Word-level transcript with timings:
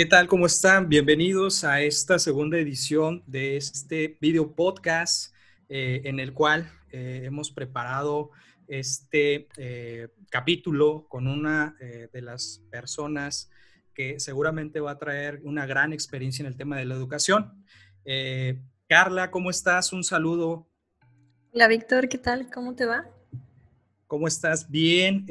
¿Qué 0.00 0.06
tal? 0.06 0.28
¿Cómo 0.28 0.46
están? 0.46 0.88
Bienvenidos 0.88 1.62
a 1.62 1.82
esta 1.82 2.18
segunda 2.18 2.56
edición 2.56 3.22
de 3.26 3.58
este 3.58 4.16
video 4.18 4.54
podcast 4.54 5.34
eh, 5.68 6.00
en 6.04 6.20
el 6.20 6.32
cual 6.32 6.72
eh, 6.90 7.20
hemos 7.24 7.50
preparado 7.50 8.30
este 8.66 9.46
eh, 9.58 10.08
capítulo 10.30 11.06
con 11.06 11.26
una 11.26 11.76
de 11.78 12.22
las 12.22 12.62
personas 12.70 13.50
que 13.92 14.18
seguramente 14.20 14.80
va 14.80 14.92
a 14.92 14.98
traer 14.98 15.42
una 15.44 15.66
gran 15.66 15.92
experiencia 15.92 16.44
en 16.44 16.46
el 16.46 16.56
tema 16.56 16.78
de 16.78 16.86
la 16.86 16.94
educación. 16.94 17.62
Carla, 18.88 19.30
¿cómo 19.30 19.50
estás? 19.50 19.92
Un 19.92 20.02
saludo. 20.02 20.66
Hola, 21.52 21.68
Víctor, 21.68 22.08
¿qué 22.08 22.16
tal? 22.16 22.48
¿Cómo 22.50 22.74
te 22.74 22.86
va? 22.86 23.04
¿Cómo 24.06 24.28
estás? 24.28 24.70
Bien, 24.70 25.26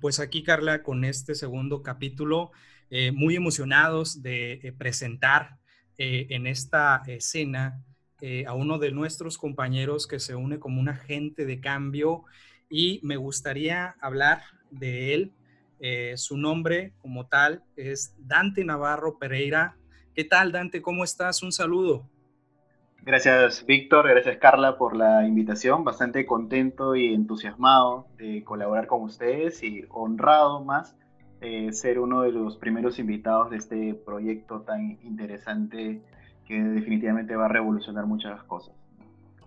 pues 0.00 0.18
aquí 0.18 0.42
Carla 0.42 0.82
con 0.82 1.04
este 1.04 1.36
segundo 1.36 1.84
capítulo 1.84 2.50
eh, 2.94 3.10
muy 3.10 3.36
emocionados 3.36 4.20
de 4.20 4.52
eh, 4.52 4.70
presentar 4.76 5.56
eh, 5.96 6.26
en 6.28 6.46
esta 6.46 7.00
escena 7.06 7.82
a 8.46 8.54
uno 8.54 8.78
de 8.78 8.92
nuestros 8.92 9.36
compañeros 9.36 10.06
que 10.06 10.20
se 10.20 10.36
une 10.36 10.60
como 10.60 10.80
un 10.80 10.88
agente 10.88 11.44
de 11.44 11.60
cambio 11.60 12.22
y 12.70 13.00
me 13.02 13.16
gustaría 13.16 13.96
hablar 14.00 14.42
de 14.70 15.12
él. 15.12 15.32
su 16.14 16.36
nombre 16.36 16.92
como 16.98 17.26
tal 17.26 17.64
es 17.74 18.14
Dante 18.18 18.64
Navarro 18.64 19.18
Pereira. 19.18 19.76
¿Qué 20.14 20.22
tal, 20.22 20.52
Dante? 20.52 20.80
¿Cómo 20.80 21.02
estás? 21.02 21.42
Un 21.42 21.50
saludo. 21.50 22.08
Gracias, 23.00 23.66
Víctor. 23.66 24.06
Gracias, 24.08 24.36
Carla, 24.36 24.78
por 24.78 24.94
la 24.94 25.26
invitación. 25.26 25.82
Bastante 25.82 26.24
contento 26.24 26.94
y 26.94 27.12
entusiasmado 27.12 28.06
de 28.18 28.44
colaborar 28.44 28.86
con 28.86 29.02
ustedes 29.02 29.64
y 29.64 29.84
honrado 29.88 30.62
más 30.62 30.94
eh, 31.42 31.72
ser 31.72 31.98
uno 31.98 32.22
de 32.22 32.30
los 32.30 32.56
primeros 32.56 32.98
invitados 32.98 33.50
de 33.50 33.56
este 33.56 33.94
proyecto 33.94 34.60
tan 34.60 34.98
interesante 35.02 36.00
que 36.46 36.62
definitivamente 36.62 37.34
va 37.34 37.46
a 37.46 37.48
revolucionar 37.48 38.06
muchas 38.06 38.42
cosas. 38.44 38.72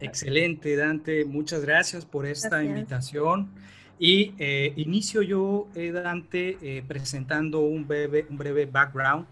Excelente, 0.01 0.75
Dante. 0.75 1.23
Muchas 1.23 1.63
gracias 1.63 2.05
por 2.05 2.25
esta 2.25 2.63
invitación. 2.63 3.49
Y 3.97 4.33
eh, 4.39 4.73
inicio 4.75 5.21
yo, 5.21 5.67
eh, 5.73 5.91
Dante, 5.91 6.83
presentando 6.85 7.61
un 7.61 7.87
breve, 7.87 8.25
un 8.29 8.37
breve 8.37 8.65
background 8.65 9.25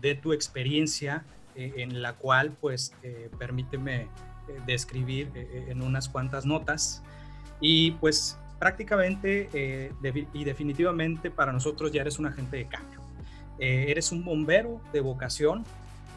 de 0.00 0.16
tu 0.16 0.32
experiencia 0.32 1.24
en 1.54 2.02
la 2.02 2.14
cual, 2.14 2.52
pues, 2.60 2.92
permíteme 3.38 4.06
describir 4.66 5.28
en 5.34 5.82
unas 5.82 6.08
cuantas 6.08 6.46
notas. 6.46 7.02
Y 7.60 7.92
pues 7.92 8.38
prácticamente 8.58 9.48
eh, 9.52 9.92
y 10.32 10.44
definitivamente 10.44 11.30
para 11.30 11.52
nosotros 11.52 11.92
ya 11.92 12.02
eres 12.02 12.18
un 12.18 12.26
agente 12.26 12.56
de 12.56 12.66
cambio. 12.66 13.00
Eh, 13.58 13.86
eres 13.88 14.12
un 14.12 14.24
bombero 14.24 14.80
de 14.92 15.00
vocación, 15.00 15.64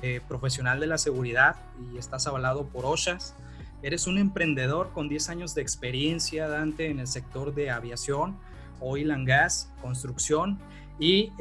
eh, 0.02 0.22
profesional 0.28 0.80
de 0.80 0.88
la 0.88 0.98
seguridad 0.98 1.56
y 1.94 1.98
estás 1.98 2.28
avalado 2.28 2.66
por 2.66 2.86
OSHAS. 2.86 3.36
Eres 3.84 4.08
un 4.08 4.18
emprendedor 4.18 4.92
con 4.94 5.10
10 5.10 5.30
años 5.30 5.56
de 5.56 5.62
experiencia, 5.62 6.48
Dante, 6.48 6.88
en 6.88 7.00
el 7.00 7.08
sector 7.08 7.54
de 7.54 7.72
aviación, 7.72 8.38
oil 8.80 9.12
and 9.12 9.28
gas, 9.28 9.72
construcción 9.82 10.60
y 11.00 11.32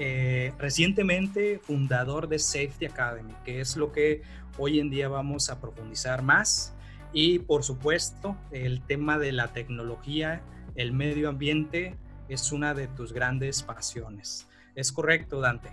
recientemente 0.58 1.58
fundador 1.58 2.28
de 2.28 2.38
Safety 2.38 2.86
Academy, 2.86 3.34
que 3.44 3.60
es 3.60 3.76
lo 3.76 3.92
que 3.92 4.22
hoy 4.56 4.80
en 4.80 4.88
día 4.88 5.08
vamos 5.08 5.50
a 5.50 5.60
profundizar 5.60 6.22
más. 6.22 6.72
Y 7.12 7.40
por 7.40 7.62
supuesto, 7.62 8.36
el 8.52 8.80
tema 8.80 9.18
de 9.18 9.32
la 9.32 9.48
tecnología 9.48 10.40
el 10.80 10.92
medio 10.92 11.28
ambiente 11.28 11.94
es 12.30 12.52
una 12.52 12.72
de 12.72 12.88
tus 12.88 13.12
grandes 13.12 13.62
pasiones. 13.62 14.48
¿Es 14.74 14.90
correcto, 14.92 15.38
Dante? 15.38 15.68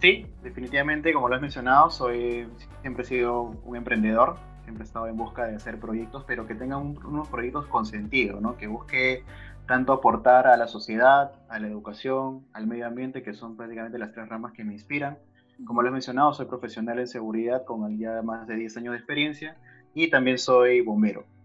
Sí, 0.00 0.26
definitivamente, 0.42 1.12
como 1.12 1.28
lo 1.28 1.36
has 1.36 1.40
mencionado, 1.40 1.88
soy, 1.88 2.48
siempre 2.80 3.04
he 3.04 3.06
sido 3.06 3.42
un 3.42 3.76
emprendedor, 3.76 4.36
siempre 4.64 4.82
he 4.82 4.86
estado 4.86 5.06
en 5.06 5.16
busca 5.16 5.46
de 5.46 5.54
hacer 5.54 5.78
proyectos, 5.78 6.24
pero 6.26 6.44
que 6.44 6.56
tengan 6.56 6.96
unos 7.04 7.28
proyectos 7.28 7.66
con 7.68 7.86
sentido, 7.86 8.40
¿no? 8.40 8.56
que 8.56 8.66
busque 8.66 9.22
tanto 9.66 9.92
aportar 9.92 10.48
a 10.48 10.56
la 10.56 10.66
sociedad, 10.66 11.30
a 11.48 11.60
la 11.60 11.68
educación, 11.68 12.44
al 12.52 12.66
medio 12.66 12.84
ambiente, 12.84 13.22
que 13.22 13.32
son 13.32 13.56
prácticamente 13.56 13.96
las 13.98 14.12
tres 14.12 14.28
ramas 14.28 14.52
que 14.54 14.64
me 14.64 14.72
inspiran. 14.72 15.18
Como 15.64 15.82
lo 15.82 15.88
has 15.88 15.92
mencionado, 15.92 16.32
soy 16.32 16.46
profesional 16.46 16.98
en 16.98 17.06
seguridad 17.06 17.64
con 17.64 17.96
ya 17.96 18.22
más 18.22 18.48
de 18.48 18.56
10 18.56 18.76
años 18.78 18.92
de 18.92 18.98
experiencia 18.98 19.56
y 19.94 20.10
también 20.10 20.38
soy 20.38 20.80
bombero. 20.80 21.37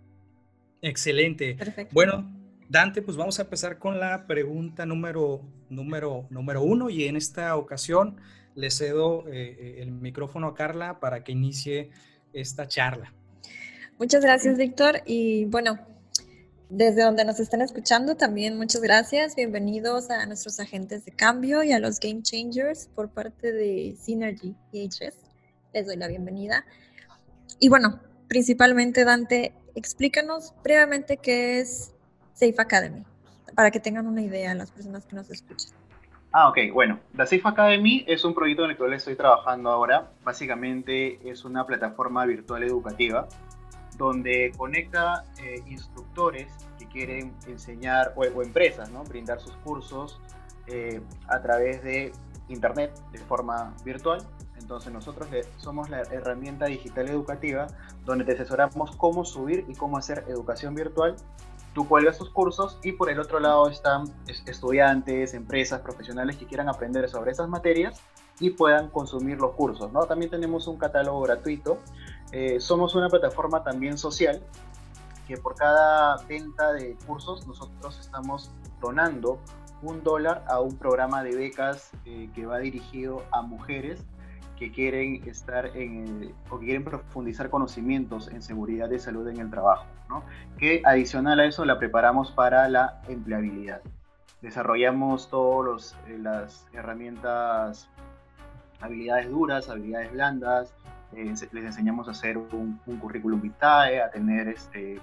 Excelente. 0.83 1.57
Bueno, 1.91 2.29
Dante, 2.67 3.01
pues 3.01 3.16
vamos 3.16 3.39
a 3.39 3.44
empezar 3.44 3.79
con 3.79 4.01
la 4.01 4.27
pregunta 4.27 4.85
número, 4.85 5.41
número, 5.69 6.27
número 6.29 6.61
uno 6.61 6.89
y 6.89 7.05
en 7.05 7.16
esta 7.16 7.55
ocasión 7.55 8.17
le 8.53 8.69
cedo 8.69 9.23
eh, 9.29 9.77
el 9.79 9.91
micrófono 9.91 10.47
a 10.47 10.53
Carla 10.53 10.99
para 10.99 11.23
que 11.23 11.31
inicie 11.31 11.89
esta 12.33 12.67
charla. 12.67 13.13
Muchas 13.97 14.23
gracias, 14.23 14.57
Víctor. 14.57 15.01
Y 15.05 15.45
bueno, 15.45 15.79
desde 16.69 17.03
donde 17.03 17.23
nos 17.23 17.39
están 17.39 17.61
escuchando 17.61 18.17
también 18.17 18.57
muchas 18.57 18.81
gracias. 18.81 19.38
Bienvenidos 19.38 20.09
a 20.09 20.25
nuestros 20.25 20.59
agentes 20.59 21.05
de 21.05 21.13
cambio 21.13 21.63
y 21.63 21.71
a 21.71 21.79
los 21.79 21.97
Game 22.01 22.23
Changers 22.23 22.89
por 22.94 23.09
parte 23.09 23.53
de 23.53 23.95
Synergy 23.97 24.53
EHS. 24.73 25.15
Les 25.73 25.85
doy 25.85 25.95
la 25.95 26.09
bienvenida. 26.09 26.65
Y 27.57 27.69
bueno, 27.69 28.01
principalmente 28.27 29.05
Dante, 29.05 29.53
explícanos 29.75 30.53
brevemente 30.63 31.17
qué 31.17 31.59
es 31.59 31.94
Safe 32.34 32.56
Academy, 32.57 33.03
para 33.56 33.72
que 33.72 33.79
tengan 33.79 34.07
una 34.07 34.22
idea 34.22 34.53
las 34.53 34.72
personas 34.72 35.06
que 35.06 35.16
nos 35.16 35.29
escuchan. 35.29 35.72
Ah, 36.31 36.50
ok, 36.50 36.57
bueno, 36.73 37.00
la 37.13 37.28
Safe 37.28 37.44
Academy 37.45 38.03
es 38.07 38.25
un 38.25 38.33
proyecto 38.33 38.66
en 38.66 38.72
el 38.72 38.78
cual 38.78 38.94
estoy 38.94 39.16
trabajando 39.16 39.69
ahora. 39.69 40.12
Básicamente 40.23 41.19
es 41.29 41.45
una 41.45 41.66
plataforma 41.66 42.25
virtual 42.25 42.63
educativa 42.63 43.28
donde 43.97 44.51
conecta 44.57 45.25
eh, 45.44 45.62
instructores 45.67 46.51
que 46.79 46.88
quieren 46.88 47.35
enseñar 47.45 48.13
o, 48.16 48.41
empresas, 48.41 48.89
¿no? 48.89 49.03
Brindar 49.03 49.39
sus 49.39 49.56
cursos 49.57 50.19
eh, 50.66 51.01
a 51.28 51.39
través 51.41 51.83
de 51.83 52.12
Internet 52.50 52.91
de 53.12 53.19
forma 53.19 53.75
virtual 53.85 54.25
entonces 54.73 54.91
nosotros 54.91 55.29
somos 55.57 55.91
la 55.91 56.01
herramienta 56.01 56.66
digital 56.66 57.07
educativa 57.07 57.67
donde 58.06 58.25
te 58.25 58.31
asesoramos 58.31 58.95
cómo 58.95 59.23
subir 59.23 59.66
y 59.67 59.75
cómo 59.75 59.97
hacer 59.97 60.25
educación 60.28 60.73
virtual. 60.73 61.16
Tú 61.75 61.88
cuelgas 61.88 62.17
tus 62.17 62.31
cursos 62.31 62.79
y 62.81 62.94
por 62.94 63.12
el 63.12 63.19
otro 63.19 63.39
lado 63.39 63.69
están 63.69 64.06
estudiantes, 64.47 65.35
empresas, 65.35 65.81
profesionales 65.81 66.38
que 66.38 66.47
quieran 66.47 66.69
aprender 66.69 67.07
sobre 67.07 67.31
esas 67.31 67.47
materias 67.50 68.01
y 68.39 68.50
puedan 68.50 68.89
consumir 68.89 69.39
los 69.39 69.51
cursos. 69.51 69.91
¿no? 69.91 70.06
También 70.07 70.31
tenemos 70.31 70.67
un 70.67 70.78
catálogo 70.78 71.22
gratuito. 71.22 71.78
Eh, 72.31 72.59
somos 72.59 72.95
una 72.95 73.09
plataforma 73.09 73.63
también 73.63 74.00
social 74.00 74.41
que 75.28 75.38
por 75.38 75.53
cada 75.53 76.17
venta 76.25 76.73
de 76.73 76.97
cursos 77.06 77.45
nosotros 77.45 78.00
estamos 78.00 78.50
donando 78.81 79.38
un 79.83 80.01
dólar 80.01 80.44
a 80.47 80.59
un 80.62 80.75
programa 80.78 81.22
de 81.23 81.35
becas 81.35 81.91
eh, 82.06 82.31
que 82.33 82.47
va 82.47 82.57
dirigido 82.57 83.23
a 83.31 83.44
mujeres 83.44 84.03
que 84.57 84.71
quieren 84.71 85.27
estar 85.27 85.65
en 85.75 86.33
o 86.49 86.59
que 86.59 86.65
quieren 86.65 86.83
profundizar 86.83 87.49
conocimientos 87.49 88.27
en 88.27 88.41
seguridad 88.41 88.89
y 88.91 88.99
salud 88.99 89.27
en 89.27 89.39
el 89.39 89.49
trabajo, 89.49 89.85
¿no? 90.09 90.23
que 90.57 90.81
adicional 90.85 91.39
a 91.39 91.45
eso 91.45 91.65
la 91.65 91.79
preparamos 91.79 92.31
para 92.31 92.67
la 92.69 93.01
empleabilidad. 93.07 93.81
Desarrollamos 94.41 95.29
todas 95.29 95.97
eh, 96.07 96.17
las 96.19 96.67
herramientas, 96.73 97.89
habilidades 98.81 99.29
duras, 99.29 99.69
habilidades 99.69 100.11
blandas, 100.11 100.73
eh, 101.15 101.33
les 101.51 101.65
enseñamos 101.65 102.07
a 102.07 102.11
hacer 102.11 102.37
un, 102.37 102.79
currículum 102.99 103.39
vitae, 103.39 104.01
a 104.01 104.09
tener 104.09 104.47
este, 104.47 104.99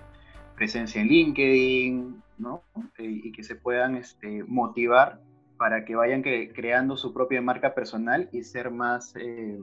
presencia 0.56 1.00
en 1.00 1.08
LinkedIn, 1.08 2.22
¿no? 2.38 2.62
Eh, 2.98 3.20
y 3.24 3.32
que 3.32 3.42
se 3.42 3.54
puedan 3.54 3.96
este, 3.96 4.44
motivar 4.44 5.20
para 5.60 5.84
que 5.84 5.94
vayan 5.94 6.22
creando 6.22 6.97
su 6.97 7.12
propia 7.12 7.43
marca 7.43 7.75
personal 7.75 8.31
y 8.32 8.44
ser 8.44 8.71
más, 8.71 9.15
eh, 9.16 9.60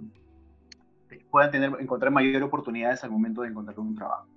puedan 1.31 1.49
tener, 1.49 1.71
encontrar 1.79 2.11
mayor 2.11 2.43
oportunidades 2.43 3.03
al 3.03 3.09
momento 3.09 3.41
de 3.41 3.47
encontrar 3.47 3.79
un 3.79 3.95
trabajo. 3.95 4.27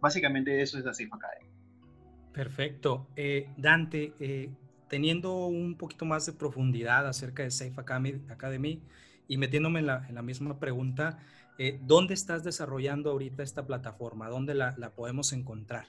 Básicamente 0.00 0.60
eso 0.60 0.76
es 0.76 0.84
la 0.84 0.92
Safe 0.92 1.08
Academy. 1.12 1.48
Perfecto. 2.32 3.06
Eh, 3.14 3.48
Dante, 3.56 4.14
eh, 4.18 4.50
teniendo 4.88 5.46
un 5.46 5.76
poquito 5.78 6.04
más 6.06 6.26
de 6.26 6.32
profundidad 6.32 7.06
acerca 7.06 7.44
de 7.44 7.52
Safe 7.52 7.80
Academy, 7.80 8.82
y 9.28 9.38
metiéndome 9.38 9.78
en 9.78 9.86
la, 9.86 10.22
misma 10.22 10.58
pregunta, 10.58 11.20
¿dónde 11.82 12.14
estás 12.14 12.42
desarrollando 12.42 13.12
ahorita 13.12 13.44
esta 13.44 13.64
plataforma? 13.64 14.28
¿Dónde 14.28 14.54
la, 14.54 14.74
la 14.76 14.90
podemos 14.90 15.32
encontrar? 15.32 15.86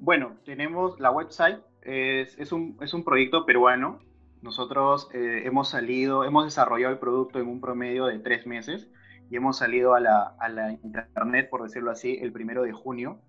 bueno, 0.00 0.38
tenemos 0.46 0.98
la 0.98 1.10
website 1.10 1.60
es, 1.82 2.52
un, 2.52 2.78
es 2.80 2.94
un 2.94 3.04
proyecto 3.04 3.44
peruano. 3.46 4.00
Nosotros 4.40 5.08
eh, 5.12 5.42
hemos 5.44 5.68
salido, 5.68 6.24
hemos 6.24 6.44
desarrollado 6.44 6.92
el 6.92 6.98
producto 6.98 7.38
en 7.38 7.46
un 7.48 7.60
promedio 7.60 8.06
de 8.06 8.18
tres 8.18 8.46
meses 8.46 8.88
y 9.30 9.36
hemos 9.36 9.58
salido 9.58 9.94
a 9.94 10.00
la, 10.00 10.34
a 10.38 10.48
la 10.48 10.72
internet, 10.72 11.48
por 11.48 11.62
decirlo 11.62 11.90
así, 11.90 12.18
el 12.20 12.32
primero 12.32 12.64
de 12.64 12.72
junio. 12.72 13.20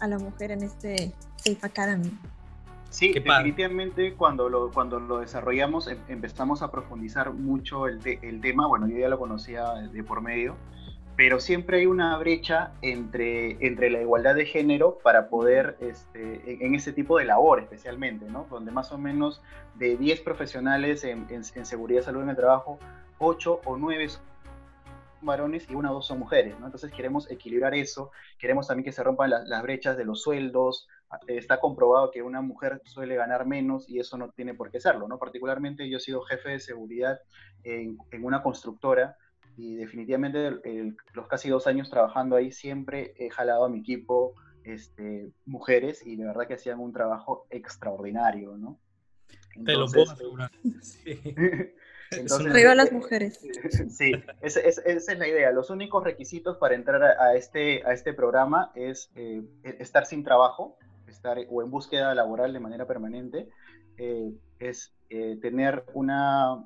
a 0.00 0.08
la 0.08 0.18
mujer 0.18 0.50
en 0.50 0.64
este 0.64 1.14
Academy. 1.62 2.10
Sí, 2.90 3.12
definitivamente 3.12 4.14
cuando 4.14 4.48
lo, 4.48 4.70
cuando 4.70 4.98
lo 4.98 5.18
desarrollamos 5.18 5.88
em, 5.88 5.98
empezamos 6.08 6.62
a 6.62 6.70
profundizar 6.70 7.32
mucho 7.32 7.86
el, 7.86 8.00
el, 8.04 8.40
tema, 8.40 8.66
bueno, 8.66 8.88
yo 8.88 8.98
ya 8.98 9.08
lo 9.08 9.18
conocía 9.18 9.74
de 9.74 10.02
por 10.02 10.22
medio, 10.22 10.56
pero 11.14 11.38
siempre 11.38 11.78
hay 11.78 11.86
una 11.86 12.16
brecha 12.16 12.72
entre, 12.80 13.64
entre 13.66 13.90
la 13.90 14.00
igualdad 14.00 14.34
de 14.34 14.46
género 14.46 14.98
para 15.02 15.28
poder, 15.28 15.76
este, 15.80 16.64
en, 16.64 16.74
ese 16.74 16.92
tipo 16.92 17.18
de 17.18 17.26
labor 17.26 17.60
especialmente, 17.60 18.26
¿no? 18.30 18.46
Donde 18.48 18.70
más 18.70 18.90
o 18.90 18.98
menos 18.98 19.42
de 19.74 19.96
10 19.96 20.20
profesionales 20.22 21.04
en, 21.04 21.26
en, 21.28 21.42
en 21.54 21.66
seguridad 21.66 22.00
y 22.00 22.04
salud 22.04 22.22
en 22.22 22.30
el 22.30 22.36
trabajo, 22.36 22.78
8 23.18 23.60
o 23.64 23.76
9 23.76 24.08
varones 25.20 25.68
y 25.68 25.74
una 25.74 25.90
o 25.90 25.94
dos 25.94 26.06
son 26.06 26.20
mujeres, 26.20 26.58
¿no? 26.58 26.66
Entonces 26.66 26.92
queremos 26.92 27.30
equilibrar 27.30 27.74
eso, 27.74 28.10
queremos 28.38 28.66
también 28.66 28.84
que 28.84 28.92
se 28.92 29.02
rompan 29.02 29.30
las 29.30 29.62
brechas 29.62 29.96
de 29.96 30.04
los 30.04 30.22
sueldos, 30.22 30.88
está 31.26 31.60
comprobado 31.60 32.10
que 32.10 32.22
una 32.22 32.40
mujer 32.40 32.82
suele 32.84 33.16
ganar 33.16 33.46
menos 33.46 33.88
y 33.88 33.98
eso 33.98 34.18
no 34.18 34.30
tiene 34.30 34.54
por 34.54 34.70
qué 34.70 34.80
serlo, 34.80 35.08
¿no? 35.08 35.18
Particularmente 35.18 35.88
yo 35.88 35.98
he 35.98 36.00
sido 36.00 36.22
jefe 36.22 36.50
de 36.50 36.60
seguridad 36.60 37.20
en, 37.64 37.98
una 38.22 38.42
constructora 38.42 39.16
y 39.56 39.76
definitivamente 39.76 40.60
los 41.14 41.26
casi 41.26 41.48
dos 41.48 41.66
años 41.66 41.90
trabajando 41.90 42.36
ahí 42.36 42.52
siempre 42.52 43.14
he 43.16 43.30
jalado 43.30 43.64
a 43.64 43.68
mi 43.68 43.80
equipo 43.80 44.34
este, 44.64 45.32
mujeres 45.46 46.06
y 46.06 46.16
de 46.16 46.26
verdad 46.26 46.46
que 46.46 46.54
hacían 46.54 46.78
un 46.78 46.92
trabajo 46.92 47.46
extraordinario, 47.50 48.56
¿no? 48.56 48.78
Te 49.64 49.72
lo 49.72 49.88
puedo 49.88 50.12
asegurar. 50.12 50.50
Sí. 50.80 51.20
Entonces, 52.10 52.64
a 52.64 52.74
las 52.74 52.92
mujeres. 52.92 53.40
Sí, 53.90 54.12
esa, 54.40 54.60
es 54.60 55.18
la 55.18 55.28
idea. 55.28 55.52
Los 55.52 55.70
únicos 55.70 56.04
requisitos 56.04 56.56
para 56.56 56.74
entrar 56.74 57.02
a, 57.02 57.34
este, 57.34 57.82
a 57.86 57.92
este 57.92 58.14
programa 58.14 58.72
es 58.74 59.10
eh, 59.14 59.42
estar 59.62 60.06
sin 60.06 60.24
trabajo, 60.24 60.78
estar 61.10 61.38
o 61.50 61.62
en 61.62 61.70
búsqueda 61.70 62.14
laboral 62.14 62.52
de 62.52 62.60
manera 62.60 62.86
permanente, 62.86 63.48
eh, 63.96 64.32
es 64.58 64.94
eh, 65.10 65.38
tener 65.40 65.84
una, 65.94 66.64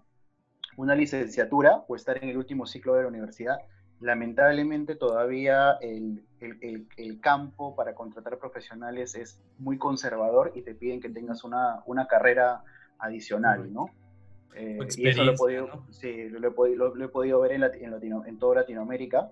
una 0.77 0.95
licenciatura 0.95 1.85
o 1.89 1.97
estar 1.97 2.23
en 2.23 2.29
el 2.29 2.37
último 2.37 2.67
ciclo 2.67 2.95
de 2.95 3.03
la 3.03 3.09
universidad. 3.09 3.59
Lamentablemente 4.01 4.97
todavía 4.97 5.79
el, 5.81 6.25
el, 6.41 6.89
el, 6.97 7.21
campo 7.21 7.77
para 7.77 7.95
contratar 7.95 8.39
profesionales 8.39 9.15
es 9.15 9.41
muy 9.59 9.79
conservador 9.79 10.53
y 10.55 10.63
te 10.63 10.75
piden 10.75 11.01
que 11.01 11.09
tengas 11.09 11.45
una, 11.45 11.83
una 11.87 12.07
carrera 12.07 12.65
adicional, 12.99 13.73
¿no? 13.73 13.87
Eh, 14.55 14.79
y 14.97 15.09
eso 15.09 15.25
lo 15.25 15.33
he 15.33 15.37
podido, 15.37 15.87
sí, 15.91 16.29
lo, 16.29 16.49
he 16.49 16.51
podido, 16.51 16.95
lo, 16.95 17.05
he 17.05 17.09
podido 17.09 17.41
ver 17.41 17.53
en, 17.53 17.63
en, 17.63 17.91
Latino, 17.91 18.25
en 18.27 18.39
toda 18.39 18.57
Latinoamérica. 18.57 19.31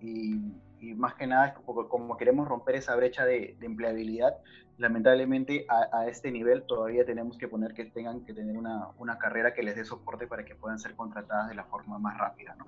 Y, 0.00 0.52
y, 0.80 0.94
más 0.94 1.14
que 1.14 1.26
nada, 1.26 1.54
como, 1.54 1.88
como 1.88 2.16
queremos 2.16 2.48
romper 2.48 2.76
esa 2.76 2.96
brecha 2.96 3.24
de, 3.24 3.56
de 3.58 3.66
empleabilidad, 3.66 4.36
lamentablemente 4.78 5.66
a, 5.68 5.98
a, 5.98 6.08
este 6.08 6.30
nivel 6.30 6.62
todavía 6.62 7.04
tenemos 7.04 7.36
que 7.36 7.48
poner 7.48 7.74
que 7.74 7.84
tengan 7.84 8.24
que 8.24 8.32
tener 8.32 8.56
una, 8.56 8.88
una, 8.98 9.18
carrera 9.18 9.52
que 9.52 9.62
les 9.62 9.76
dé 9.76 9.84
soporte 9.84 10.26
para 10.26 10.44
que 10.44 10.54
puedan 10.54 10.78
ser 10.78 10.94
contratadas 10.94 11.48
de 11.48 11.54
la 11.54 11.64
forma 11.64 11.98
más 11.98 12.16
rápida. 12.16 12.54
¿no? 12.58 12.66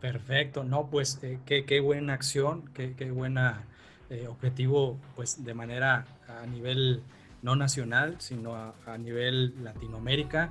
Perfecto, 0.00 0.64
no, 0.64 0.88
pues 0.88 1.22
eh, 1.22 1.38
qué, 1.46 1.64
qué, 1.64 1.80
buena 1.80 2.14
acción, 2.14 2.68
qué, 2.74 2.94
qué 2.96 3.12
buena 3.12 3.62
eh, 4.10 4.26
objetivo, 4.28 4.98
pues 5.16 5.44
de 5.44 5.54
manera 5.54 6.04
a 6.28 6.44
nivel 6.46 7.02
no 7.40 7.56
nacional, 7.56 8.16
sino 8.18 8.54
a, 8.54 8.98
nivel 8.98 9.64
Latinoamérica. 9.64 10.50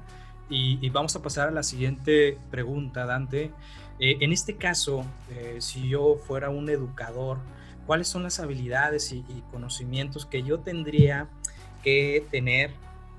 Y, 0.50 0.90
vamos 0.90 1.16
a 1.16 1.22
pasar 1.22 1.48
a 1.48 1.52
la 1.52 1.64
siguiente 1.64 2.38
pregunta, 2.50 3.06
Dante. 3.06 3.52
Eh, 4.02 4.18
en 4.22 4.34
este 4.34 4.56
caso, 4.56 5.06
eh, 5.30 5.58
si 5.60 5.88
yo 5.88 6.16
fuera 6.16 6.50
un 6.50 6.70
educador, 6.70 7.38
¿cuáles 7.86 8.08
son 8.08 8.24
las 8.24 8.40
habilidades 8.40 9.12
y, 9.12 9.24
conocimientos 9.52 10.26
que 10.26 10.42
yo 10.42 10.60
tendría 10.60 11.28
que 11.84 12.26
tener 12.32 12.72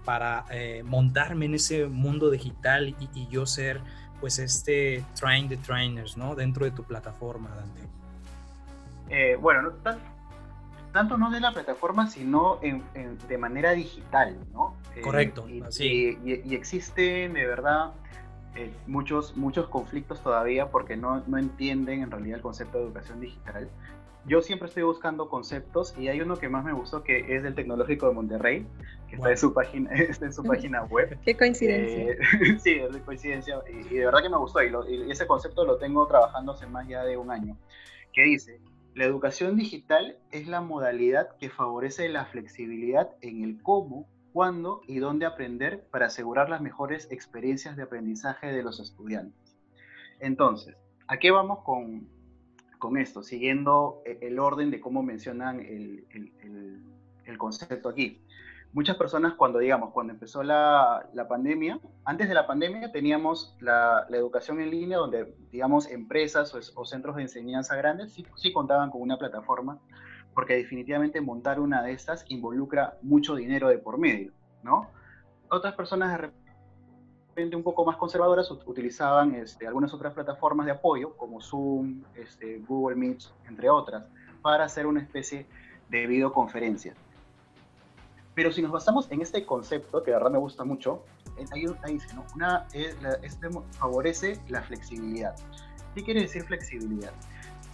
para 0.04 0.44
eh, 0.50 0.82
montarme 0.84 1.44
en 1.46 1.54
ese 1.54 1.86
mundo 1.86 2.30
digital 2.30 2.96
y, 3.14 3.28
yo 3.28 3.46
ser 3.46 3.80
pues 4.20 4.40
este 4.40 5.04
train 5.18 5.48
the 5.48 5.56
trainers, 5.56 6.16
¿no? 6.16 6.34
Dentro 6.34 6.64
de 6.64 6.72
tu 6.72 6.82
plataforma, 6.82 7.50
Dante. 7.54 9.36
bueno, 9.36 9.62
no, 9.62 9.70
tanto 10.92 11.16
no 11.16 11.30
de 11.30 11.40
la 11.40 11.52
plataforma, 11.52 12.08
sino 12.08 12.58
de 12.60 13.38
manera 13.38 13.70
digital, 13.72 14.36
¿no? 14.52 14.74
Correcto, 15.00 15.48
y, 15.48 15.62
Y, 15.78 16.54
existen, 16.54 17.34
de 17.34 17.46
verdad, 17.46 17.92
eh, 18.54 18.70
muchos, 18.86 19.36
muchos 19.36 19.68
conflictos 19.68 20.22
todavía 20.22 20.70
porque 20.70 20.96
no, 20.96 21.22
no 21.26 21.38
entienden 21.38 22.02
en 22.02 22.10
realidad 22.10 22.36
el 22.36 22.42
concepto 22.42 22.78
de 22.78 22.84
educación 22.84 23.20
digital. 23.20 23.68
Yo 24.24 24.40
siempre 24.40 24.68
estoy 24.68 24.84
buscando 24.84 25.28
conceptos 25.28 25.94
y 25.98 26.08
hay 26.08 26.20
uno 26.20 26.36
que 26.36 26.48
más 26.48 26.64
me 26.64 26.72
gustó 26.72 27.02
que 27.02 27.34
es 27.34 27.42
del 27.42 27.54
Tecnológico 27.54 28.08
de 28.08 28.14
Monterrey, 28.14 28.66
que 29.08 29.16
está, 29.16 29.30
en 29.30 29.36
su 29.36 29.52
página, 29.52 29.90
está 29.94 30.26
en 30.26 30.32
su 30.32 30.44
página 30.44 30.84
web. 30.90 31.18
Qué 31.24 31.36
coincidencia. 31.36 32.12
Eh, 32.12 32.58
sí, 32.62 32.70
es 32.74 32.92
de 32.92 33.00
coincidencia 33.00 33.60
y, 33.68 33.94
de 33.94 34.04
verdad 34.04 34.22
que 34.22 34.28
me 34.28 34.36
gustó 34.36 34.62
y, 34.62 34.70
y 34.88 35.10
ese 35.10 35.26
concepto 35.26 35.64
lo 35.64 35.78
tengo 35.78 36.06
trabajando 36.06 36.52
hace 36.52 36.66
más 36.66 36.86
ya 36.86 37.04
de 37.04 37.16
un 37.16 37.30
año, 37.30 37.56
que 38.12 38.22
dice, 38.22 38.60
la 38.94 39.04
educación 39.04 39.56
digital 39.56 40.18
es 40.30 40.46
la 40.46 40.60
modalidad 40.60 41.36
que 41.38 41.48
favorece 41.48 42.08
la 42.10 42.26
flexibilidad 42.26 43.10
en 43.22 43.42
el 43.42 43.62
cómo, 43.62 44.06
cuándo 44.32 44.82
y 44.86 44.98
dónde 44.98 45.26
aprender 45.26 45.84
para 45.90 46.06
asegurar 46.06 46.48
las 46.48 46.60
mejores 46.60 47.10
experiencias 47.10 47.76
de 47.76 47.82
aprendizaje 47.82 48.52
de 48.52 48.62
los 48.62 48.80
estudiantes. 48.80 49.56
Entonces, 50.20 50.76
¿a 51.06 51.18
qué 51.18 51.30
vamos 51.30 51.60
con, 51.64 52.08
esto? 52.98 53.22
Siguiendo 53.22 54.02
el 54.04 54.38
orden 54.38 54.70
de 54.70 54.80
cómo 54.80 55.02
mencionan 55.02 55.60
el, 55.60 56.06
el 57.24 57.38
concepto 57.38 57.88
aquí 57.88 58.20
muchas 58.72 58.96
personas 58.96 59.34
cuando, 59.34 59.58
digamos, 59.58 59.90
cuando 59.92 60.12
empezó 60.12 60.42
la, 60.42 61.08
la 61.12 61.28
pandemia, 61.28 61.78
antes 62.04 62.28
de 62.28 62.34
la 62.34 62.46
pandemia 62.46 62.90
teníamos 62.90 63.56
la, 63.60 64.06
la, 64.08 64.16
educación 64.16 64.60
en 64.60 64.70
línea 64.70 64.98
donde, 64.98 65.34
digamos, 65.50 65.90
empresas 65.90 66.72
o, 66.74 66.84
centros 66.84 67.16
de 67.16 67.22
enseñanza 67.22 67.76
grandes 67.76 68.12
sí, 68.12 68.26
sí, 68.36 68.52
contaban 68.52 68.90
con 68.90 69.02
una 69.02 69.18
plataforma, 69.18 69.78
porque 70.34 70.54
definitivamente 70.54 71.20
montar 71.20 71.60
una 71.60 71.82
de 71.82 71.92
estas 71.92 72.24
involucra 72.28 72.96
mucho 73.02 73.34
dinero 73.34 73.68
de 73.68 73.78
por 73.78 73.98
medio, 73.98 74.32
¿no? 74.62 74.88
Otras 75.48 75.74
personas 75.74 76.12
de 76.12 76.30
repente 77.32 77.56
un 77.56 77.62
poco 77.62 77.84
más 77.84 77.96
conservadoras 77.96 78.50
utilizaban 78.50 79.34
este, 79.34 79.66
algunas 79.66 79.92
otras 79.92 80.12
plataformas 80.12 80.66
de 80.66 80.72
apoyo, 80.72 81.16
como 81.16 81.40
Zoom, 81.40 82.02
este, 82.14 82.58
Google 82.66 82.96
Meet, 82.96 83.22
entre 83.48 83.68
otras, 83.68 84.04
para 84.40 84.64
hacer 84.64 84.86
una 84.86 85.00
especie 85.00 85.46
de 85.88 86.06
videoconferencia. 86.06 86.94
Pero 88.34 88.50
si 88.50 88.62
nos 88.62 88.72
basamos 88.72 89.10
en 89.10 89.20
este 89.20 89.44
concepto, 89.44 90.02
que 90.02 90.10
de 90.10 90.16
verdad 90.16 90.30
me 90.30 90.38
gusta 90.38 90.64
mucho, 90.64 91.04
eh, 91.36 91.44
ahí, 91.52 91.92
dice, 91.92 92.14
¿no? 92.14 92.24
Una, 92.34 92.66
este 93.22 93.48
favorece 93.72 94.40
la 94.48 94.62
flexibilidad. 94.62 95.34
¿Qué 95.94 96.02
quiere 96.02 96.22
decir 96.22 96.42
flexibilidad? 96.44 97.12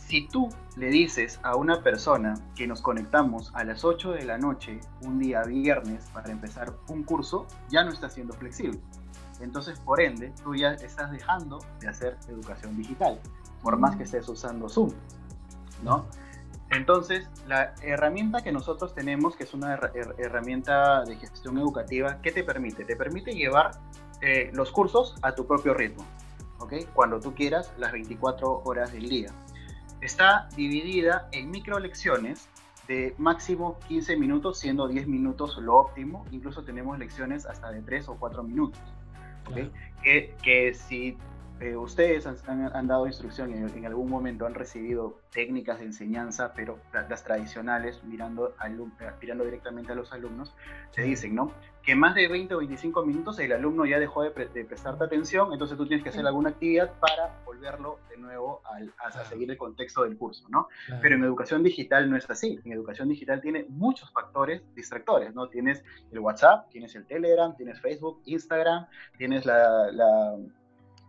Si 0.08 0.26
tú 0.26 0.48
le 0.76 0.88
dices 0.88 1.38
a 1.42 1.54
una 1.54 1.82
persona 1.82 2.32
que 2.56 2.66
nos 2.66 2.80
conectamos 2.80 3.50
a 3.54 3.62
las 3.62 3.84
8 3.84 4.12
de 4.12 4.24
la 4.24 4.38
noche 4.38 4.80
un 5.02 5.18
día 5.18 5.42
viernes 5.42 6.08
para 6.14 6.32
empezar 6.32 6.72
un 6.88 7.02
curso, 7.02 7.46
ya 7.68 7.84
no 7.84 7.92
está 7.92 8.08
siendo 8.08 8.32
flexible. 8.32 8.80
Entonces, 9.40 9.78
por 9.78 10.00
ende, 10.00 10.32
tú 10.42 10.54
ya 10.54 10.72
estás 10.72 11.10
dejando 11.10 11.58
de 11.80 11.88
hacer 11.88 12.16
educación 12.26 12.74
digital, 12.78 13.20
por 13.62 13.76
más 13.76 13.96
que 13.96 14.04
estés 14.04 14.26
usando 14.30 14.70
Zoom, 14.70 14.92
¿no? 15.82 16.06
Entonces, 16.70 17.28
la 17.46 17.74
herramienta 17.82 18.42
que 18.42 18.50
nosotros 18.50 18.94
tenemos, 18.94 19.36
que 19.36 19.44
es 19.44 19.52
una 19.52 19.78
herramienta 20.16 21.04
de 21.04 21.16
gestión 21.16 21.58
educativa, 21.58 22.18
¿qué 22.22 22.32
te 22.32 22.42
permite? 22.44 22.86
Te 22.86 22.96
permite 22.96 23.34
llevar 23.34 23.72
eh, 24.22 24.50
los 24.54 24.72
cursos 24.72 25.16
a 25.20 25.34
tu 25.34 25.46
propio 25.46 25.74
ritmo, 25.74 26.02
¿ok? 26.60 26.72
Cuando 26.94 27.20
tú 27.20 27.34
quieras, 27.34 27.74
las 27.76 27.92
24 27.92 28.62
horas 28.64 28.90
del 28.90 29.06
día. 29.06 29.30
Está 30.00 30.48
dividida 30.56 31.28
en 31.32 31.50
micro 31.50 31.78
lecciones 31.78 32.48
de 32.86 33.14
máximo 33.18 33.78
15 33.88 34.16
minutos, 34.16 34.58
siendo 34.58 34.88
10 34.88 35.08
minutos 35.08 35.58
lo 35.58 35.76
óptimo. 35.76 36.24
Incluso 36.30 36.62
tenemos 36.64 36.98
lecciones 36.98 37.46
hasta 37.46 37.70
de 37.70 37.82
3 37.82 38.08
o 38.08 38.16
4 38.16 38.42
minutos. 38.42 38.80
¿okay? 39.50 39.70
Que, 40.02 40.34
que 40.42 40.74
si 40.74 41.16
eh, 41.60 41.76
ustedes 41.76 42.24
han, 42.26 42.86
dado 42.86 43.06
instrucción 43.06 43.50
y 43.50 43.54
en, 43.54 43.86
algún 43.86 44.08
momento 44.08 44.46
han 44.46 44.54
recibido 44.54 45.18
técnicas 45.32 45.80
de 45.80 45.86
enseñanza, 45.86 46.52
pero 46.54 46.78
las, 46.92 47.24
tradicionales, 47.24 48.02
mirando, 48.04 48.54
mirando 49.20 49.44
directamente 49.44 49.90
a 49.90 49.96
los 49.96 50.12
alumnos, 50.12 50.54
te 50.94 51.02
dicen, 51.02 51.34
¿no? 51.34 51.52
Que 51.82 51.96
más 51.96 52.14
de 52.14 52.28
20 52.28 52.54
o 52.54 52.58
25 52.58 53.04
minutos 53.04 53.40
el 53.40 53.52
alumno 53.52 53.86
ya 53.86 53.98
dejó 53.98 54.22
de, 54.22 54.30
prestarte 54.30 55.02
atención, 55.02 55.52
entonces 55.52 55.76
tú 55.76 55.86
tienes 55.86 56.04
que 56.04 56.10
hacer 56.10 56.24
alguna 56.24 56.50
actividad 56.50 56.92
para 57.00 57.40
volverlo 57.44 57.98
de 58.08 58.18
nuevo 58.18 58.62
a, 58.64 59.10
seguir 59.24 59.50
el 59.50 59.56
contexto 59.56 60.04
del 60.04 60.16
curso, 60.16 60.46
¿no? 60.50 60.68
Pero 61.02 61.16
en 61.16 61.24
educación 61.24 61.64
digital 61.64 62.08
no 62.08 62.16
es 62.16 62.30
así. 62.30 62.60
En 62.64 62.72
educación 62.72 63.08
digital 63.08 63.40
tiene 63.40 63.66
muchos 63.68 64.12
factores 64.12 64.62
distractores, 64.76 65.34
¿no? 65.34 65.48
Tienes 65.48 65.82
el 66.12 66.20
WhatsApp, 66.20 66.68
tienes 66.70 66.94
el 66.94 67.04
Telegram, 67.04 67.56
tienes 67.56 67.80
Facebook, 67.80 68.22
Instagram, 68.26 68.86
tienes 69.16 69.44
la 69.44 70.36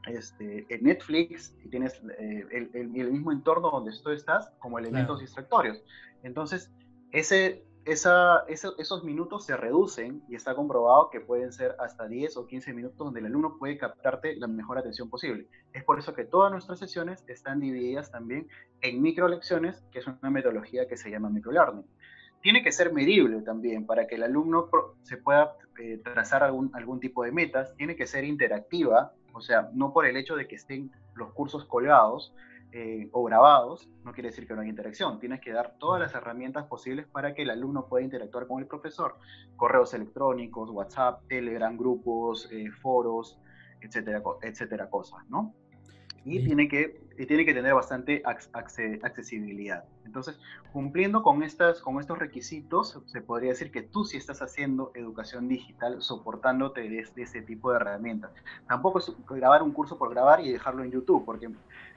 este, 0.08 0.65
en 0.70 0.84
Netflix 0.84 1.56
y 1.63 1.70
tienes 1.70 2.01
eh, 2.20 2.70
el, 2.74 2.89
mismo 2.89 3.32
entorno 3.32 3.70
donde 3.70 3.91
tú 4.03 4.12
estás 4.12 4.51
como 4.60 4.79
elementos 4.79 5.20
distractorios. 5.20 5.82
Entonces, 6.24 6.72
ese, 7.12 7.63
esa, 7.86 8.46
esos 8.48 9.03
minutos 9.03 9.46
se 9.46 9.58
reducen 9.58 10.24
y 10.27 10.36
está 10.36 10.56
comprobado 10.56 11.10
que 11.10 11.22
pueden 11.22 11.51
ser 11.51 11.75
hasta 11.79 12.08
10 12.08 12.38
o 12.38 12.48
15 12.48 12.74
minutos 12.74 12.98
donde 12.98 13.20
el 13.20 13.27
alumno 13.27 13.58
puede 13.58 13.77
captarte 13.77 14.36
la 14.36 14.48
mejor 14.48 14.77
atención 14.77 15.10
posible. 15.10 15.48
Es 15.74 15.84
por 15.84 16.00
eso 16.00 16.13
que 16.13 16.24
todas 16.24 16.51
nuestras 16.51 16.79
sesiones 16.79 17.24
están 17.27 17.60
divididas 17.60 18.12
también 18.12 18.48
en 18.82 19.01
micro 19.01 19.27
lecciones, 19.27 19.84
que 19.91 20.00
es 20.00 20.08
una 20.08 20.29
metodología 20.29 20.88
que 20.88 20.98
se 20.98 21.10
llama 21.10 21.29
microlearning. 21.29 21.86
Tiene 22.41 22.63
que 22.63 22.72
ser 22.72 22.94
medible 22.94 23.41
también 23.41 23.86
para 23.86 24.08
que 24.08 24.15
el 24.15 24.24
alumno 24.24 24.70
se 25.03 25.18
pueda 25.18 25.56
eh, 25.77 26.00
trazar 26.03 26.41
algún, 26.44 26.72
algún 26.74 27.00
tipo 27.00 27.24
de 27.24 27.34
metas, 27.34 27.75
tiene 27.75 27.98
que 27.98 28.08
ser 28.08 28.24
interactiva 28.24 29.13
o 29.34 29.42
sea, 29.42 29.70
no 29.74 29.94
por 29.94 30.06
el 30.06 30.18
hecho 30.18 30.36
de 30.36 30.48
que 30.48 30.56
estén 30.56 30.92
los 31.16 31.32
cursos 31.34 31.66
colgados 31.66 32.34
eh, 32.72 33.10
o 33.12 33.24
grabados, 33.24 33.90
no 34.04 34.14
quiere 34.14 34.30
decir 34.30 34.48
que 34.48 34.54
no 34.54 34.62
haya 34.62 34.70
interacción. 34.70 35.20
Tienes 35.20 35.42
que 35.42 35.52
dar 35.52 35.76
todas 35.80 36.00
las 36.00 36.14
herramientas 36.14 36.68
posibles 36.68 37.08
para 37.08 37.34
que 37.34 37.42
el 37.42 37.50
alumno 37.50 37.88
pueda 37.88 38.04
interactuar 38.04 38.46
con 38.48 38.60
el 38.60 38.68
profesor. 38.68 39.18
Correos 39.56 39.94
electrónicos, 39.94 40.70
WhatsApp, 40.70 41.24
Telegram, 41.28 41.76
grupos, 41.76 42.48
eh, 42.52 42.70
foros, 42.72 43.40
etcétera, 43.82 44.22
etcétera, 44.42 44.90
cosas, 44.90 45.28
¿no? 45.30 45.56
Y 46.30 46.46
tiene 46.46 46.68
que, 46.68 47.02
tiene 47.28 47.46
que 47.46 47.54
tener 47.54 47.74
bastante 47.74 48.22
accesibilidad. 48.24 49.84
Entonces, 50.06 50.40
cumpliendo 50.72 51.24
con, 51.24 51.44
estas, 51.44 51.82
con 51.82 52.00
estos 52.00 52.20
requisitos, 52.20 53.00
se 53.06 53.22
podría 53.22 53.50
decir 53.50 53.72
que 53.72 53.82
tú 53.82 54.06
sí 54.06 54.18
estás 54.18 54.42
haciendo 54.42 54.92
educación 54.96 55.48
digital 55.48 56.02
soportándote 56.02 56.82
de, 56.90 57.00
este 57.00 57.42
tipo 57.42 57.72
de 57.72 57.78
herramientas. 57.78 58.32
Tampoco 58.68 59.00
es 59.00 59.12
grabar 59.28 59.64
un 59.64 59.72
curso 59.72 59.98
por 59.98 60.10
grabar 60.12 60.42
y 60.42 60.52
dejarlo 60.52 60.84
en 60.84 60.92
YouTube, 60.92 61.26
porque 61.26 61.50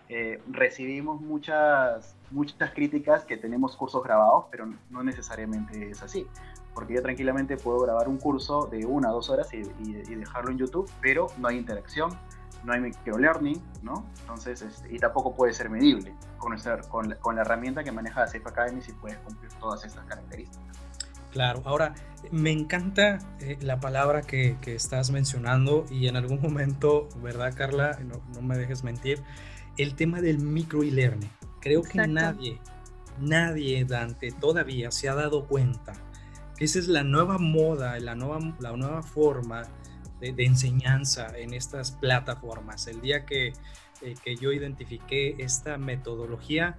eh, 0.08 0.40
recibimos 0.50 1.20
muchas, 1.20 2.16
muchas 2.30 2.70
críticas 2.72 3.24
que 3.24 3.36
tenemos 3.36 3.76
cursos 3.76 4.02
grabados, 4.02 4.46
pero 4.50 4.72
no 4.90 5.02
necesariamente 5.02 5.90
es 5.90 6.02
así. 6.02 6.26
Porque 6.74 6.94
yo 6.94 7.02
tranquilamente 7.02 7.58
puedo 7.58 7.80
grabar 7.80 8.08
un 8.08 8.16
curso 8.16 8.66
de 8.66 8.86
una 8.86 9.10
o 9.10 9.14
dos 9.14 9.28
horas 9.28 9.52
y, 9.52 9.58
y 9.58 10.14
dejarlo 10.14 10.50
en 10.50 10.58
YouTube, 10.58 10.90
pero 11.02 11.26
no 11.36 11.48
hay 11.48 11.58
interacción, 11.58 12.10
no 12.64 12.72
hay 12.72 12.80
microlearning, 12.80 13.60
¿no? 13.82 14.06
Entonces, 14.20 14.62
este, 14.62 14.94
y 14.94 14.98
tampoco 14.98 15.34
puede 15.34 15.52
ser 15.52 15.70
medible 15.70 16.14
con, 16.38 16.56
con, 16.88 17.08
la, 17.08 17.16
con 17.16 17.36
la 17.36 17.42
herramienta 17.42 17.82
que 17.82 17.92
maneja 17.92 18.26
Safe 18.26 18.42
Academy 18.44 18.80
si 18.80 18.92
puedes 18.92 19.18
cumplir 19.18 19.50
todas 19.54 19.84
estas 19.84 20.04
características. 20.06 20.76
Claro, 21.30 21.62
ahora 21.64 21.94
me 22.30 22.50
encanta 22.50 23.18
eh, 23.40 23.56
la 23.62 23.80
palabra 23.80 24.20
que, 24.20 24.58
que, 24.60 24.74
estás 24.74 25.10
mencionando 25.10 25.86
y 25.90 26.06
en 26.06 26.16
algún 26.16 26.40
momento, 26.42 27.08
¿verdad, 27.22 27.54
Carla? 27.56 27.98
No, 28.04 28.20
no 28.34 28.42
me 28.42 28.58
dejes 28.58 28.84
mentir, 28.84 29.22
el 29.78 29.94
tema 29.94 30.20
del 30.20 30.38
micro 30.38 30.82
learning. 30.82 31.30
Creo 31.60 31.82
que 31.82 32.06
nadie, 32.06 32.60
nadie, 33.18 33.84
Dante, 33.84 34.30
todavía 34.32 34.90
se 34.90 35.08
ha 35.08 35.14
dado 35.14 35.46
cuenta 35.46 35.94
que 36.56 36.66
esa 36.66 36.78
es 36.78 36.88
la 36.88 37.02
nueva 37.02 37.38
moda, 37.38 37.98
la 37.98 38.14
nueva, 38.14 38.54
la 38.58 38.76
nueva 38.76 39.02
forma 39.02 39.62
de, 40.30 40.44
enseñanza 40.44 41.36
en 41.36 41.54
estas 41.54 41.90
plataformas. 41.92 42.86
El 42.86 43.00
día 43.00 43.26
que, 43.26 43.48
eh, 44.02 44.14
que 44.24 44.36
yo 44.36 44.52
identifiqué 44.52 45.36
esta 45.38 45.78
metodología, 45.78 46.78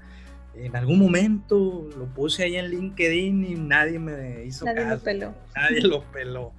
en 0.55 0.75
algún 0.75 0.99
momento 0.99 1.89
lo 1.97 2.05
puse 2.13 2.43
ahí 2.43 2.55
en 2.55 2.69
LinkedIn 2.69 3.43
y 3.45 3.55
nadie 3.55 3.99
me 3.99 4.45
hizo 4.45 4.65
nadie 4.65 4.85
Lo 4.85 4.99
peló. 4.99 5.35
Nadie 5.55 5.81
lo 5.87 6.03
peló. 6.11 6.53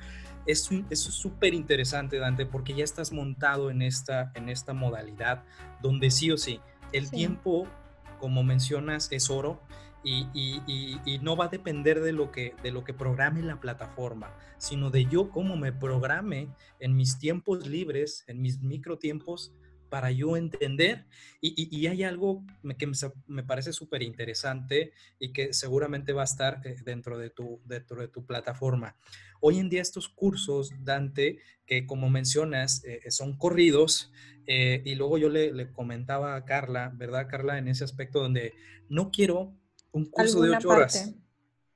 Eso, 0.46 0.74
eso 0.90 1.08
es 1.08 1.14
súper 1.14 1.54
interesante, 1.54 2.18
Dante, 2.18 2.44
porque 2.44 2.74
ya 2.74 2.84
estás 2.84 3.12
montado 3.12 3.70
en 3.70 3.80
esta, 3.80 4.30
en 4.34 4.50
esta 4.50 4.74
modalidad 4.74 5.42
donde 5.80 6.10
sí 6.10 6.30
o 6.30 6.36
sí, 6.36 6.60
el 6.92 7.10
tiempo, 7.10 7.66
como 8.18 8.42
mencionas, 8.42 9.10
es 9.10 9.30
oro 9.30 9.60
y, 10.04 11.18
no 11.22 11.36
va 11.36 11.46
a 11.46 11.48
depender 11.48 12.00
de 12.00 12.12
lo, 12.12 12.30
que, 12.30 12.54
de 12.62 12.70
lo 12.70 12.84
que 12.84 12.92
programe 12.92 13.42
la 13.42 13.60
plataforma, 13.60 14.36
sino 14.58 14.90
de 14.90 15.06
yo 15.06 15.30
cómo 15.30 15.56
me 15.56 15.72
programe 15.72 16.48
en 16.80 16.94
mis 16.96 17.18
tiempos 17.18 17.66
libres, 17.66 18.24
en 18.26 18.42
mis 18.42 18.60
microtiempos, 18.60 19.54
para 19.88 20.10
yo 20.10 20.36
entender. 20.36 21.06
Y, 21.40 21.86
hay 21.86 22.02
algo 22.02 22.44
que 22.78 22.90
me, 23.26 23.44
parece 23.44 23.72
súper 23.72 24.02
interesante 24.02 24.92
y 25.20 25.32
que 25.32 25.52
seguramente 25.52 26.12
va 26.12 26.22
a 26.22 26.24
estar 26.24 26.60
eh, 26.64 26.74
dentro 26.84 27.16
de, 27.16 27.30
tu, 27.30 27.60
dentro 27.64 28.00
de 28.00 28.08
tu 28.08 28.26
plataforma. 28.26 28.96
Hoy 29.40 29.58
en 29.58 29.68
día 29.68 29.82
estos 29.82 30.08
cursos, 30.08 30.72
Dante, 30.80 31.38
que 31.64 31.86
como 31.86 32.10
mencionas, 32.10 32.82
eh, 32.84 33.08
son 33.10 33.36
corridos, 33.36 34.10
eh, 34.46 34.82
y 34.84 34.96
luego 34.96 35.16
yo 35.16 35.28
le, 35.28 35.52
le 35.52 35.70
comentaba 35.70 36.34
a 36.34 36.44
Carla, 36.44 36.92
¿verdad, 36.96 37.28
Carla? 37.30 37.58
En 37.58 37.68
ese 37.68 37.84
aspecto 37.84 38.20
donde 38.20 38.52
no 38.88 39.10
quiero 39.10 39.54
un 39.94 40.06
curso 40.06 40.42
de 40.42 40.50
ocho 40.50 40.68
horas. 40.68 41.14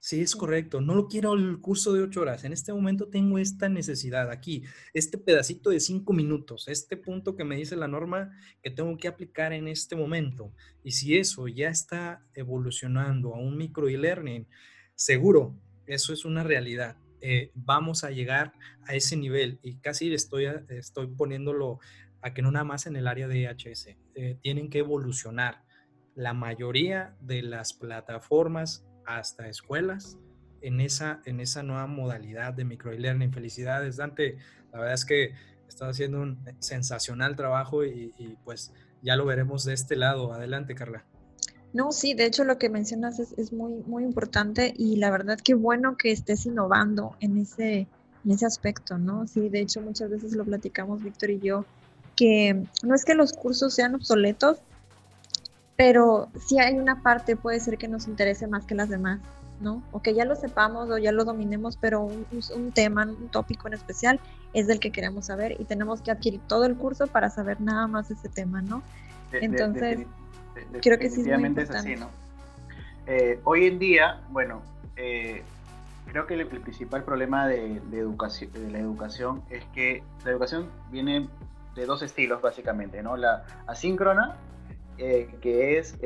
Sí, 0.01 0.21
es 0.21 0.37
correcto. 0.37 0.81
No 0.81 0.95
lo 0.95 1.09
quiero 1.09 1.35
el 1.35 1.61
curso 1.61 1.93
de 1.93 2.03
ocho 2.03 2.21
horas. 2.21 2.45
En 2.45 2.53
este 2.53 2.73
momento 2.73 3.09
tengo 3.09 3.39
esta 3.39 3.69
necesidad 3.69 4.31
aquí, 4.31 4.65
este 4.95 5.19
pedacito 5.19 5.71
de 5.71 5.81
cinco 5.81 6.13
minutos, 6.13 6.69
este 6.69 6.97
punto 6.97 7.35
que 7.35 7.45
me 7.45 7.57
dice 7.57 7.77
la 7.77 7.89
norma 7.89 8.31
que 8.63 8.71
tengo 8.71 8.97
que 8.97 9.09
aplicar 9.09 9.53
en 9.53 9.67
este 9.67 9.97
momento. 9.97 10.53
Y 10.85 10.93
si 10.93 11.17
eso 11.17 11.49
ya 11.49 11.69
está 11.69 12.25
evolucionando 12.35 13.35
a 13.35 13.39
un 13.39 13.57
micro 13.57 13.89
e-learning, 13.89 14.47
seguro, 14.95 15.57
eso 15.87 16.13
es 16.13 16.25
una 16.25 16.43
realidad. 16.43 16.97
Eh, 17.21 17.51
vamos 17.55 18.05
a 18.05 18.11
llegar 18.11 18.53
a 18.87 18.95
ese 18.95 19.17
nivel 19.17 19.59
y 19.63 19.79
casi 19.79 20.13
estoy, 20.13 20.47
estoy 20.69 21.09
poniéndolo 21.09 21.81
a 22.21 22.35
que 22.35 22.43
no 22.43 22.51
nada 22.51 22.65
más 22.65 22.87
en 22.87 22.97
el 22.97 23.07
área 23.07 23.29
de 23.29 23.49
HS. 23.49 23.97
Eh, 24.15 24.39
tienen 24.41 24.71
que 24.71 24.79
evolucionar 24.79 25.68
la 26.19 26.35
mayoría 26.35 27.15
de 27.21 27.43
las 27.43 27.73
plataformas 27.73 28.85
hasta 29.07 29.47
escuelas 29.47 30.19
en 30.63 30.81
esa, 30.81 31.23
en 31.27 31.39
esa 31.39 31.63
nueva 31.63 31.87
modalidad 31.87 32.53
de 32.55 32.65
micro 32.65 32.91
learning. 32.91 33.33
Felicidades, 33.33 33.99
Dante. 33.99 34.37
La 34.73 34.81
verdad 34.81 34.95
es 34.95 35.05
que 35.05 35.35
estás 35.69 35.91
haciendo 35.91 36.21
un 36.21 36.41
sensacional 36.59 37.37
trabajo 37.37 37.85
y, 37.85 38.37
pues 38.45 38.73
ya 39.01 39.15
lo 39.15 39.27
veremos 39.27 39.65
de 39.65 39.75
este 39.75 39.95
lado. 39.95 40.33
Adelante, 40.33 40.75
Carla. 40.75 41.05
No, 41.73 41.93
sí, 41.93 42.15
de 42.15 42.27
hecho 42.27 42.43
lo 42.43 42.59
que 42.59 42.69
mencionas 42.69 43.21
es, 43.21 43.33
es, 43.39 43.53
muy, 43.53 43.75
muy 43.87 44.03
importante 44.03 44.75
y 44.77 44.97
la 44.97 45.13
verdad 45.13 45.39
que 45.39 45.55
bueno 45.55 45.97
que 45.97 46.11
estés 46.11 46.47
innovando 46.47 47.15
en 47.21 47.39
ese, 47.39 47.87
en 48.25 48.31
ese 48.33 48.45
aspecto, 48.45 48.99
¿no? 48.99 49.29
Sí, 49.29 49.51
de 49.51 49.61
hecho 49.61 49.81
muchas 49.83 50.11
veces 50.11 50.33
lo 50.33 50.45
platicamos 50.45 51.01
Víctor 51.01 51.31
y 51.31 51.39
yo, 51.39 51.65
que 52.17 52.65
no 52.83 52.97
es 52.97 53.05
que 53.05 53.15
los 53.15 53.35
cursos 53.35 53.73
sean 53.73 53.95
obsoletos, 53.95 54.59
pero 55.79 56.29
si 56.45 56.59
hay 56.59 56.77
una 56.77 57.03
parte, 57.03 57.37
puede 57.37 57.61
ser 57.61 57.79
que 57.79 57.87
nos 57.87 58.09
interese 58.09 58.49
más 58.49 58.65
que 58.65 58.75
las 58.75 58.89
demás, 58.89 59.21
¿no? 59.61 59.81
O 59.93 60.03
que 60.03 60.13
ya 60.13 60.25
lo 60.25 60.35
sepamos 60.35 60.91
o 60.91 60.99
ya 60.99 61.13
lo 61.13 61.25
dominemos, 61.25 61.77
pero 61.77 62.03
un, 62.03 62.73
tema, 62.73 63.05
un 63.05 63.29
tópico 63.29 63.69
en 63.69 63.75
especial 63.75 64.19
es 64.53 64.67
del 64.67 64.81
que 64.81 64.91
queremos 64.91 65.27
saber 65.27 65.55
y 65.61 65.65
tenemos 65.67 66.03
que 66.03 66.11
adquirir 66.11 66.41
todo 66.49 66.65
el 66.65 66.75
curso 66.75 67.07
para 67.07 67.31
saber 67.31 67.61
nada 67.61 67.87
más 67.87 68.09
de 68.09 68.15
ese 68.15 68.29
tema, 68.29 68.61
¿no? 68.61 68.83
Entonces... 69.33 70.01
Creo 70.83 70.99
que 70.99 71.11
sí 71.11 71.23
es, 71.31 71.71
así, 71.71 71.95
¿no? 71.95 72.11
Eh, 73.07 73.39
hoy 73.45 73.67
en 73.67 73.79
día, 73.79 74.21
bueno, 74.31 74.61
eh, 74.97 75.45
creo 76.07 76.27
que 76.27 76.35
el, 76.35 76.45
principal 76.45 77.05
problema 77.05 77.47
de, 77.47 77.81
educación, 77.93 78.53
de 78.53 78.69
la 78.69 78.81
educación 78.81 79.43
es 79.49 79.65
que 79.67 80.03
la 80.25 80.33
educación 80.33 80.67
viene 80.91 81.29
de 81.77 81.87
dos 81.87 82.03
estilos 82.03 82.43
básicamente, 82.43 83.01
¿no? 83.01 83.17
La 83.17 83.45
asíncrona, 83.69 84.35
eh, 84.99 85.29
que 85.41 85.79
es 85.79 85.97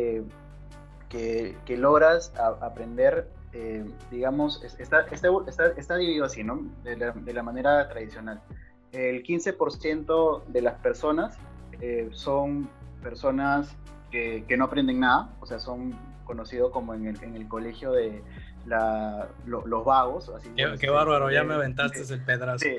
que, 1.08 1.56
que, 1.66 1.76
logras 1.76 2.32
aprender, 2.60 3.28
digamos, 4.10 4.64
está, 4.64 5.06
está, 5.10 5.34
está, 5.76 5.96
dividido 5.96 6.24
así, 6.24 6.42
¿no? 6.42 6.62
De 6.84 6.96
la, 6.96 7.12
de 7.12 7.32
la 7.34 7.42
manera 7.42 7.88
tradicional. 7.88 8.40
El 8.92 9.22
15% 9.22 10.44
de 10.46 10.62
las 10.62 10.74
personas 10.80 11.36
son 12.12 12.68
personas 13.02 13.76
que, 14.10 14.44
que, 14.46 14.56
no 14.56 14.64
aprenden 14.64 15.00
nada, 15.00 15.34
o 15.40 15.46
sea, 15.46 15.58
son 15.58 15.94
conocidos 16.24 16.70
como 16.70 16.94
en 16.94 17.06
el, 17.06 17.22
en 17.22 17.36
el 17.36 17.48
colegio 17.48 17.92
de 17.92 18.22
la, 18.66 19.28
los 19.44 19.84
vagos. 19.84 20.30
Así 20.30 20.50
qué, 20.56 20.90
bárbaro, 20.90 21.30
ya 21.30 21.44
me 21.44 21.54
aventaste 21.54 22.00
el 22.14 22.24
pedazo. 22.24 22.58
Sí, 22.58 22.78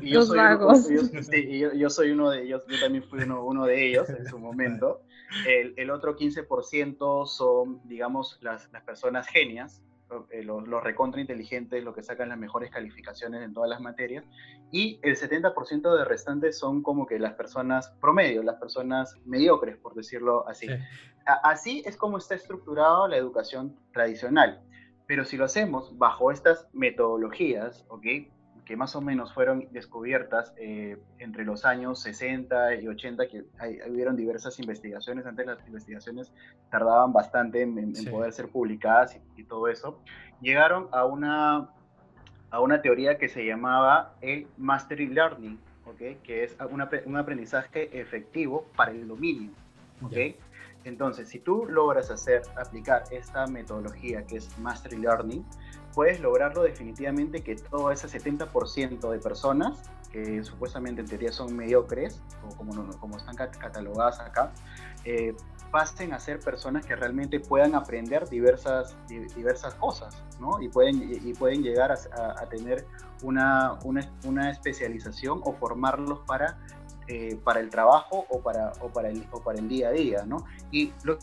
y 0.00 0.10
yo 0.10 0.20
los 0.20 0.28
soy 0.28 0.38
vagos. 0.38 0.86
Uno, 0.86 0.96
yo, 1.12 1.22
sí, 1.22 1.58
yo, 1.58 1.72
yo, 1.72 1.90
soy 1.90 2.10
uno 2.10 2.30
de 2.30 2.42
ellos, 2.42 2.62
yo 2.68 2.80
también 2.80 3.04
fui 3.04 3.22
uno, 3.22 3.44
uno 3.44 3.66
de 3.66 3.88
ellos 3.88 4.08
en 4.10 4.26
su 4.26 4.38
momento. 4.38 5.00
El, 5.46 5.74
el 5.76 5.90
otro 5.90 6.16
15% 6.16 7.26
son, 7.26 7.80
digamos, 7.84 8.38
las, 8.42 8.70
las 8.72 8.82
personas 8.82 9.26
genias, 9.26 9.82
eh, 10.30 10.44
los, 10.44 10.68
los, 10.68 10.84
recontra 10.84 11.20
inteligentes, 11.20 11.82
los 11.82 11.94
que 11.94 12.02
sacan 12.02 12.28
las 12.28 12.38
mejores 12.38 12.70
calificaciones 12.70 13.42
en 13.42 13.52
todas 13.52 13.68
las 13.68 13.80
materias, 13.80 14.24
y 14.70 15.00
el 15.02 15.16
70% 15.16 15.96
de 15.96 16.04
restantes 16.04 16.58
son 16.58 16.82
como 16.82 17.06
que 17.06 17.18
las 17.18 17.34
personas 17.34 17.90
promedio, 18.00 18.42
las 18.42 18.56
personas 18.56 19.16
mediocres, 19.24 19.76
por 19.76 19.94
decirlo 19.94 20.46
así. 20.48 20.68
Así 21.42 21.82
es 21.86 21.96
como 21.96 22.18
está 22.18 22.36
estructurada 22.36 23.08
la 23.08 23.16
educación 23.16 23.76
tradicional, 23.92 24.62
pero 25.06 25.24
si 25.24 25.36
lo 25.36 25.44
hacemos 25.44 25.96
bajo 25.98 26.30
estas 26.30 26.68
metodologías, 26.72 27.84
¿ok? 27.88 28.06
Que 28.66 28.76
más 28.76 28.96
o 28.96 29.00
menos 29.00 29.32
fueron 29.32 29.68
descubiertas 29.70 30.52
eh, 30.58 30.98
entre 31.18 31.44
los 31.44 31.64
años 31.64 32.02
60 32.02 32.74
y 32.74 32.88
80, 32.88 33.28
que 33.28 33.44
hay, 33.58 33.78
hubieron 33.88 34.16
diversas 34.16 34.58
investigaciones, 34.58 35.24
antes 35.24 35.46
las 35.46 35.64
investigaciones 35.66 36.32
tardaban 36.68 37.12
bastante 37.12 37.62
en, 37.62 37.94
poder 38.10 38.32
ser 38.32 38.48
publicadas 38.48 39.16
y, 39.36 39.44
todo 39.44 39.68
eso, 39.68 40.00
llegaron 40.40 40.88
a 40.90 41.04
una, 41.04 41.70
a 42.50 42.60
una 42.60 42.82
teoría 42.82 43.16
que 43.18 43.28
se 43.28 43.46
llamaba 43.46 44.16
el 44.20 44.48
Mastery 44.56 45.06
Learning, 45.06 45.60
¿okay? 45.86 46.16
que 46.24 46.42
es 46.42 46.56
un 46.68 47.16
aprendizaje 47.16 47.98
efectivo 47.98 48.66
para 48.76 48.90
el 48.90 49.06
dominio. 49.06 49.52
¿okay? 50.02 50.36
Entonces, 50.82 51.28
si 51.28 51.38
tú 51.38 51.66
logras 51.66 52.10
hacer, 52.10 52.42
aplicar 52.56 53.04
esta 53.12 53.46
metodología 53.46 54.26
que 54.26 54.38
es 54.38 54.58
Mastery 54.58 54.98
Learning, 54.98 55.44
puedes 55.96 56.20
lograrlo 56.20 56.62
definitivamente 56.62 57.42
que 57.42 57.56
todo 57.56 57.90
ese 57.90 58.06
70% 58.06 59.10
de 59.10 59.18
personas, 59.18 59.90
que 60.12 60.44
supuestamente 60.44 61.00
en 61.00 61.08
teoría 61.08 61.32
son 61.32 61.56
mediocres, 61.56 62.20
o 62.44 62.54
como, 62.54 62.86
como 62.98 63.16
están 63.16 63.34
catalogadas 63.34 64.20
acá, 64.20 64.52
eh, 65.06 65.34
pasen 65.70 66.12
a 66.12 66.20
ser 66.20 66.40
personas 66.40 66.84
que 66.84 66.94
realmente 66.94 67.40
puedan 67.40 67.74
aprender 67.74 68.28
diversas, 68.28 68.94
diversas 69.08 69.72
cosas, 69.76 70.22
¿no? 70.38 70.60
Y 70.60 70.68
pueden, 70.68 71.00
y 71.02 71.32
pueden 71.32 71.62
llegar 71.62 71.90
a, 71.90 72.46
tener 72.50 72.86
una, 73.22 73.78
una, 73.82 74.12
una, 74.26 74.50
especialización 74.50 75.40
o 75.44 75.54
formarlos 75.54 76.20
para, 76.26 76.58
eh, 77.08 77.40
para 77.42 77.60
el 77.60 77.70
trabajo 77.70 78.26
o 78.28 78.42
para, 78.42 78.72
o, 78.80 78.90
para 78.90 79.08
el, 79.08 79.26
o 79.30 79.40
para 79.40 79.58
el 79.58 79.66
día 79.66 79.88
a 79.88 79.92
día, 79.92 80.26
¿no? 80.26 80.44
Y 80.70 80.92
lo, 81.04 81.18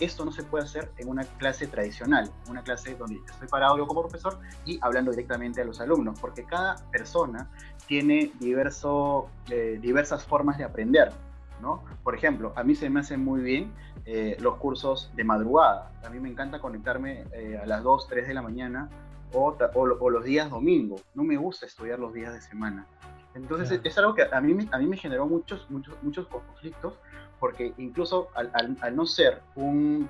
esto 0.00 0.24
no 0.24 0.32
se 0.32 0.42
puede 0.42 0.64
hacer 0.64 0.90
en 0.98 1.08
una 1.08 1.24
clase 1.24 1.66
tradicional, 1.66 2.30
una 2.48 2.62
clase 2.62 2.94
donde 2.94 3.16
estoy 3.16 3.48
parado 3.48 3.76
yo 3.76 3.86
como 3.86 4.02
profesor 4.02 4.38
y 4.64 4.78
hablando 4.82 5.10
directamente 5.10 5.60
a 5.60 5.64
los 5.64 5.80
alumnos, 5.80 6.18
porque 6.20 6.44
cada 6.44 6.76
persona 6.90 7.50
tiene 7.86 8.32
diverso, 8.38 9.28
eh, 9.50 9.78
diversas 9.80 10.24
formas 10.24 10.58
de 10.58 10.64
aprender. 10.64 11.12
¿no? 11.60 11.84
Por 12.02 12.14
ejemplo, 12.14 12.52
a 12.56 12.64
mí 12.64 12.74
se 12.74 12.88
me 12.88 13.00
hacen 13.00 13.22
muy 13.22 13.42
bien 13.42 13.72
eh, 14.06 14.36
los 14.40 14.56
cursos 14.56 15.10
de 15.14 15.24
madrugada. 15.24 15.92
A 16.04 16.08
mí 16.08 16.18
me 16.18 16.30
encanta 16.30 16.58
conectarme 16.58 17.24
eh, 17.32 17.60
a 17.62 17.66
las 17.66 17.82
2, 17.82 18.08
3 18.08 18.28
de 18.28 18.34
la 18.34 18.42
mañana 18.42 18.88
o, 19.32 19.54
o, 19.74 20.10
los 20.10 20.24
días 20.24 20.48
domingo. 20.50 20.96
No 21.14 21.22
me 21.22 21.36
gusta 21.36 21.66
estudiar 21.66 21.98
los 21.98 22.14
días 22.14 22.32
de 22.32 22.40
semana. 22.40 22.86
Entonces 23.34 23.80
es 23.84 23.98
algo 23.98 24.14
que 24.14 24.22
a 24.22 24.40
mí, 24.40 24.68
a 24.72 24.78
mí 24.78 24.86
me 24.86 24.96
generó 24.96 25.26
muchos, 25.26 25.70
muchos, 25.70 25.94
muchos 26.02 26.26
conflictos 26.26 26.94
porque 27.40 27.74
incluso 27.78 28.28
al, 28.34 28.52
al, 28.54 28.94
no 28.94 29.06
ser 29.06 29.42
un, 29.56 30.08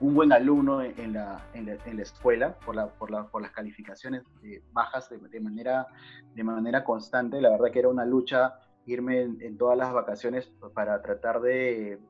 un, 0.00 0.14
buen 0.14 0.32
alumno 0.32 0.82
en 0.82 1.12
la, 1.12 1.46
en 1.54 1.66
la, 1.66 1.76
en 1.84 1.96
la 1.98 2.02
escuela, 2.02 2.58
por, 2.64 2.74
la, 2.74 2.88
por, 2.88 3.30
por, 3.30 3.42
las 3.42 3.52
calificaciones 3.52 4.22
eh, 4.42 4.62
bajas 4.72 5.08
de, 5.10 5.18
de, 5.18 5.40
manera, 5.40 5.86
de 6.34 6.42
manera 6.42 6.82
constante, 6.82 7.40
la 7.40 7.50
verdad 7.50 7.70
que 7.70 7.78
era 7.78 7.88
una 7.88 8.06
lucha 8.06 8.54
irme 8.86 9.20
en, 9.20 9.56
todas 9.58 9.78
las 9.78 9.92
vacaciones 9.92 10.50
para 10.74 11.00
tratar 11.02 11.40
de, 11.40 12.00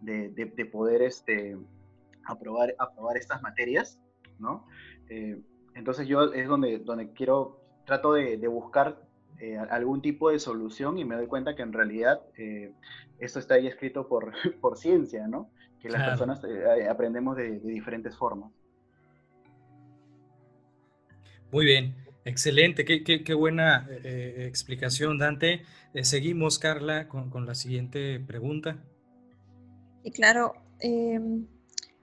de, 0.00 0.30
de 0.30 0.64
poder 0.64 1.02
este, 1.02 1.58
aprobar, 2.28 2.74
aprobar 2.78 3.16
estas 3.16 3.42
materias, 3.42 4.00
¿no? 4.38 4.66
Eh, 5.08 5.40
entonces 5.74 6.06
yo 6.06 6.32
es 6.32 6.46
donde, 6.48 6.78
donde 6.78 7.12
quiero, 7.12 7.60
trato 7.84 8.12
de, 8.12 8.36
buscar 8.48 9.07
eh, 9.40 9.56
algún 9.56 10.02
tipo 10.02 10.30
de 10.30 10.40
solución 10.40 10.98
y 10.98 11.04
me 11.04 11.14
doy 11.14 11.28
cuenta 11.28 11.54
que 11.54 11.62
en 11.62 11.72
realidad 11.72 12.20
eh, 12.36 12.72
esto 13.20 13.38
está 13.38 13.54
ahí 13.54 13.68
escrito 13.68 14.08
por, 14.08 14.32
por 14.60 14.76
ciencia, 14.76 15.28
¿no? 15.28 15.48
Que 15.80 15.88
las 15.88 16.08
personas 16.08 16.42
eh, 16.42 16.88
aprendemos 16.88 17.36
de, 17.36 17.60
diferentes 17.60 18.16
formas. 18.16 18.50
Muy 21.52 21.64
bien, 21.64 21.94
excelente, 22.24 22.84
qué, 22.84 23.04
qué, 23.04 23.34
buena 23.34 23.88
explicación, 24.02 25.18
Dante. 25.18 25.62
seguimos, 26.02 26.58
Carla, 26.58 27.06
con, 27.06 27.30
con, 27.30 27.46
la 27.46 27.54
siguiente 27.54 28.18
pregunta. 28.18 28.82
Y 30.02 30.10
claro, 30.10 30.54
em, 30.80 31.46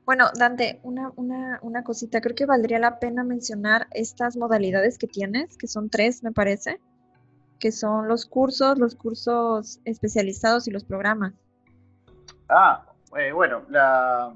bueno, 0.05 0.29
Dante, 0.39 0.79
una, 0.83 1.11
una, 1.17 1.59
una, 1.61 1.83
cosita, 1.83 2.21
creo 2.21 2.33
que 2.33 2.45
valdría 2.45 2.79
la 2.79 2.97
pena 2.97 3.25
mencionar 3.25 3.87
estas 3.91 4.37
modalidades 4.37 4.97
que 4.97 5.07
tienes, 5.07 5.57
que 5.57 5.67
son 5.67 5.89
tres, 5.89 6.23
me 6.23 6.31
parece 6.31 6.79
que 7.59 7.71
son 7.71 8.07
los 8.07 8.25
cursos, 8.25 8.77
los 8.77 8.95
cursos 8.95 9.79
especializados 9.85 10.67
y 10.67 10.71
los 10.71 10.83
programas. 10.83 11.33
Ah, 12.49 12.85
eh, 13.17 13.31
bueno, 13.31 13.63
la, 13.69 14.33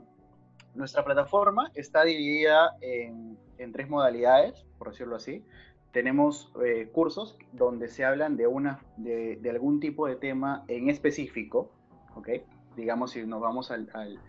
nuestra 0.75 1.03
plataforma 1.03 1.71
está 1.75 2.03
dividida 2.03 2.77
en, 2.81 3.37
en, 3.57 3.71
tres 3.71 3.89
modalidades, 3.89 4.65
por 4.77 4.91
decirlo 4.91 5.15
así. 5.15 5.43
Tenemos 5.91 6.51
eh, 6.63 6.89
cursos 6.91 7.37
donde 7.51 7.89
se 7.89 8.05
hablan 8.05 8.37
de, 8.37 8.47
una, 8.47 8.79
de, 8.97 9.37
de, 9.37 9.49
algún 9.49 9.79
tipo 9.79 10.07
de 10.07 10.15
tema 10.15 10.63
en 10.67 10.89
específico, 10.89 11.71
¿ok? 12.15 12.29
Digamos, 12.75 13.11
si 13.11 13.25
nos 13.25 13.41
vamos 13.41 13.71
al, 13.71 13.89
al, 13.93 14.19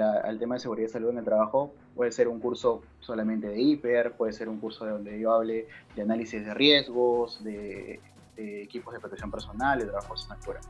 al, 0.00 0.38
tema 0.38 0.56
de 0.56 0.60
seguridad 0.60 0.88
y 0.88 0.92
salud 0.92 1.10
en 1.10 1.18
el 1.18 1.24
trabajo, 1.24 1.72
puede 1.94 2.10
ser 2.10 2.28
un 2.28 2.40
curso 2.40 2.82
solamente 3.00 3.48
de 3.48 3.60
hiper, 3.60 4.12
puede 4.12 4.32
ser 4.32 4.48
un 4.48 4.58
curso 4.58 4.84
donde 4.84 5.18
yo 5.18 5.32
hable 5.32 5.68
de 5.94 6.02
análisis 6.02 6.44
de 6.44 6.52
riesgos, 6.54 7.42
de 7.44 8.00
de 8.36 8.62
equipos 8.62 8.92
de 8.94 9.00
protección 9.00 9.30
personal, 9.30 9.78
de 9.78 9.86
trabajo 9.86 10.14
en 10.26 10.32
afuera. 10.32 10.60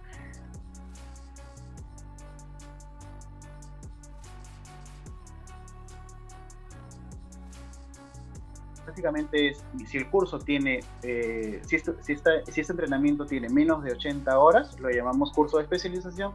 Básicamente 8.87 9.49
es, 9.49 9.65
si 9.87 9.99
el 9.99 10.09
curso 10.09 10.39
tiene, 10.39 10.81
eh, 11.03 11.61
si, 11.67 11.77
este, 11.77 11.93
si, 12.03 12.17
si 12.17 12.61
este 12.61 12.73
entrenamiento 12.73 13.27
tiene 13.27 13.49
menos 13.49 13.83
de 13.83 13.93
80 13.93 14.39
horas, 14.39 14.79
lo 14.81 14.91
llamamos 14.91 15.33
curso 15.33 15.59
de 15.59 15.65
especialización, 15.65 16.33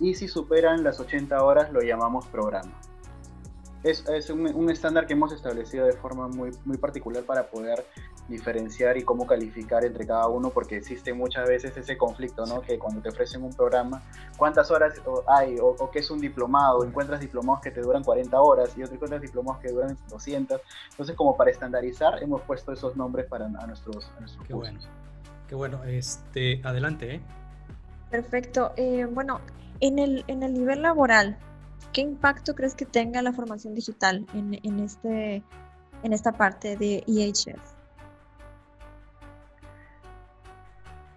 y 0.00 0.14
si 0.14 0.28
superan 0.28 0.84
las 0.84 1.00
80 1.00 1.42
horas, 1.42 1.72
lo 1.72 1.80
llamamos 1.80 2.26
programa. 2.26 2.72
Es, 3.82 4.04
es 4.08 4.30
un, 4.30 4.46
un, 4.54 4.70
estándar 4.70 5.06
que 5.06 5.12
hemos 5.12 5.32
establecido 5.32 5.86
de 5.86 5.92
forma 5.92 6.28
muy, 6.28 6.50
muy 6.64 6.78
particular 6.78 7.24
para 7.24 7.50
poder 7.50 7.84
diferenciar 8.28 8.96
y 8.96 9.02
cómo 9.02 9.26
calificar 9.26 9.84
entre 9.84 10.06
cada 10.06 10.28
uno, 10.28 10.50
porque 10.50 10.76
existe 10.76 11.12
muchas 11.12 11.48
veces 11.48 11.76
ese 11.76 11.96
conflicto, 11.96 12.46
¿no? 12.46 12.62
Que 12.62 12.78
cuando 12.78 13.02
te 13.02 13.10
ofrecen 13.10 13.42
un 13.42 13.52
programa, 13.52 14.02
¿cuántas 14.36 14.70
horas 14.70 14.94
hay? 15.26 15.58
O, 15.58 15.76
o 15.78 15.90
qué 15.90 15.98
es 15.98 16.10
un 16.10 16.20
diplomado? 16.20 16.84
Encuentras 16.84 17.20
diplomados 17.20 17.62
que 17.62 17.70
te 17.70 17.80
duran 17.80 18.02
40 18.02 18.40
horas 18.40 18.70
y 18.76 18.82
otros 18.82 18.92
encuentras 18.94 19.20
diplomados 19.20 19.60
que 19.60 19.70
duran 19.70 19.96
200. 20.08 20.60
Entonces, 20.90 21.16
como 21.16 21.36
para 21.36 21.50
estandarizar, 21.50 22.22
hemos 22.22 22.42
puesto 22.42 22.72
esos 22.72 22.96
nombres 22.96 23.26
para 23.26 23.46
a 23.46 23.66
nuestros, 23.66 24.10
a 24.16 24.20
nuestros 24.20 24.46
qué 24.46 24.54
Bueno. 24.54 24.80
Qué 25.48 25.54
bueno. 25.54 25.84
Este, 25.84 26.60
adelante, 26.64 27.16
¿eh? 27.16 27.20
Perfecto. 28.10 28.72
Eh, 28.76 29.06
bueno, 29.10 29.40
en 29.80 29.98
el, 29.98 30.24
en 30.28 30.42
el 30.42 30.54
nivel 30.54 30.82
laboral, 30.82 31.36
¿qué 31.92 32.00
impacto 32.00 32.54
crees 32.54 32.74
que 32.74 32.86
tenga 32.86 33.20
la 33.22 33.32
formación 33.32 33.74
digital 33.74 34.24
en, 34.34 34.58
en, 34.62 34.80
este, 34.80 35.42
en 36.02 36.12
esta 36.12 36.32
parte 36.32 36.76
de 36.76 37.04
EHS? 37.06 37.73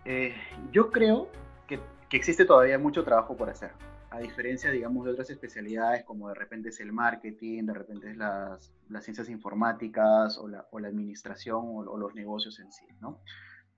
Eh, 0.08 0.34
yo 0.72 0.90
creo 0.90 1.30
que 1.68 1.80
que 2.10 2.18
existe 2.18 2.46
todavía 2.46 2.80
mucho 2.80 3.04
trabajo 3.04 3.36
por 3.36 3.50
hacer. 3.50 3.72
A 4.10 4.20
diferencia, 4.20 4.72
digamos, 4.72 5.06
de 5.06 5.12
otras 5.12 5.30
especialidades 5.30 6.06
como 6.06 6.30
de 6.30 6.36
repente 6.36 6.70
es 6.70 6.80
el 6.80 6.94
marketing, 6.94 7.66
de 7.66 7.74
repente 7.74 8.12
es 8.12 8.18
las, 8.18 8.74
las 8.90 9.04
ciencias 9.04 9.30
informáticas 9.30 10.38
o 10.38 10.48
la, 10.48 10.66
o 10.72 10.80
la 10.80 10.88
administración 10.88 11.62
o, 11.66 11.98
los 11.98 12.16
negocios 12.16 12.60
en 12.60 12.72
sí, 12.72 12.86
¿no? 13.02 13.20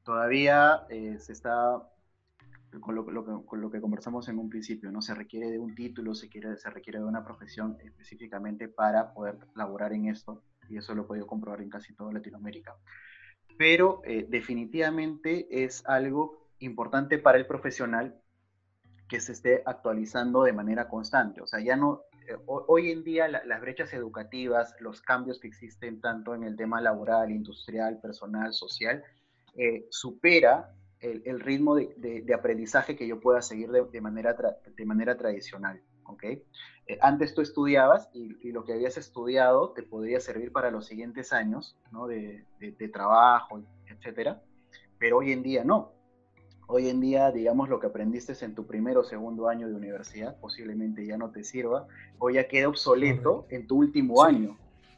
Todavía 0.03 0.83
eh, 0.89 1.17
se 1.19 1.33
está, 1.33 1.81
con 2.79 2.95
lo, 2.95 3.05
con 3.45 3.61
lo, 3.61 3.71
que 3.71 3.81
conversamos 3.81 4.29
en 4.29 4.37
un 4.37 4.49
principio, 4.49 4.91
¿no? 4.91 5.01
Se 5.01 5.15
requiere 5.15 5.49
de 5.49 5.57
un 5.57 5.73
título, 5.73 6.13
se, 6.13 6.29
quiere, 6.29 6.55
se 6.57 6.69
requiere 6.69 6.99
de 6.99 7.05
una 7.05 7.25
profesión 7.25 7.77
específicamente 7.83 8.67
para 8.67 9.13
poder 9.13 9.39
laborar 9.55 9.93
en 9.93 10.05
esto, 10.05 10.43
y 10.69 10.77
eso 10.77 10.93
lo 10.93 11.03
he 11.03 11.05
podido 11.05 11.25
comprobar 11.25 11.61
en 11.61 11.69
casi 11.69 11.93
toda 11.95 12.13
Latinoamérica. 12.13 12.75
Pero 13.59 14.01
eh, 14.05 14.25
definitivamente 14.29 15.65
es 15.65 15.85
algo 15.85 16.47
importante 16.59 17.17
para 17.17 17.37
el 17.37 17.45
profesional 17.45 18.17
que 19.09 19.19
se 19.19 19.33
esté 19.33 19.63
actualizando 19.65 20.43
de 20.43 20.53
manera 20.53 20.87
constante. 20.87 21.41
O 21.41 21.45
sea, 21.45 21.59
ya 21.59 21.75
no, 21.75 22.03
eh, 22.29 22.37
hoy 22.45 22.89
en 22.89 23.03
día 23.03 23.27
las 23.27 23.59
brechas 23.59 23.91
educativas, 23.91 24.73
los 24.79 25.01
cambios 25.01 25.41
que 25.41 25.49
existen 25.49 25.99
tanto 25.99 26.35
en 26.35 26.45
el 26.45 26.55
tema 26.55 26.79
laboral, 26.79 27.31
industrial, 27.31 27.99
personal, 27.99 28.53
social, 28.53 29.03
eh, 29.57 29.87
supera 29.89 30.73
el, 31.01 31.41
ritmo 31.41 31.75
de, 31.75 32.33
aprendizaje 32.33 32.95
que 32.95 33.09
yo 33.09 33.19
pueda 33.19 33.41
seguir 33.41 33.71
de, 33.71 33.99
manera, 33.99 34.37
de 34.73 34.85
manera 34.85 35.17
tradicional. 35.17 35.81
¿Okay? 36.09 36.43
Eh, 36.87 36.97
antes 37.01 37.33
tú 37.33 37.41
estudiabas 37.41 38.09
y, 38.13 38.35
y, 38.41 38.51
lo 38.51 38.65
que 38.65 38.73
habías 38.73 38.97
estudiado 38.97 39.71
te 39.71 39.83
podría 39.83 40.19
servir 40.19 40.51
para 40.51 40.71
los 40.71 40.87
siguientes 40.87 41.31
años 41.31 41.77
¿no? 41.91 42.07
de, 42.07 42.45
trabajo, 42.91 43.61
etcétera, 43.87 44.41
pero 44.97 45.17
hoy 45.17 45.31
en 45.31 45.43
día 45.43 45.63
no 45.63 45.93
Hoy 46.71 46.87
en 46.87 47.01
día, 47.01 47.31
digamos, 47.31 47.67
lo 47.67 47.79
que 47.79 47.87
aprendiste 47.87 48.45
en 48.45 48.53
tu 48.53 48.67
primer 48.67 48.95
o 48.99 49.03
segundo 49.03 49.47
año 49.47 49.67
de 49.67 49.73
universidad 49.73 50.39
posiblemente 50.39 51.03
ya 51.03 51.17
no 51.17 51.31
te 51.31 51.43
sirva 51.43 51.87
o 52.19 52.29
ya 52.29 52.47
queda 52.47 52.67
obsoleto 52.67 53.47
en 53.49 53.65
tu 53.65 53.77
último 53.77 54.23
año, 54.23 54.55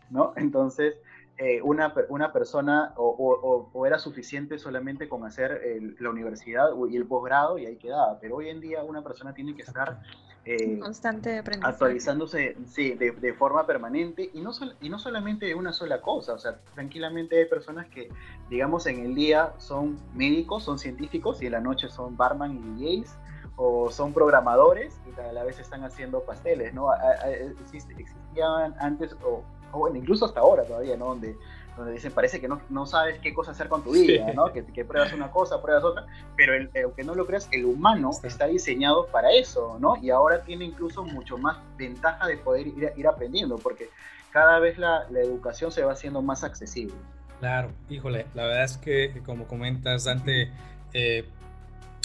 ¿no? 0.09 0.33
Entonces, 0.35 0.95
eh, 1.37 1.61
una, 1.61 1.93
una 2.09 2.33
persona 2.33 2.93
o, 2.97 3.85
era 3.87 3.99
suficiente 3.99 4.59
solamente 4.59 5.07
con 5.07 5.23
hacer 5.23 5.61
la 5.97 6.09
universidad 6.09 6.71
y 6.89 6.97
el 6.97 7.05
posgrado 7.05 7.57
y 7.57 7.65
ahí 7.65 7.77
quedaba, 7.77 8.19
pero 8.19 8.35
hoy 8.35 8.49
en 8.49 8.59
día 8.59 8.83
una 8.83 9.01
persona 9.01 9.33
tiene 9.33 9.55
que 9.55 9.61
estar 9.61 10.01
eh, 10.43 10.79
constante 10.79 11.37
aprendizaje. 11.37 11.71
actualizándose 11.71 12.57
sí, 12.65 12.93
de, 12.93 13.11
de, 13.11 13.33
forma 13.33 13.67
permanente 13.67 14.31
y 14.33 14.41
no, 14.41 14.51
y 14.81 14.89
no 14.89 14.97
solamente 14.97 15.45
de 15.45 15.53
una 15.53 15.71
sola 15.71 16.01
cosa, 16.01 16.33
o 16.33 16.39
sea, 16.39 16.57
tranquilamente 16.73 17.37
hay 17.37 17.45
personas 17.45 17.87
que, 17.89 18.09
digamos, 18.49 18.87
en 18.87 19.05
el 19.05 19.13
día 19.13 19.53
son 19.59 19.99
médicos, 20.15 20.63
son 20.63 20.79
científicos 20.79 21.43
y 21.43 21.45
en 21.45 21.51
la 21.51 21.59
noche 21.59 21.89
son 21.89 22.17
barman 22.17 22.55
y 22.55 23.01
DJs 23.01 23.15
o 23.55 23.91
son 23.91 24.13
programadores 24.13 24.99
y 25.05 25.19
a 25.19 25.31
la 25.31 25.43
vez 25.43 25.59
están 25.59 25.83
haciendo 25.83 26.23
pasteles, 26.23 26.73
¿no? 26.73 26.87
existían 27.71 28.73
antes, 28.79 29.15
o, 29.23 29.43
o, 29.71 29.77
bueno, 29.77 29.97
incluso 29.97 30.25
hasta 30.25 30.39
ahora 30.39 30.63
todavía, 30.63 30.97
¿no? 30.97 31.09
Donde 31.09 31.37
donde 31.77 31.93
dicen, 31.93 32.11
parece 32.11 32.39
que 32.39 32.47
no, 32.47 32.61
no 32.69 32.85
sabes 32.85 33.19
qué 33.19 33.33
cosa 33.33 33.51
hacer 33.51 33.69
con 33.69 33.83
tu 33.83 33.91
vida, 33.91 34.33
¿no? 34.33 34.51
Que, 34.51 34.65
que, 34.65 34.83
pruebas 34.85 35.13
una 35.13 35.31
cosa, 35.31 35.61
pruebas 35.61 35.83
otra, 35.83 36.05
pero 36.35 36.53
el, 36.53 36.69
aunque 36.83 37.03
no 37.03 37.15
lo 37.15 37.25
creas, 37.25 37.47
el 37.51 37.65
humano 37.65 38.11
está 38.23 38.47
diseñado 38.47 39.07
para 39.07 39.31
eso, 39.31 39.77
¿no? 39.79 39.95
Y 40.01 40.09
ahora 40.09 40.41
tiene 40.43 40.65
incluso 40.65 41.03
mucho 41.03 41.37
más 41.37 41.57
ventaja 41.77 42.27
de 42.27 42.37
poder 42.37 42.67
ir, 42.67 42.91
ir 42.95 43.07
aprendiendo, 43.07 43.57
porque 43.57 43.89
cada 44.31 44.59
vez 44.59 44.77
la, 44.77 45.07
la, 45.09 45.21
educación 45.21 45.71
se 45.71 45.83
va 45.83 45.93
haciendo 45.93 46.21
más 46.21 46.43
accesible. 46.43 46.95
Claro, 47.39 47.71
híjole, 47.89 48.27
la 48.35 48.45
verdad 48.45 48.63
es 48.65 48.77
que, 48.77 49.21
como 49.25 49.47
comentas, 49.47 50.03
Dante, 50.03 50.51
eh, 50.93 51.25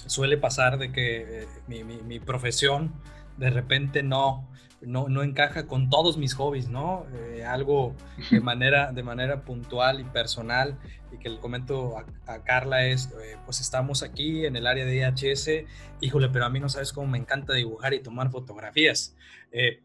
suele 0.06 0.38
pasar 0.38 0.78
de 0.78 0.92
que 0.92 1.42
eh, 1.42 1.48
mi, 1.66 1.84
mi, 1.84 1.98
mi 2.02 2.20
profesión 2.20 2.92
de 3.36 3.50
repente 3.50 4.02
no, 4.02 4.48
no, 4.80 5.08
no 5.08 5.22
encaja 5.22 5.66
con 5.66 5.88
todos 5.88 6.18
mis 6.18 6.34
hobbies, 6.34 6.68
¿no? 6.68 7.06
Eh, 7.14 7.44
algo 7.44 7.94
de 8.30 8.40
manera, 8.40 8.92
de 8.92 9.02
manera 9.02 9.42
puntual 9.42 10.00
y 10.00 10.04
personal 10.04 10.78
y 11.12 11.18
que 11.18 11.28
le 11.28 11.38
comento 11.38 11.96
a, 12.26 12.42
Carla 12.44 12.86
es, 12.86 13.06
eh, 13.22 13.36
pues 13.44 13.60
estamos 13.60 14.02
aquí 14.02 14.44
en 14.44 14.56
el 14.56 14.66
área 14.66 14.84
de 14.84 14.98
IHS, 14.98 15.64
híjole, 16.00 16.28
pero 16.28 16.44
a 16.44 16.50
mí 16.50 16.60
no 16.60 16.68
sabes 16.68 16.92
cómo 16.92 17.06
me 17.06 17.18
encanta 17.18 17.54
dibujar 17.54 17.94
y 17.94 18.00
tomar 18.00 18.30
fotografías. 18.30 19.16
Eh, 19.52 19.80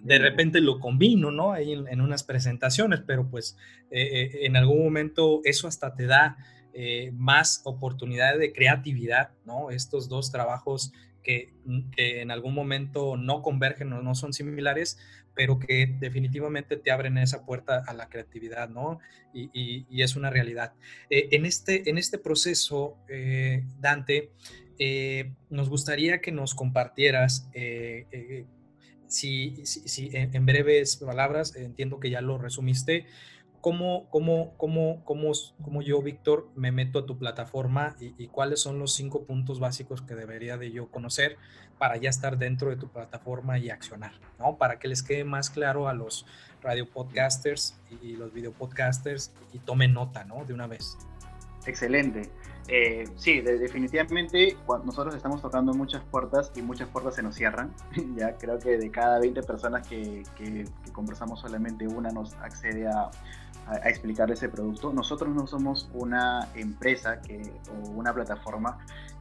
de 0.00 0.18
repente 0.18 0.60
lo 0.60 0.80
combino, 0.80 1.30
¿no? 1.30 1.52
Ahí 1.52 1.72
en, 1.72 2.00
unas 2.00 2.22
presentaciones, 2.22 3.02
pero 3.06 3.28
pues 3.28 3.58
en 3.90 4.56
algún 4.56 4.82
momento 4.82 5.42
eso 5.44 5.68
hasta 5.68 5.94
te 5.94 6.06
da 6.06 6.38
más 7.12 7.60
oportunidad 7.64 8.38
de 8.38 8.50
creatividad, 8.50 9.32
¿no? 9.44 9.70
Estos 9.70 10.08
dos 10.08 10.32
trabajos 10.32 10.94
que, 11.22 11.52
en 11.96 12.30
algún 12.30 12.54
momento 12.54 13.16
no 13.16 13.42
convergen 13.42 13.92
o 13.92 14.02
no 14.02 14.14
son 14.14 14.32
similares, 14.32 14.98
pero 15.34 15.58
que 15.58 15.96
definitivamente 16.00 16.76
te 16.76 16.90
abren 16.90 17.18
esa 17.18 17.44
puerta 17.44 17.82
a 17.86 17.94
la 17.94 18.08
creatividad, 18.08 18.68
¿no? 18.68 18.98
Y, 19.32 20.02
es 20.02 20.16
una 20.16 20.30
realidad. 20.30 20.72
Eh, 21.08 21.28
en, 21.32 21.46
este, 21.46 21.88
en 21.88 21.98
este 21.98 22.18
proceso, 22.18 22.98
eh, 23.08 23.64
Dante, 23.78 24.30
eh, 24.78 25.32
nos 25.50 25.68
gustaría 25.68 26.20
que 26.20 26.32
nos 26.32 26.54
compartieras, 26.54 27.48
si, 29.06 29.64
si, 29.64 30.10
en, 30.12 30.46
breves 30.46 30.96
palabras, 30.96 31.56
entiendo 31.56 32.00
que 32.00 32.10
ya 32.10 32.20
lo 32.20 32.38
resumiste, 32.38 33.06
¿Cómo, 33.60 34.08
cómo, 34.08 34.54
cómo, 34.56 35.04
cómo, 35.04 35.32
cómo 35.62 35.82
yo, 35.82 36.00
Víctor, 36.00 36.48
me 36.54 36.72
meto 36.72 37.00
a 37.00 37.06
tu 37.06 37.18
plataforma 37.18 37.94
y, 38.00 38.28
cuáles 38.28 38.60
son 38.60 38.78
los 38.78 38.94
cinco 38.94 39.24
puntos 39.24 39.60
básicos 39.60 40.00
que 40.00 40.14
debería 40.14 40.56
de 40.56 40.72
yo 40.72 40.90
conocer 40.90 41.36
para 41.78 41.98
ya 41.98 42.08
estar 42.08 42.38
dentro 42.38 42.70
de 42.70 42.76
tu 42.76 42.88
plataforma 42.88 43.58
y 43.58 43.68
accionar, 43.68 44.12
¿no? 44.38 44.56
Para 44.56 44.78
que 44.78 44.88
les 44.88 45.02
quede 45.02 45.24
más 45.24 45.50
claro 45.50 45.88
a 45.88 45.94
los 45.94 46.24
radio 46.62 46.88
podcasters 46.88 47.78
y, 48.02 48.16
los 48.16 48.32
video 48.32 48.52
podcasters 48.52 49.30
y 49.52 49.58
tomen 49.58 49.92
nota, 49.92 50.24
¿no? 50.24 50.46
De 50.46 50.54
una 50.54 50.66
vez. 50.66 50.96
Excelente. 51.66 52.30
Eh, 52.68 53.04
sí, 53.16 53.40
definitivamente 53.40 54.56
cuando 54.64 54.86
nosotros 54.86 55.14
estamos 55.14 55.42
tocando 55.42 55.74
muchas 55.74 56.02
puertas 56.04 56.52
y 56.54 56.62
muchas 56.62 56.88
puertas 56.88 57.14
se 57.14 57.22
nos 57.22 57.34
cierran. 57.34 57.74
ya 58.16 58.38
creo 58.38 58.58
que 58.58 58.78
de 58.78 58.90
cada 58.90 59.18
20 59.18 59.42
personas 59.42 59.86
que 59.86 60.22
conversamos 60.92 61.40
solamente 61.40 61.86
una 61.86 62.10
nos 62.10 62.34
accede 62.36 62.86
a, 62.88 63.10
a, 63.70 63.88
explicar 63.88 64.30
ese 64.30 64.48
producto. 64.48 64.92
Nosotros 64.92 65.34
no 65.34 65.46
somos 65.46 65.88
una 65.94 66.48
empresa 66.54 67.20
que, 67.20 67.52
o 67.72 67.90
una 67.90 68.12
plataforma 68.12 68.78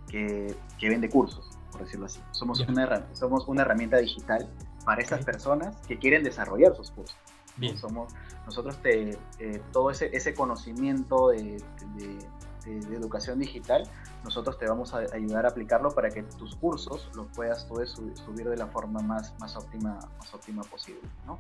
que, 0.08 0.56
que 0.78 0.90
vende 0.90 1.10
cursos, 1.10 1.46
por 1.72 1.84
decirlo 1.84 2.08
así. 2.08 2.20
Somos, 2.32 2.60
una, 2.62 3.06
somos 3.14 3.48
una 3.48 3.62
herramienta 3.62 3.98
digital 3.98 4.50
para 4.86 5.02
esas 5.02 5.24
personas 5.24 5.76
que 5.88 5.98
quieren 6.00 6.24
desarrollar 6.24 6.76
sus 6.76 6.92
cursos. 6.92 7.18
Bien. 7.58 7.78
Somos, 7.78 8.14
nosotros 8.46 8.78
te, 8.82 9.18
eh, 9.40 9.62
todo 9.72 9.92
ese, 9.92 10.10
ese 10.16 10.34
conocimiento 10.34 11.30
de, 11.30 11.62
de, 11.96 12.18
educación 12.68 13.40
digital, 13.40 13.84
nosotros 14.24 14.58
te 14.58 14.68
vamos 14.68 14.94
a 14.94 15.00
ayudar 15.14 15.46
a 15.46 15.50
aplicarlo 15.50 15.92
para 15.92 16.10
que 16.10 16.24
tus 16.24 16.56
cursos 16.56 17.10
los 17.16 17.28
puedas 17.28 17.68
subir 17.68 18.50
de 18.50 18.58
la 18.58 18.68
forma 18.68 19.00
más, 19.02 19.34
más, 19.40 19.56
óptima, 19.56 20.00
más 20.18 20.34
óptima 20.34 20.64
posible. 20.64 21.02
¿no? 21.26 21.40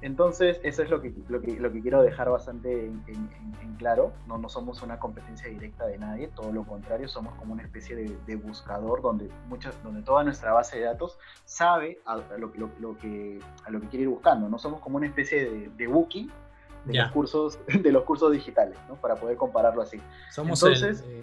Entonces, 0.00 0.58
eso 0.62 0.82
es 0.82 0.90
lo 0.90 1.00
que, 1.02 1.14
lo 1.28 1.40
que, 1.40 1.58
lo 1.58 1.70
que 1.72 1.82
quiero 1.82 2.02
dejar 2.02 2.30
bastante 2.30 2.86
en, 2.86 3.76
claro. 3.78 4.12
No, 4.26 4.38
no 4.38 4.48
somos 4.48 4.82
una 4.82 4.98
competencia 4.98 5.48
directa 5.48 5.86
de 5.86 5.98
nadie, 5.98 6.28
todo 6.28 6.50
lo 6.52 6.64
contrario, 6.64 7.08
somos 7.08 7.34
como 7.34 7.52
una 7.52 7.62
especie 7.62 7.96
de, 7.96 8.36
buscador 8.36 9.02
donde, 9.02 9.30
muchas, 9.48 9.82
donde 9.82 10.02
toda 10.02 10.22
nuestra 10.22 10.52
base 10.52 10.78
de 10.78 10.84
datos 10.84 11.18
sabe 11.44 11.98
a, 12.04 12.16
lo, 12.38 12.52
lo, 12.56 12.98
que, 12.98 13.38
a 13.64 13.70
lo 13.70 13.80
que 13.80 13.88
quiere 13.88 14.04
ir 14.04 14.08
buscando. 14.08 14.48
No 14.48 14.58
somos 14.58 14.80
como 14.80 14.96
una 14.96 15.06
especie 15.06 15.50
de, 15.50 15.68
de 15.68 15.86
booking 15.86 16.30
de 16.86 16.94
los 16.94 17.12
cursos 17.12 17.58
de 17.82 17.92
los 17.92 18.04
cursos 18.04 18.32
digitales, 18.32 18.78
¿no? 18.88 18.94
Para 18.96 19.16
poder 19.16 19.36
compararlo 19.36 19.82
así. 19.82 20.00
Somos 20.30 20.62
Entonces, 20.62 21.04
eh, 21.06 21.22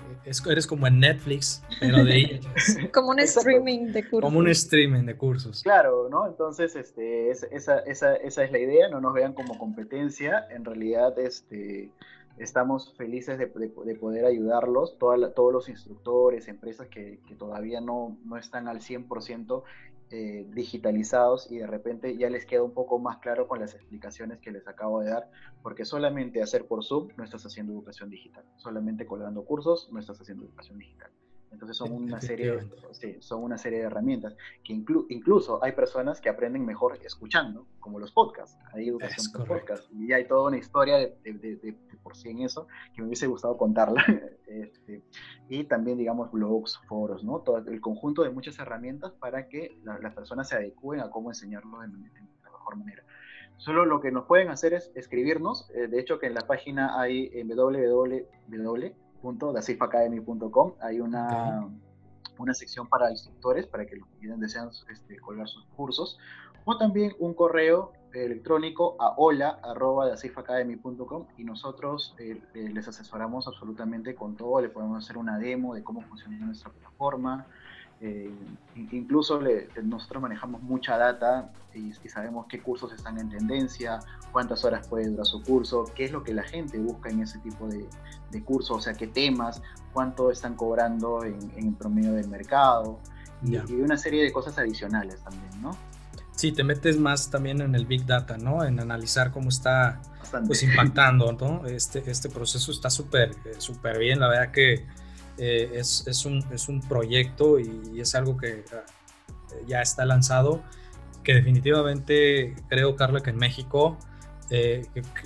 eres 0.51 0.67
como 0.67 0.87
en 0.87 0.99
Netflix, 0.99 1.63
pero 1.79 2.03
de 2.03 2.41
como 2.93 3.09
un 3.09 3.19
streaming 3.19 3.91
de 3.91 4.03
cursos. 4.03 4.21
Como 4.21 4.39
un 4.39 4.49
streaming 4.49 5.05
de 5.05 5.15
cursos. 5.15 5.63
Claro, 5.63 6.07
¿no? 6.09 6.27
Entonces, 6.27 6.75
este, 6.75 7.31
esa, 7.31 7.47
esa, 7.79 8.15
esa 8.15 8.43
es 8.43 8.51
la 8.51 8.59
idea, 8.59 8.89
no 8.89 9.01
nos 9.01 9.13
vean 9.13 9.33
como 9.33 9.57
competencia, 9.57 10.45
en 10.51 10.65
realidad, 10.65 11.17
este, 11.17 11.89
estamos 12.37 12.93
felices 12.97 13.37
de, 13.37 13.45
de, 13.45 13.95
poder 13.95 14.25
ayudarlos, 14.25 14.97
todos 14.97 15.53
los 15.53 15.69
instructores, 15.69 16.47
empresas 16.47 16.87
que, 16.87 17.19
que 17.27 17.35
todavía 17.35 17.79
no, 17.81 18.17
no, 18.25 18.37
están 18.37 18.67
al 18.67 18.79
100% 18.79 19.63
eh, 20.15 20.45
digitalizados 20.53 21.51
y 21.51 21.57
de 21.57 21.65
repente 21.65 22.15
ya 22.15 22.29
les 22.29 22.45
queda 22.45 22.61
un 22.61 22.75
poco 22.75 22.99
más 22.99 23.17
claro 23.17 23.47
con 23.47 23.59
las 23.59 23.73
explicaciones 23.73 24.37
que 24.41 24.51
les 24.51 24.67
acabo 24.67 24.99
de 24.99 25.09
dar, 25.09 25.31
porque 25.63 25.85
solamente 25.85 26.43
hacer 26.43 26.67
por 26.67 26.83
Zoom 26.83 27.07
no 27.17 27.23
estás 27.23 27.43
haciendo 27.47 27.73
educación 27.73 28.11
digital, 28.11 28.45
solamente 28.57 29.07
colgando 29.07 29.43
cursos 29.43 29.89
no 29.91 29.99
estás 29.99 30.21
haciendo 30.21 30.45
educación 30.45 30.77
digital. 30.77 31.09
Entonces 31.53 31.77
son 31.77 31.91
una 31.91 32.19
serie, 32.19 32.59
son 33.19 33.43
una 33.43 33.57
serie 33.57 33.79
de 33.79 33.85
herramientas 33.85 34.35
que 34.63 34.73
incluso 34.73 35.63
hay 35.63 35.73
personas 35.73 36.19
que 36.19 36.27
aprenden 36.29 36.65
mejor 36.65 36.97
escuchando, 37.03 37.67
como 37.79 37.99
los 37.99 38.11
podcasts. 38.11 38.57
Hay 38.73 38.89
educación 38.89 39.31
por 39.31 39.47
podcast 39.47 39.89
y 39.93 40.11
hay 40.11 40.27
toda 40.27 40.47
una 40.47 40.57
historia 40.57 40.97
de, 40.97 41.75
por 42.01 42.17
sí 42.17 42.29
en 42.29 42.41
eso 42.41 42.67
que 42.93 43.01
me 43.01 43.07
hubiese 43.07 43.27
gustado 43.27 43.55
contarla. 43.57 44.03
Este, 44.45 45.01
y 45.49 45.63
también, 45.63 45.97
digamos, 45.97 46.31
blogs, 46.31 46.77
foros, 46.87 47.23
¿no? 47.23 47.39
Todo 47.39 47.57
el 47.57 47.81
conjunto 47.81 48.21
de 48.21 48.29
muchas 48.29 48.59
herramientas 48.59 49.11
para 49.13 49.47
que 49.47 49.79
las 49.83 50.13
personas 50.13 50.47
se 50.47 50.55
adecúen 50.55 50.99
a 50.99 51.09
cómo 51.09 51.31
enseñarlo 51.31 51.79
de, 51.79 51.87
la 51.87 52.51
mejor 52.51 52.75
manera. 52.75 53.03
Solo 53.57 53.83
lo 53.85 53.99
que 53.99 54.11
nos 54.11 54.25
pueden 54.25 54.49
hacer 54.49 54.75
es 54.75 54.91
escribirnos. 54.93 55.71
Eh, 55.73 55.87
de 55.87 55.99
hecho, 55.99 56.19
que 56.19 56.27
en 56.27 56.35
la 56.35 56.41
página 56.41 57.01
hay 57.01 57.31
en 57.33 57.47
www 57.47 58.93
www.dasifacademy.com 59.23 60.73
hay 60.81 60.99
una, 60.99 61.69
una 62.37 62.53
sección 62.53 62.87
para 62.87 63.09
instructores, 63.09 63.65
para 63.65 63.85
que 63.85 63.95
los 63.95 64.07
que 64.19 64.27
desean 64.27 64.69
este, 64.91 65.17
colgar 65.19 65.47
sus 65.47 65.63
cursos, 65.75 66.19
o 66.65 66.77
también 66.77 67.13
un 67.19 67.33
correo 67.33 67.93
electrónico 68.13 68.95
a 68.99 69.15
hola.dasifacademy.com 69.17 71.25
y 71.37 71.43
nosotros 71.43 72.15
eh, 72.19 72.39
eh, 72.53 72.69
les 72.71 72.87
asesoramos 72.87 73.47
absolutamente 73.47 74.13
con 74.13 74.37
todo, 74.37 74.61
le 74.61 74.69
podemos 74.69 75.03
hacer 75.03 75.17
una 75.17 75.39
demo 75.39 75.73
de 75.73 75.83
cómo 75.83 76.01
funciona 76.01 76.37
nuestra 76.37 76.71
plataforma, 76.71 77.47
eh, 78.05 78.29
incluso 78.91 79.39
nosotros 79.81 80.21
manejamos 80.21 80.61
mucha 80.61 80.97
data 80.97 81.53
y, 81.73 81.93
sabemos 82.09 82.47
qué 82.49 82.61
cursos 82.61 82.91
están 82.91 83.17
en 83.17 83.29
tendencia, 83.29 83.99
cuántas 84.33 84.65
horas 84.65 84.85
puede 84.89 85.07
durar 85.07 85.25
su 85.25 85.41
curso, 85.41 85.85
qué 85.95 86.03
es 86.03 86.11
lo 86.11 86.21
que 86.21 86.33
la 86.33 86.43
gente 86.43 86.77
busca 86.79 87.09
en 87.09 87.21
ese 87.21 87.39
tipo 87.39 87.65
de, 87.65 87.87
de 88.29 88.43
cursos, 88.43 88.77
o 88.77 88.81
sea, 88.81 88.93
qué 88.93 89.07
temas, 89.07 89.61
cuánto 89.93 90.31
están 90.31 90.55
cobrando 90.55 91.23
en, 91.23 91.39
en 91.55 91.75
promedio 91.75 92.11
del 92.11 92.27
mercado 92.27 92.99
y, 93.41 93.55
una 93.75 93.95
serie 93.95 94.21
de 94.21 94.33
cosas 94.33 94.57
adicionales 94.57 95.21
también, 95.23 95.61
¿no? 95.61 95.71
Sí, 96.35 96.51
te 96.51 96.65
metes 96.65 96.99
más 96.99 97.29
también 97.29 97.61
en 97.61 97.73
el 97.73 97.85
Big 97.85 98.05
Data, 98.05 98.37
¿no? 98.37 98.65
En 98.65 98.81
analizar 98.81 99.31
cómo 99.31 99.47
está 99.47 100.01
pues, 100.45 100.61
impactando, 100.63 101.31
¿no? 101.31 101.65
Este, 101.67 102.03
este 102.11 102.29
proceso 102.29 102.69
está 102.73 102.89
súper 102.89 103.31
eh, 103.45 103.55
súper 103.59 103.97
bien, 103.97 104.19
la 104.19 104.27
verdad 104.27 104.51
que 104.51 104.85
eh, 105.37 105.71
es, 105.73 106.05
es, 106.07 106.25
un, 106.25 106.43
es, 106.51 106.67
un, 106.69 106.81
proyecto 106.81 107.59
y 107.59 107.99
es 107.99 108.13
algo 108.15 108.37
que 108.37 108.63
ah, 108.71 108.83
ya 109.67 109.81
está 109.81 110.05
lanzado, 110.05 110.61
que 111.23 111.33
definitivamente 111.33 112.55
creo, 112.67 112.95
Carla, 112.95 113.21
que 113.21 113.31
en 113.31 113.37
México 113.37 113.97
eh, 114.49 114.85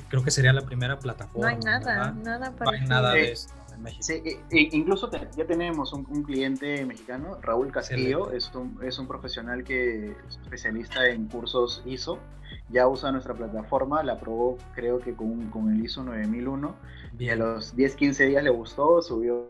creo 0.09 0.23
que 0.23 0.31
sería 0.31 0.53
la 0.53 0.61
primera 0.61 0.99
plataforma. 0.99 1.51
No 1.51 1.57
hay 1.57 1.63
nada, 1.63 2.11
nada 2.11 2.51
para 2.51 2.71
No 2.71 2.77
hay 2.77 2.87
nada 2.87 3.11
de 3.13 3.31
esto. 3.31 3.53
En 3.73 3.83
México. 3.83 4.03
Sí, 4.03 4.39
incluso 4.49 5.11
ya 5.35 5.45
tenemos 5.45 5.93
un, 5.93 6.23
cliente 6.23 6.85
mexicano, 6.85 7.37
Raúl 7.41 7.71
Castillo, 7.71 8.31
es 8.31 8.49
un, 8.55 8.79
es 8.81 8.97
un, 8.97 9.07
profesional 9.07 9.63
que 9.63 10.11
es 10.11 10.39
especialista 10.41 11.07
en 11.09 11.27
cursos 11.27 11.83
ISO, 11.85 12.19
ya 12.69 12.87
usa 12.87 13.11
nuestra 13.11 13.33
plataforma, 13.35 14.01
la 14.03 14.19
probó 14.19 14.57
creo 14.73 14.99
que 14.99 15.13
con, 15.13 15.49
con 15.51 15.71
el 15.71 15.83
ISO 15.83 16.03
9001 16.03 16.75
y 17.19 17.29
a 17.29 17.35
los 17.35 17.75
10, 17.75 17.95
15 17.95 18.27
días 18.27 18.43
le 18.43 18.49
gustó, 18.49 19.01
subió 19.01 19.49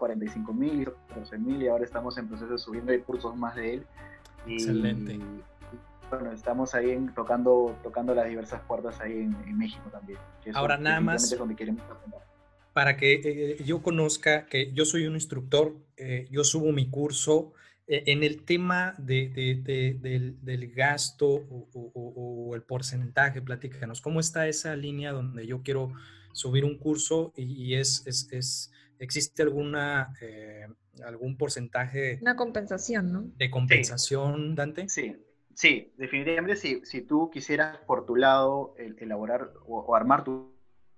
45 0.00 0.52
mil, 0.54 0.88
14 1.08 1.38
mil 1.38 1.62
y 1.62 1.68
ahora 1.68 1.84
estamos 1.84 2.16
en 2.18 2.26
proceso 2.26 2.50
de 2.50 2.58
subiendo 2.58 2.90
hay 2.90 3.00
cursos 3.00 3.36
más 3.36 3.54
de 3.54 3.74
él. 3.74 3.86
Excelente. 4.46 5.20
bueno, 6.10 6.32
estamos 6.32 6.74
ahí 6.74 6.98
tocando, 7.14 7.76
tocando 7.82 8.14
las 8.14 8.26
diversas 8.28 8.62
puertas 8.62 8.98
ahí 9.00 9.12
en, 9.12 9.58
México 9.58 9.88
también. 9.92 10.18
ahora 10.54 10.78
nada 10.78 11.00
más. 11.00 11.36
para 12.72 12.96
que 12.96 13.20
eh, 13.22 13.62
yo 13.62 13.82
conozca 13.82 14.46
que 14.46 14.72
yo 14.72 14.86
soy 14.86 15.06
un 15.06 15.14
instructor, 15.14 15.76
eh, 15.96 16.26
yo 16.30 16.42
subo 16.42 16.72
mi 16.72 16.88
curso. 16.90 17.52
Eh, 17.86 18.04
en 18.06 18.22
el 18.22 18.44
tema 18.44 18.94
de, 18.98 19.28
del, 20.40 20.72
gasto 20.72 21.26
o, 21.26 22.54
el 22.54 22.62
porcentaje, 22.62 23.42
platícanos, 23.42 24.00
¿cómo 24.00 24.20
está 24.20 24.46
esa 24.46 24.76
línea 24.76 25.12
donde 25.12 25.44
yo 25.46 25.62
quiero 25.62 25.92
subir 26.32 26.64
un 26.64 26.78
curso 26.78 27.32
y, 27.36 27.74
es, 27.74 28.06
es 28.06 28.70
¿Existe 29.00 29.42
alguna, 29.42 30.12
eh, 30.20 30.68
algún 31.04 31.38
porcentaje? 31.38 32.18
Una 32.20 32.36
compensación, 32.36 33.10
¿no? 33.10 33.24
De 33.36 33.50
compensación, 33.50 34.54
Dante. 34.54 34.90
Sí, 34.90 35.16
sí, 35.54 35.94
definitivamente 35.96 36.54
sí. 36.54 36.82
Si 36.84 37.00
tú 37.00 37.30
quisieras 37.30 37.78
por 37.78 38.04
tu 38.04 38.14
lado 38.14 38.74
elaborar 38.76 39.54
o, 39.66 39.96
armar 39.96 40.22
tu 40.22 40.54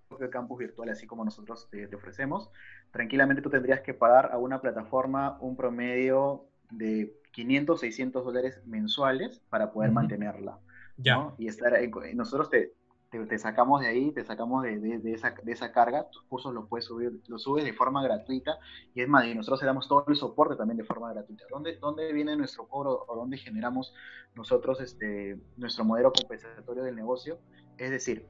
propio 0.08 0.30
campus 0.30 0.58
virtual, 0.58 0.88
así 0.88 1.06
como 1.06 1.24
nosotros 1.24 1.68
te, 1.70 1.94
ofrecemos, 1.94 2.50
tranquilamente 2.90 3.40
tú 3.40 3.50
tendrías 3.50 3.82
que 3.82 3.94
pagar 3.94 4.30
a 4.32 4.38
una 4.38 4.60
plataforma 4.60 5.38
un 5.40 5.56
promedio 5.56 6.46
de 6.72 7.16
500, 7.30 7.78
600 7.78 8.24
dólares 8.24 8.60
mensuales 8.66 9.40
para 9.48 9.70
poder 9.70 9.92
mantenerla. 9.92 10.58
Ya. 10.96 11.32
Y 11.38 11.46
estar, 11.46 11.72
nosotros 12.14 12.50
te, 12.50 12.74
te, 13.12 13.38
sacamos 13.38 13.80
de 13.80 13.88
ahí, 13.88 14.10
te 14.10 14.24
sacamos 14.24 14.62
de, 14.62 14.78
de, 14.78 15.12
esa, 15.12 15.34
de, 15.42 15.52
esa, 15.52 15.72
carga, 15.72 16.08
tus 16.10 16.22
cursos 16.22 16.54
los 16.54 16.66
puedes 16.68 16.86
subir, 16.86 17.20
los 17.28 17.42
subes 17.42 17.64
de 17.64 17.74
forma 17.74 18.02
gratuita 18.02 18.58
y 18.94 19.02
es 19.02 19.08
más, 19.08 19.26
y 19.26 19.34
nosotros 19.34 19.60
le 19.60 19.66
damos 19.66 19.86
todo 19.86 20.04
el 20.08 20.16
soporte 20.16 20.56
también 20.56 20.78
de 20.78 20.84
forma 20.84 21.12
gratuita. 21.12 21.44
¿Dónde, 21.50 21.76
dónde 21.76 22.12
viene 22.12 22.36
nuestro 22.36 22.66
cobro 22.66 23.04
o 23.06 23.16
dónde 23.16 23.36
generamos 23.36 23.94
nosotros 24.34 24.80
este, 24.80 25.38
nuestro 25.56 25.84
modelo 25.84 26.12
compensatorio 26.12 26.82
del 26.82 26.96
negocio? 26.96 27.38
Es 27.76 27.90
decir, 27.90 28.26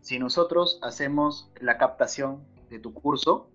si 0.00 0.18
nosotros 0.18 0.80
hacemos 0.82 1.50
la 1.60 1.78
captación 1.78 2.44
de 2.70 2.78
tu 2.80 2.92
curso, 2.92 3.48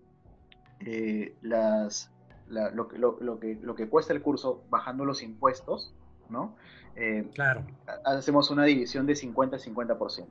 eh, 0.79 1.35
las, 1.41 2.11
lo, 2.47 2.71
lo, 2.71 3.17
lo, 3.19 3.39
que, 3.39 3.59
lo 3.61 3.75
que 3.75 3.89
cuesta 3.89 4.13
el 4.13 4.21
curso 4.21 4.63
bajando 4.69 5.03
los 5.03 5.21
impuestos, 5.23 5.93
¿no? 6.29 6.55
Eh, 6.95 7.29
claro. 7.33 7.65
Hacemos 8.05 8.49
una 8.49 8.65
división 8.65 9.05
de 9.05 9.13
50-50%. 9.13 10.27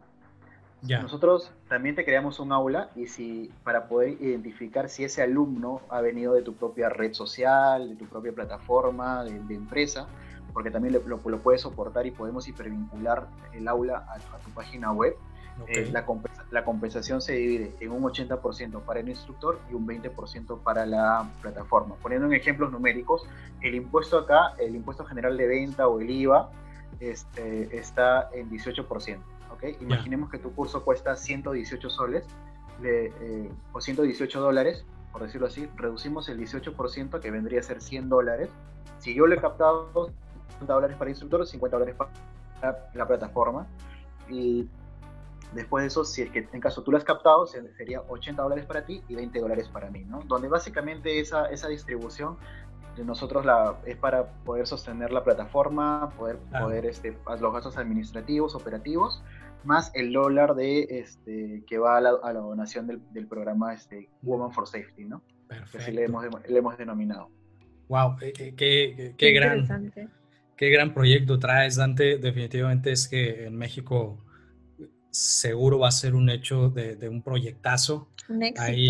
Nosotros 0.82 1.50
también 1.68 1.96
te 1.96 2.04
creamos 2.04 2.38
un 2.38 2.52
aula 2.52 2.90
y 2.94 3.06
si 3.06 3.50
para 3.64 3.88
poder 3.88 4.10
identificar 4.22 4.88
si 4.88 5.04
ese 5.04 5.22
alumno 5.22 5.80
ha 5.88 6.00
venido 6.00 6.34
de 6.34 6.42
tu 6.42 6.54
propia 6.54 6.88
red 6.88 7.12
social, 7.14 7.88
de 7.88 7.96
tu 7.96 8.06
propia 8.06 8.32
plataforma, 8.32 9.24
de, 9.24 9.54
empresa, 9.54 10.06
porque 10.52 10.70
también 10.70 10.94
lo, 11.04 11.18
puedes 11.18 11.62
soportar 11.62 12.06
y 12.06 12.12
podemos 12.12 12.46
hipervincular 12.46 13.26
el 13.52 13.66
aula 13.66 14.06
a, 14.08 14.38
tu 14.38 14.50
página 14.50 14.92
web. 14.92 15.16
Eh, 15.66 15.90
la, 15.90 16.06
la, 16.52 16.64
compensación 16.64 17.20
se 17.20 17.32
divide 17.32 17.74
en 17.80 17.90
un 17.90 18.04
80% 18.04 18.80
para 18.82 19.00
el 19.00 19.08
instructor 19.08 19.58
y 19.68 19.74
un 19.74 19.88
20% 19.88 20.62
para 20.62 20.86
la 20.86 21.28
plataforma. 21.42 21.96
Poniendo 21.96 22.28
en 22.28 22.34
ejemplos 22.34 22.70
numéricos, 22.70 23.26
el 23.60 23.74
impuesto 23.74 24.18
acá, 24.18 24.54
el 24.60 24.76
impuesto 24.76 25.04
general 25.04 25.36
de 25.36 25.48
venta 25.48 25.88
o 25.88 26.00
el 26.00 26.08
IVA, 26.08 26.48
este, 27.00 27.76
está 27.76 28.30
en 28.32 28.48
18%. 28.48 29.18
Imaginemos 29.80 30.30
que 30.30 30.38
tu 30.38 30.52
curso 30.54 30.84
cuesta 30.84 31.16
118 31.16 31.90
soles 31.90 32.26
eh, 32.82 33.50
o 33.72 33.80
118 33.80 34.40
dólares, 34.40 34.84
por 35.12 35.22
decirlo 35.22 35.46
así, 35.46 35.68
reducimos 35.76 36.28
el 36.28 36.38
18% 36.38 37.20
que 37.20 37.30
vendría 37.30 37.60
a 37.60 37.62
ser 37.62 37.80
100 37.80 38.08
dólares. 38.08 38.50
Si 38.98 39.14
yo 39.14 39.26
le 39.26 39.36
he 39.36 39.40
captado 39.40 40.12
50 40.50 40.72
dólares 40.72 40.96
para 40.96 41.10
el 41.10 41.12
instructor, 41.12 41.46
50 41.46 41.76
dólares 41.76 41.96
para 41.96 42.88
la 42.94 43.06
plataforma 43.06 43.66
y 44.28 44.68
después 45.54 45.82
de 45.82 45.88
eso, 45.88 46.04
si 46.04 46.22
es 46.22 46.30
que 46.30 46.48
en 46.52 46.60
caso 46.60 46.82
tú 46.82 46.90
lo 46.90 46.98
has 46.98 47.04
captado, 47.04 47.46
sería 47.46 48.02
80 48.02 48.42
dólares 48.42 48.66
para 48.66 48.84
ti 48.84 49.02
y 49.08 49.14
20 49.14 49.40
dólares 49.40 49.68
para 49.68 49.90
mí, 49.90 50.04
¿no? 50.04 50.20
Donde 50.26 50.48
básicamente 50.48 51.20
esa, 51.20 51.46
esa 51.46 51.68
distribución 51.68 52.36
de 52.96 53.04
nosotros 53.04 53.44
la, 53.44 53.76
es 53.86 53.96
para 53.96 54.26
poder 54.44 54.66
sostener 54.66 55.12
la 55.12 55.22
plataforma, 55.24 56.10
poder, 56.18 56.38
poder 56.60 56.86
este, 56.86 57.16
los 57.40 57.52
gastos 57.52 57.78
administrativos, 57.78 58.54
operativos, 58.54 59.22
más 59.64 59.90
el 59.94 60.12
dólar 60.12 60.54
de 60.54 60.86
este 60.90 61.64
que 61.66 61.78
va 61.78 61.98
a 61.98 62.00
la, 62.00 62.10
donación 62.10 62.86
del, 62.86 63.26
programa 63.26 63.74
este 63.74 64.08
Woman 64.22 64.52
for 64.52 64.66
Safety, 64.66 65.04
¿no? 65.04 65.22
Perfecto. 65.48 65.78
Así 65.78 65.92
le 65.92 66.04
hemos, 66.04 66.24
le 66.48 66.58
hemos 66.58 66.76
denominado. 66.78 67.30
Wow, 67.88 68.16
eh, 68.20 68.32
eh, 68.38 68.54
qué, 68.54 69.14
qué, 69.16 69.32
gran, 69.32 69.92
qué 70.56 70.70
gran 70.70 70.92
proyecto 70.92 71.38
traes, 71.38 71.76
Dante. 71.76 72.18
Definitivamente 72.18 72.92
es 72.92 73.08
que 73.08 73.46
en 73.46 73.56
México 73.56 74.18
seguro 75.10 75.78
va 75.78 75.88
a 75.88 75.92
ser 75.92 76.14
un 76.14 76.28
hecho 76.28 76.68
de, 76.70 77.08
un 77.08 77.22
proyectazo. 77.22 78.08
Un 78.28 78.42
éxito. 78.42 78.62
Ahí 78.62 78.88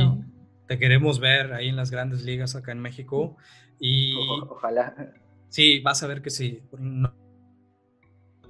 te 0.67 0.79
queremos 0.79 1.21
ver 1.21 1.53
ahí 1.53 1.69
en 1.69 1.77
las 1.77 1.91
grandes 1.91 2.23
ligas 2.23 2.57
acá 2.57 2.73
en 2.73 2.81
México. 2.81 3.37
Y 3.79 4.15
ojalá. 4.49 5.13
Sí, 5.49 5.81
vas 5.81 6.03
a 6.03 6.09
ver 6.09 6.21
que 6.21 6.31
sí. 6.31 6.63
No, 6.77 7.15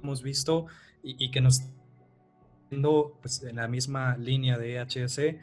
hemos 0.01 0.23
visto 0.23 0.65
y, 1.03 1.23
y 1.23 1.31
que 1.31 1.41
nos 1.41 1.61
pues, 3.21 3.43
en 3.43 3.55
la 3.55 3.67
misma 3.67 4.17
línea 4.17 4.57
de 4.57 4.79
HSC, 4.79 5.39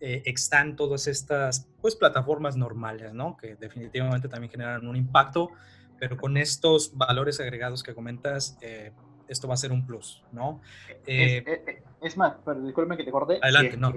eh, 0.00 0.22
están 0.24 0.74
todas 0.74 1.06
estas 1.06 1.68
pues, 1.80 1.94
plataformas 1.94 2.56
normales, 2.56 3.12
¿no? 3.12 3.36
Que 3.36 3.54
definitivamente 3.54 4.28
también 4.28 4.50
generan 4.50 4.86
un 4.86 4.96
impacto, 4.96 5.50
pero 5.98 6.16
con 6.16 6.36
estos 6.36 6.96
valores 6.96 7.38
agregados 7.40 7.82
que 7.82 7.94
comentas, 7.94 8.58
eh, 8.62 8.90
esto 9.28 9.46
va 9.46 9.54
a 9.54 9.56
ser 9.56 9.70
un 9.72 9.86
plus, 9.86 10.22
¿no? 10.32 10.60
es, 11.06 11.44
eh, 11.46 11.82
más, 12.16 12.34
pero 12.44 12.60
disculpe 12.60 12.96
que 12.96 13.04
te 13.04 13.12
corte. 13.12 13.38
Adelante, 13.40 13.76
no. 13.76 13.92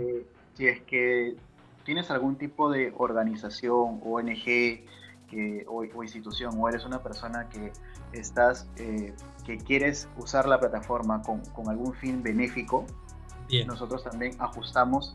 si 0.53 0.67
es 0.67 0.81
que 0.81 1.35
tienes 1.83 2.11
algún 2.11 2.35
tipo 2.35 2.69
de 2.69 2.93
organización, 2.95 4.01
ONG, 4.03 4.85
que, 5.27 5.65
o, 5.67 5.83
institución 6.03 6.53
o 6.57 6.69
eres 6.69 6.85
una 6.85 7.01
persona 7.01 7.49
que 7.49 7.71
estás, 8.13 8.69
eh, 8.77 9.13
que 9.45 9.57
quieres 9.57 10.07
usar 10.17 10.47
la 10.47 10.59
plataforma 10.59 11.21
con, 11.21 11.41
con 11.47 11.69
algún 11.69 11.93
fin 11.93 12.23
benéfico, 12.23 12.85
nosotros 13.67 14.03
también 14.03 14.35
ajustamos 14.39 15.13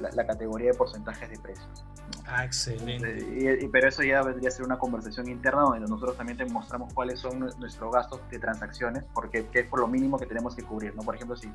la 0.00 0.26
categoría 0.26 0.72
de 0.72 0.78
porcentajes 0.78 1.30
de 1.30 1.38
precios. 1.38 1.84
Ah, 2.26 2.44
excelente. 2.44 3.58
Y, 3.62 3.68
pero 3.68 3.88
eso 3.88 4.02
ya 4.02 4.22
vendría 4.22 4.48
a 4.48 4.52
ser 4.52 4.64
una 4.64 4.78
conversación 4.78 5.28
interna 5.28 5.62
donde 5.62 5.80
nosotros 5.80 6.16
también 6.16 6.38
te 6.38 6.44
mostramos 6.46 6.92
cuáles 6.94 7.20
son 7.20 7.38
nuestros 7.38 7.92
gastos 7.92 8.20
de 8.30 8.38
transacciones, 8.38 9.04
porque 9.14 9.46
es 9.52 9.66
por 9.66 9.80
lo 9.80 9.88
mínimo 9.88 10.18
que 10.18 10.26
tenemos 10.26 10.54
que 10.54 10.62
cubrir, 10.62 10.94
¿no? 10.94 11.02
Por 11.02 11.16
ejemplo, 11.16 11.36
si 11.36 11.50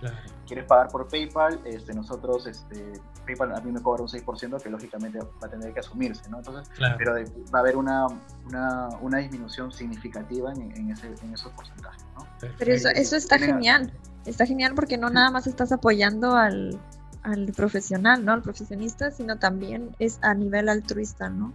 quieres 0.45 0.65
pagar 0.65 0.89
por 0.89 1.07
PayPal, 1.07 1.59
este, 1.65 1.93
nosotros, 1.93 2.47
este, 2.47 2.93
PayPal 3.25 3.55
a 3.55 3.61
mí 3.61 3.71
me 3.71 3.81
cobra 3.81 4.03
un 4.03 4.09
6%, 4.09 4.61
que 4.61 4.69
lógicamente 4.69 5.19
va 5.19 5.47
a 5.47 5.49
tener 5.49 5.73
que 5.73 5.79
asumirse, 5.79 6.29
¿no? 6.29 6.39
Entonces, 6.39 6.69
pero 6.97 7.13
va 7.13 7.59
a 7.59 7.61
haber 7.61 7.77
una, 7.77 8.07
una, 8.45 8.89
una 9.01 9.17
disminución 9.19 9.71
significativa 9.71 10.51
en, 10.51 10.71
en, 10.75 10.91
ese, 10.91 11.07
en 11.07 11.33
esos 11.33 11.51
porcentajes, 11.53 12.05
¿no? 12.15 12.25
Pero 12.57 12.73
eso, 12.73 12.89
eso 12.89 13.15
está 13.15 13.39
genial. 13.39 13.91
Está 14.25 14.47
genial 14.47 14.73
porque 14.73 14.97
no 14.97 15.11
nada 15.11 15.29
más 15.29 15.45
estás 15.45 15.71
apoyando 15.71 16.35
al, 16.35 16.79
al 17.25 17.51
profesional, 17.53 18.23
¿no? 18.23 18.33
Al 18.33 18.41
profesionista, 18.41 19.11
sino 19.11 19.37
también 19.37 19.95
es 19.99 20.19
a 20.21 20.33
nivel 20.35 20.69
altruista, 20.69 21.27
¿no? 21.27 21.53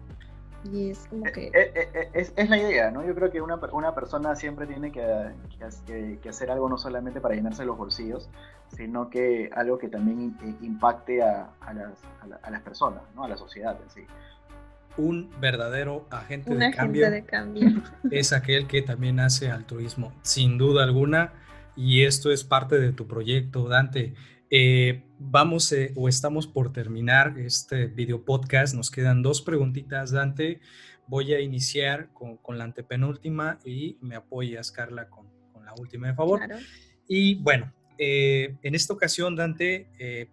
Y 0.64 0.90
es 0.90 1.06
como 1.08 1.24
que... 1.24 1.46
Eh, 1.46 1.52
eh, 1.54 1.88
eh, 1.94 2.10
es, 2.12 2.32
es, 2.36 2.50
la 2.50 2.58
idea, 2.58 2.90
¿no? 2.90 3.06
Yo 3.06 3.14
creo 3.14 3.30
que 3.30 3.40
una, 3.40 3.54
una 3.72 3.94
persona 3.94 4.34
siempre 4.34 4.66
tiene 4.66 4.92
que, 4.92 5.02
que, 6.20 6.28
hacer 6.28 6.50
algo 6.50 6.68
no 6.68 6.76
solamente 6.76 7.20
para 7.20 7.34
llenarse 7.34 7.64
los 7.64 7.78
bolsillos, 7.78 8.28
sino 8.76 9.08
que 9.08 9.48
algo 9.54 9.78
que 9.78 9.88
también 9.88 10.36
impacte 10.60 11.22
a, 11.22 11.50
a, 11.60 11.72
las, 11.72 11.92
a, 12.42 12.50
las, 12.50 12.62
personas, 12.62 13.02
¿no? 13.14 13.24
A 13.24 13.28
la 13.28 13.36
sociedad 13.36 13.78
en 13.82 13.90
sí. 13.90 14.06
Un 14.96 15.30
verdadero 15.40 16.06
agente, 16.10 16.54
de, 16.54 16.72
cambio 16.72 17.10
de 17.10 17.24
cambio 17.24 17.82
es 18.10 18.32
aquel 18.32 18.66
que 18.66 18.82
también 18.82 19.20
hace 19.20 19.50
altruismo, 19.50 20.12
sin 20.22 20.58
duda 20.58 20.82
alguna, 20.82 21.32
y 21.76 22.02
esto 22.04 22.32
es 22.32 22.44
parte 22.44 22.78
de 22.78 22.92
tu 22.92 23.06
proyecto, 23.06 23.68
Dante. 23.68 24.14
Eh, 24.52 25.04
vamos 25.20 25.70
eh, 25.70 25.92
o 25.94 26.08
estamos 26.08 26.48
por 26.48 26.72
terminar 26.72 27.38
este 27.38 27.86
video 27.86 28.24
podcast. 28.24 28.74
Nos 28.74 28.90
quedan 28.90 29.22
dos 29.22 29.42
preguntitas, 29.42 30.10
Dante. 30.10 30.60
Voy 31.06 31.32
a 31.34 31.40
iniciar 31.40 32.08
con, 32.12 32.58
la 32.58 32.64
antepenúltima 32.64 33.60
y 33.64 33.96
me 34.00 34.16
apoyas, 34.16 34.72
Carla, 34.72 35.08
con, 35.08 35.30
la 35.64 35.72
última, 35.78 36.08
de 36.08 36.14
favor. 36.14 36.40
Y 37.06 37.36
bueno, 37.36 37.72
eh, 37.96 38.56
en 38.62 38.74
esta 38.74 38.92
ocasión, 38.92 39.36
Dante, 39.36 39.88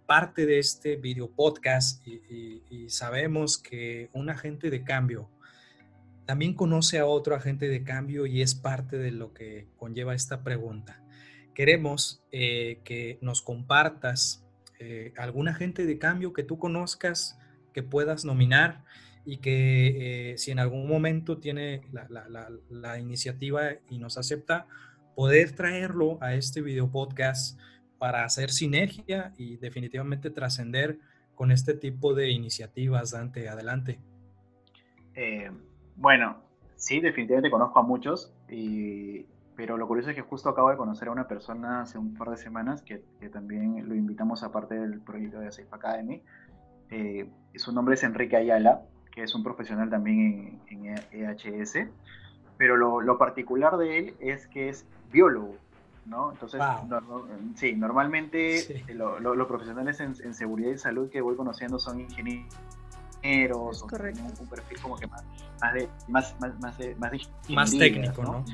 parte 0.08 0.48
de 0.48 0.58
este 0.58 0.96
video 0.96 1.30
podcast 1.30 2.06
y, 2.08 2.64
y 2.72 2.90
sabemos 2.90 3.60
que 3.60 4.10
un 4.14 4.32
agente 4.32 4.72
de 4.72 4.84
cambio 4.84 5.30
también 6.26 6.56
conoce 6.56 6.98
a 6.98 7.06
otro 7.06 7.36
agente 7.36 7.68
de 7.70 7.84
cambio 7.84 8.26
y 8.26 8.42
es 8.42 8.56
parte 8.56 8.98
de 8.98 9.12
lo 9.12 9.34
que 9.34 9.68
conlleva 9.78 10.16
esta 10.16 10.44
pregunta 10.44 11.04
queremos 11.58 12.24
eh, 12.32 12.82
que 12.84 13.18
nos 13.20 13.42
compartas 13.42 14.48
eh, 14.78 15.12
algún 15.18 15.48
agente 15.48 15.88
de 15.88 15.98
cambio 15.98 16.32
que 16.32 16.44
tú 16.44 16.60
conozcas, 16.60 17.40
que 17.74 17.82
puedas 17.82 18.26
nominar 18.26 18.84
y 19.26 19.38
que 19.38 20.34
eh, 20.34 20.38
si 20.38 20.52
en 20.52 20.60
algún 20.60 20.88
momento 20.88 21.40
tiene 21.40 21.82
la, 22.70 23.00
iniciativa 23.00 23.72
y 23.90 23.98
nos 23.98 24.20
acepta, 24.20 24.68
poder 25.16 25.54
traerlo 25.54 26.20
a 26.22 26.36
este 26.36 26.62
video 26.62 26.92
podcast 26.92 27.60
para 27.98 28.24
hacer 28.24 28.52
sinergia 28.52 29.34
y 29.36 29.58
definitivamente 29.58 30.30
trascender 30.30 31.00
con 31.34 31.52
este 31.52 31.74
tipo 31.74 32.14
de 32.14 32.30
iniciativas, 32.30 33.10
Dante, 33.10 33.50
adelante. 33.50 34.00
bueno, 35.96 36.38
sí, 36.76 37.02
definitivamente 37.02 37.50
conozco 37.50 37.80
a 37.80 37.82
muchos 37.82 38.32
y 38.48 39.26
pero 39.58 39.76
lo 39.76 39.88
curioso 39.88 40.12
es 40.12 40.16
que 40.16 40.22
justo 40.22 40.50
acabo 40.50 40.70
de 40.70 40.78
conocer 40.78 41.08
a 41.08 41.12
una 41.12 41.28
persona 41.28 41.82
hace 41.82 41.98
un 41.98 42.14
par 42.14 42.30
de 42.30 42.38
semanas 42.38 42.84
que, 42.84 43.04
que 43.20 43.28
también 43.28 43.90
lo 43.90 43.96
invitamos 43.96 44.44
a 44.44 44.52
parte 44.52 44.76
del 44.76 45.02
proyecto 45.02 45.40
de 45.40 45.52
Safe 45.52 45.68
Academy. 45.72 46.22
Eh, 46.92 47.28
su 47.56 47.74
nombre 47.74 47.96
es 47.96 48.04
Enrique 48.04 48.38
Ayala, 48.38 48.84
que 49.12 49.24
es 49.24 49.34
un 49.34 49.44
profesional 49.44 49.90
también 49.90 50.60
en, 50.68 50.96
EHS, 51.12 51.90
pero 52.56 52.78
lo, 52.78 53.02
lo, 53.02 53.18
particular 53.18 53.78
de 53.78 53.98
él 53.98 54.14
es 54.20 54.46
que 54.46 54.70
es 54.70 54.86
biólogo, 55.12 55.56
¿no? 56.06 56.32
Entonces, 56.32 56.62
sí, 57.56 57.76
normalmente 57.76 58.86
los 58.94 59.48
profesionales 59.48 60.00
en, 60.00 60.36
seguridad 60.36 60.70
y 60.70 60.78
salud 60.78 61.10
que 61.10 61.20
voy 61.20 61.36
conociendo 61.36 61.80
son 61.80 62.00
ingenieros, 62.00 62.48
o 63.82 63.86
un, 63.86 64.48
perfil 64.50 64.80
como 64.84 64.98
que 64.98 65.08
más, 65.08 65.26
más, 65.60 65.74
de, 65.74 65.90
más, 66.08 66.36
más, 66.40 66.60
más, 66.60 66.78
más 67.50 67.72
técnico, 67.72 68.22
¿no? 68.22 68.46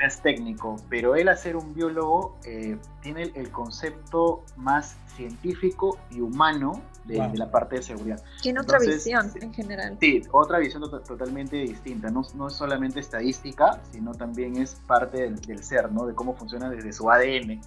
Es 0.00 0.20
técnico, 0.20 0.76
pero 0.88 1.14
él, 1.14 1.28
hacer 1.28 1.56
un 1.56 1.74
biólogo, 1.74 2.36
eh, 2.44 2.76
tiene 3.00 3.32
el, 3.34 3.50
concepto 3.50 4.42
más 4.56 4.96
científico 5.16 5.98
y 6.10 6.20
humano 6.20 6.82
de, 7.04 7.30
la 7.34 7.50
parte 7.50 7.76
de 7.76 7.82
seguridad. 7.82 8.22
Tiene 8.42 8.60
otra 8.60 8.78
visión 8.78 9.30
en 9.40 9.52
general. 9.52 9.96
Sí, 10.00 10.22
otra 10.32 10.58
visión 10.58 10.82
totalmente 11.06 11.56
distinta. 11.56 12.10
No, 12.10 12.22
no, 12.34 12.48
es 12.48 12.54
solamente 12.54 13.00
estadística, 13.00 13.80
sino 13.92 14.12
también 14.12 14.56
es 14.56 14.74
parte 14.86 15.30
del, 15.30 15.62
ser, 15.62 15.92
¿no? 15.92 16.06
De 16.06 16.14
cómo 16.14 16.34
funciona 16.34 16.70
desde 16.70 16.92
su 16.92 17.10
ADN. 17.10 17.60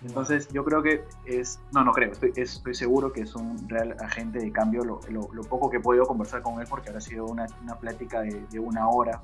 Entonces, 0.00 0.48
yo 0.52 0.64
creo 0.64 0.82
que 0.82 1.04
es, 1.26 1.58
no, 1.72 1.84
no 1.84 1.92
creo, 1.92 2.12
estoy, 2.12 2.32
estoy 2.36 2.74
seguro 2.74 3.12
que 3.12 3.22
es 3.22 3.34
un 3.34 3.68
real 3.68 3.96
agente 4.00 4.38
de 4.38 4.52
cambio. 4.52 4.84
Lo, 4.84 5.00
lo, 5.10 5.42
poco 5.42 5.70
que 5.70 5.78
he 5.78 5.80
podido 5.80 6.06
conversar 6.06 6.42
con 6.42 6.60
él, 6.60 6.66
porque 6.68 6.88
habrá 6.88 7.00
sido 7.00 7.26
una, 7.26 7.46
una 7.62 7.76
plática 7.76 8.20
de, 8.20 8.46
de, 8.48 8.58
una 8.60 8.88
hora 8.88 9.20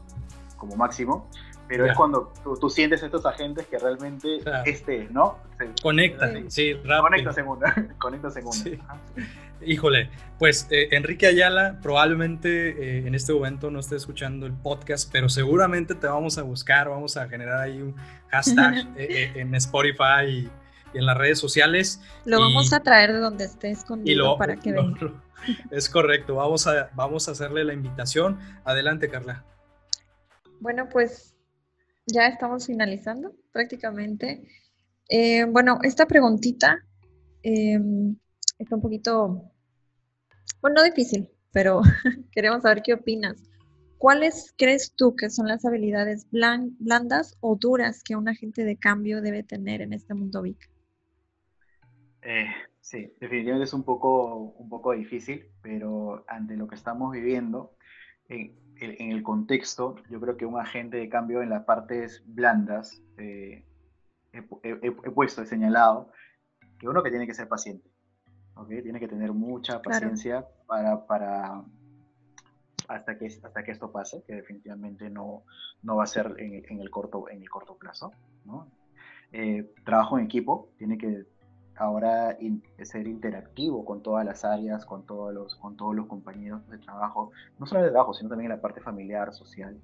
como 0.57 0.77
máximo, 0.77 1.27
pero 1.69 1.87
es 1.87 1.97
cuando 1.97 2.33
tú, 2.61 2.69
sientes 2.69 3.03
estos 3.03 3.25
agentes 3.25 3.67
que 3.67 3.79
realmente 3.79 4.41
este, 4.65 5.09
¿no? 5.11 5.39
Conectan, 5.83 6.51
sí, 6.51 6.75
rápido. 6.75 7.03
Conecta 7.03 7.33
segunda, 7.33 7.89
conecta 7.99 8.31
segunda. 8.31 8.71
Híjole, 9.63 10.11
pues 10.39 10.67
eh, 10.71 10.89
Enrique 10.91 11.27
Ayala 11.27 11.79
probablemente 11.81 12.99
eh, 12.99 13.07
en 13.07 13.15
este 13.15 13.33
momento 13.33 13.71
no 13.71 13.81
esté 13.81 13.97
escuchando 13.97 14.47
el 14.47 14.53
podcast, 14.53 15.11
pero 15.11 15.29
seguramente 15.29 15.95
te 15.95 16.07
vamos 16.07 16.37
a 16.39 16.43
buscar, 16.43 16.89
vamos 16.89 17.17
a 17.17 17.29
generar 17.29 17.61
ahí 17.61 17.81
un 17.81 17.95
hashtag 18.29 18.87
eh, 18.97 19.33
en 19.37 19.55
Spotify 19.55 20.27
y, 20.29 20.51
en 20.93 21.07
las 21.07 21.17
redes 21.17 21.39
sociales. 21.39 22.01
Lo 22.25 22.41
vamos 22.41 22.73
a 22.73 22.81
traer 22.81 23.13
de 23.13 23.19
donde 23.19 23.45
esté 23.45 23.71
escondido 23.71 24.37
para 24.37 24.57
que 24.57 24.73
venga. 24.73 25.13
es 25.71 25.89
correcto, 25.89 26.37
vamos 26.37 26.67
a, 26.67 26.91
vamos 26.95 27.29
a 27.29 27.33
hacerle 27.33 27.65
la 27.65 27.73
invitación. 27.73 28.39
Adelante, 28.65 29.09
Carla. 29.09 29.45
Bueno, 30.61 30.89
pues 30.89 31.34
ya 32.07 32.27
estamos 32.27 32.67
finalizando 32.67 33.35
prácticamente. 33.53 34.49
Eh, 35.09 35.45
bueno, 35.45 35.79
esta 35.83 36.07
preguntita 36.07 36.85
em, 37.43 38.17
está 38.59 38.77
un 38.77 38.83
poquito, 38.83 39.53
bueno, 40.61 40.77
no 40.77 40.85
difícil, 40.85 41.31
pero 41.53 41.81
queremos 42.33 42.63
saber 42.63 42.83
qué 42.83 42.95
opinas. 42.95 43.43
¿Cuáles 43.99 44.53
crees 44.59 44.95
tú 44.95 45.17
que 45.17 45.31
son 45.31 45.49
las 45.49 45.65
habilidades 45.65 46.27
blandas 46.31 47.39
o 47.41 47.57
duras 47.57 48.03
que 48.03 48.17
un 48.17 48.29
agente 48.29 48.65
de 48.65 48.77
cambio 48.77 49.23
debe 49.23 49.43
tener 49.43 49.81
en 49.81 49.95
este 49.95 50.13
mundo 50.13 50.43
VIC? 50.43 50.71
Eh, 52.21 52.47
sí, 52.81 53.15
definitivamente 53.19 53.65
es 53.65 53.73
un 53.73 53.83
poco, 53.83 54.55
un 54.59 54.69
poco 54.69 54.93
difícil, 54.93 55.47
pero 55.63 56.25
ante 56.29 56.57
lo 56.57 56.67
que 56.67 56.75
estamos 56.75 57.13
viviendo, 57.13 57.77
eh, 58.29 58.55
en 58.81 59.13
el 59.13 59.23
contexto, 59.23 59.97
yo 60.11 60.21
creo 60.21 60.37
que 60.37 60.47
un 60.47 60.59
agente 60.59 60.97
de 60.97 61.09
cambio 61.09 61.43
en 61.43 61.51
las 61.51 61.65
partes 61.65 62.23
blandas, 62.27 63.03
eh, 63.19 63.65
he, 64.33 64.91
puesto, 65.13 65.43
he 65.43 65.47
señalado, 65.47 66.11
que 66.79 66.89
uno 66.89 67.03
que 67.03 67.11
tiene 67.11 67.27
que 67.27 67.35
ser 67.35 67.49
paciente, 67.49 67.89
¿okay? 68.57 68.83
tiene 68.83 68.99
que 68.99 69.09
tener 69.09 69.33
mucha 69.33 69.81
paciencia 69.81 70.47
para, 70.67 71.07
para 71.07 71.65
hasta, 72.89 73.19
que, 73.19 73.27
hasta 73.27 73.65
que 73.65 73.71
esto 73.71 73.91
pase, 73.93 74.23
que 74.27 74.35
definitivamente 74.35 75.09
no, 75.09 75.45
no 75.83 75.97
va 75.97 76.05
a 76.05 76.09
ser 76.09 76.35
en, 76.39 76.81
el, 76.81 76.91
corto, 76.91 77.29
en 77.29 77.43
el 77.43 77.49
corto 77.49 77.77
plazo. 77.77 78.13
¿no? 78.45 78.69
Eh, 79.33 79.73
trabajo 79.85 80.19
en 80.19 80.25
equipo, 80.25 80.71
tiene 80.77 80.99
que 80.99 81.27
ahora 81.77 82.37
ser 82.83 83.07
interactivo 83.07 83.85
con 83.85 84.03
todas 84.03 84.25
las 84.25 84.45
áreas, 84.45 84.85
con 84.85 85.05
todos 85.05 85.35
los, 85.35 85.57
con 85.57 85.77
todos 85.77 85.95
los 85.95 86.07
compañeros 86.07 86.69
de 86.69 86.79
trabajo, 86.79 87.33
no 87.59 87.67
solo 87.67 87.83
de 87.83 87.91
trabajo, 87.91 88.15
sino 88.15 88.29
también 88.29 88.51
en 88.51 88.57
la 88.57 88.63
parte 88.63 88.81
familiar, 88.81 89.33
social, 89.35 89.77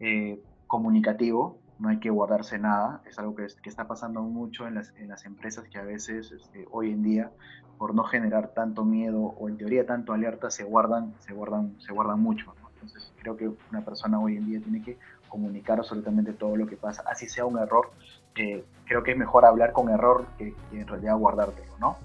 eh, 0.00 0.42
comunicativo, 0.66 1.58
no 1.78 1.88
hay 1.88 1.98
que 1.98 2.10
guardarse 2.10 2.58
nada, 2.58 3.02
es 3.06 3.18
algo 3.18 3.34
que, 3.34 3.46
que 3.62 3.68
está 3.68 3.86
pasando 3.86 4.22
mucho 4.22 4.66
en 4.68 4.74
las, 4.74 4.94
en 4.96 5.08
las, 5.08 5.24
empresas 5.24 5.68
que 5.68 5.78
a 5.78 5.82
veces 5.82 6.30
este, 6.32 6.66
hoy 6.70 6.92
en 6.92 7.02
día, 7.02 7.30
por 7.78 7.94
no 7.94 8.04
generar 8.04 8.48
tanto 8.54 8.84
miedo 8.84 9.20
o 9.20 9.48
en 9.48 9.56
teoría 9.56 9.84
tanto 9.84 10.12
alerta, 10.12 10.50
se 10.50 10.64
guardan, 10.64 11.14
se 11.18 11.34
guardan, 11.34 11.74
se 11.80 11.92
guardan 11.92 12.20
mucho. 12.20 12.54
Entonces 12.74 13.12
creo 13.18 13.36
que 13.36 13.50
una 13.70 13.84
persona 13.84 14.20
hoy 14.20 14.36
en 14.36 14.46
día 14.46 14.60
tiene 14.60 14.82
que 14.82 14.98
comunicar 15.28 15.78
absolutamente 15.78 16.32
todo 16.32 16.56
lo 16.56 16.66
que 16.66 16.76
pasa, 16.76 17.02
así 17.06 17.26
sea 17.26 17.46
un 17.46 17.58
error, 17.58 17.90
creo 18.32 19.02
que 19.02 19.12
es 19.12 19.16
mejor 19.16 19.44
hablar 19.44 19.72
con 19.72 19.88
error 19.88 20.26
que, 20.38 20.54
en 20.72 20.86
realidad 20.86 21.16
guardártelo, 21.16 21.72
¿no? 21.78 21.96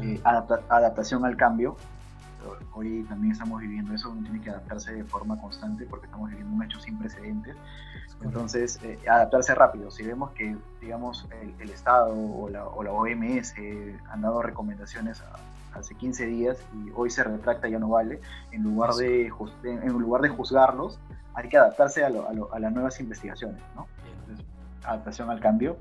Eh, 0.00 0.20
adaptación 0.24 1.24
al 1.24 1.36
cambio, 1.36 1.76
Hoy 2.74 3.04
también 3.08 3.32
estamos 3.32 3.60
viviendo 3.60 3.94
eso, 3.94 4.10
uno 4.10 4.22
tiene 4.22 4.40
que 4.40 4.50
adaptarse 4.50 4.92
de 4.92 5.04
forma 5.04 5.40
constante 5.40 5.86
porque 5.86 6.06
estamos 6.06 6.30
viviendo 6.30 6.54
un 6.54 6.62
hecho 6.62 6.80
sin 6.80 6.98
precedentes. 6.98 7.56
Entonces, 8.22 8.78
eh, 8.82 8.98
adaptarse 9.08 9.54
rápido. 9.54 9.90
Si 9.90 10.02
vemos 10.04 10.30
que, 10.32 10.56
digamos, 10.80 11.28
el, 11.58 11.70
Estado 11.70 12.14
o 12.14 12.48
la, 12.48 12.66
o 12.66 12.82
la, 12.82 12.92
OMS 12.92 13.54
han 14.10 14.20
dado 14.20 14.42
recomendaciones 14.42 15.22
hace 15.74 15.94
15 15.94 16.26
días 16.26 16.58
y 16.74 16.90
hoy 16.94 17.10
se 17.10 17.24
retracta 17.24 17.68
y 17.68 17.72
ya 17.72 17.78
no 17.78 17.88
vale, 17.88 18.20
en 18.52 18.62
lugar, 18.62 18.94
de, 18.94 19.32
en 19.64 19.88
lugar 19.88 20.22
de 20.22 20.28
juzgarlos, 20.28 21.00
hay 21.34 21.48
que 21.48 21.56
adaptarse 21.56 22.04
a, 22.04 22.08
a, 22.08 22.58
las 22.58 22.72
nuevas 22.72 23.00
investigaciones, 23.00 23.60
¿no? 23.74 23.86
Adaptación 24.84 25.30
al 25.30 25.40
cambio, 25.40 25.78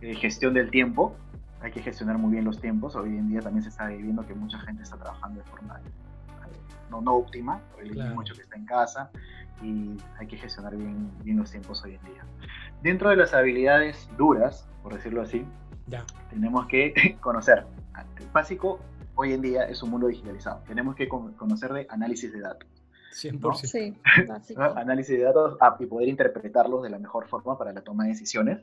eh, 0.00 0.14
gestión 0.14 0.54
del 0.54 0.70
tiempo, 0.70 1.14
hay 1.60 1.72
que 1.72 1.82
gestionar 1.82 2.18
muy 2.18 2.32
bien 2.32 2.44
los 2.44 2.60
tiempos. 2.60 2.94
Hoy 2.94 3.16
en 3.16 3.28
día 3.28 3.40
también 3.40 3.62
se 3.62 3.68
está 3.68 3.86
viendo 3.86 4.26
que 4.26 4.34
mucha 4.34 4.58
gente 4.60 4.82
está 4.82 4.96
trabajando 4.96 5.40
de 5.40 5.46
forma 5.46 5.80
no, 6.90 7.00
no 7.00 7.16
óptima, 7.16 7.60
hay 7.80 8.14
mucho 8.14 8.34
que 8.34 8.42
está 8.42 8.56
en 8.56 8.64
casa 8.64 9.10
y 9.62 9.96
hay 10.18 10.26
que 10.26 10.36
gestionar 10.36 10.76
bien, 10.76 11.10
bien 11.22 11.38
los 11.38 11.50
tiempos 11.50 11.82
hoy 11.84 11.94
en 11.94 12.12
día. 12.12 12.24
Dentro 12.82 13.10
de 13.10 13.16
las 13.16 13.34
habilidades 13.34 14.08
duras, 14.16 14.68
por 14.82 14.94
decirlo 14.94 15.22
así, 15.22 15.44
ya. 15.86 16.04
tenemos 16.30 16.66
que 16.66 17.16
conocer. 17.20 17.66
El 18.18 18.28
básico 18.32 18.78
hoy 19.16 19.32
en 19.32 19.42
día 19.42 19.64
es 19.64 19.82
un 19.82 19.90
mundo 19.90 20.06
digitalizado. 20.06 20.62
Tenemos 20.66 20.94
que 20.94 21.08
conocer 21.08 21.72
de 21.72 21.86
análisis 21.90 22.32
de 22.32 22.40
datos. 22.40 22.68
100%. 23.12 23.54
Sí, 23.54 23.96
análisis 24.56 25.16
de 25.16 25.24
datos 25.24 25.56
ah, 25.60 25.76
y 25.78 25.86
poder 25.86 26.08
interpretarlos 26.08 26.82
de 26.82 26.90
la 26.90 26.98
mejor 26.98 27.26
forma 27.28 27.56
para 27.58 27.72
la 27.72 27.82
toma 27.82 28.04
de 28.04 28.10
decisiones. 28.10 28.60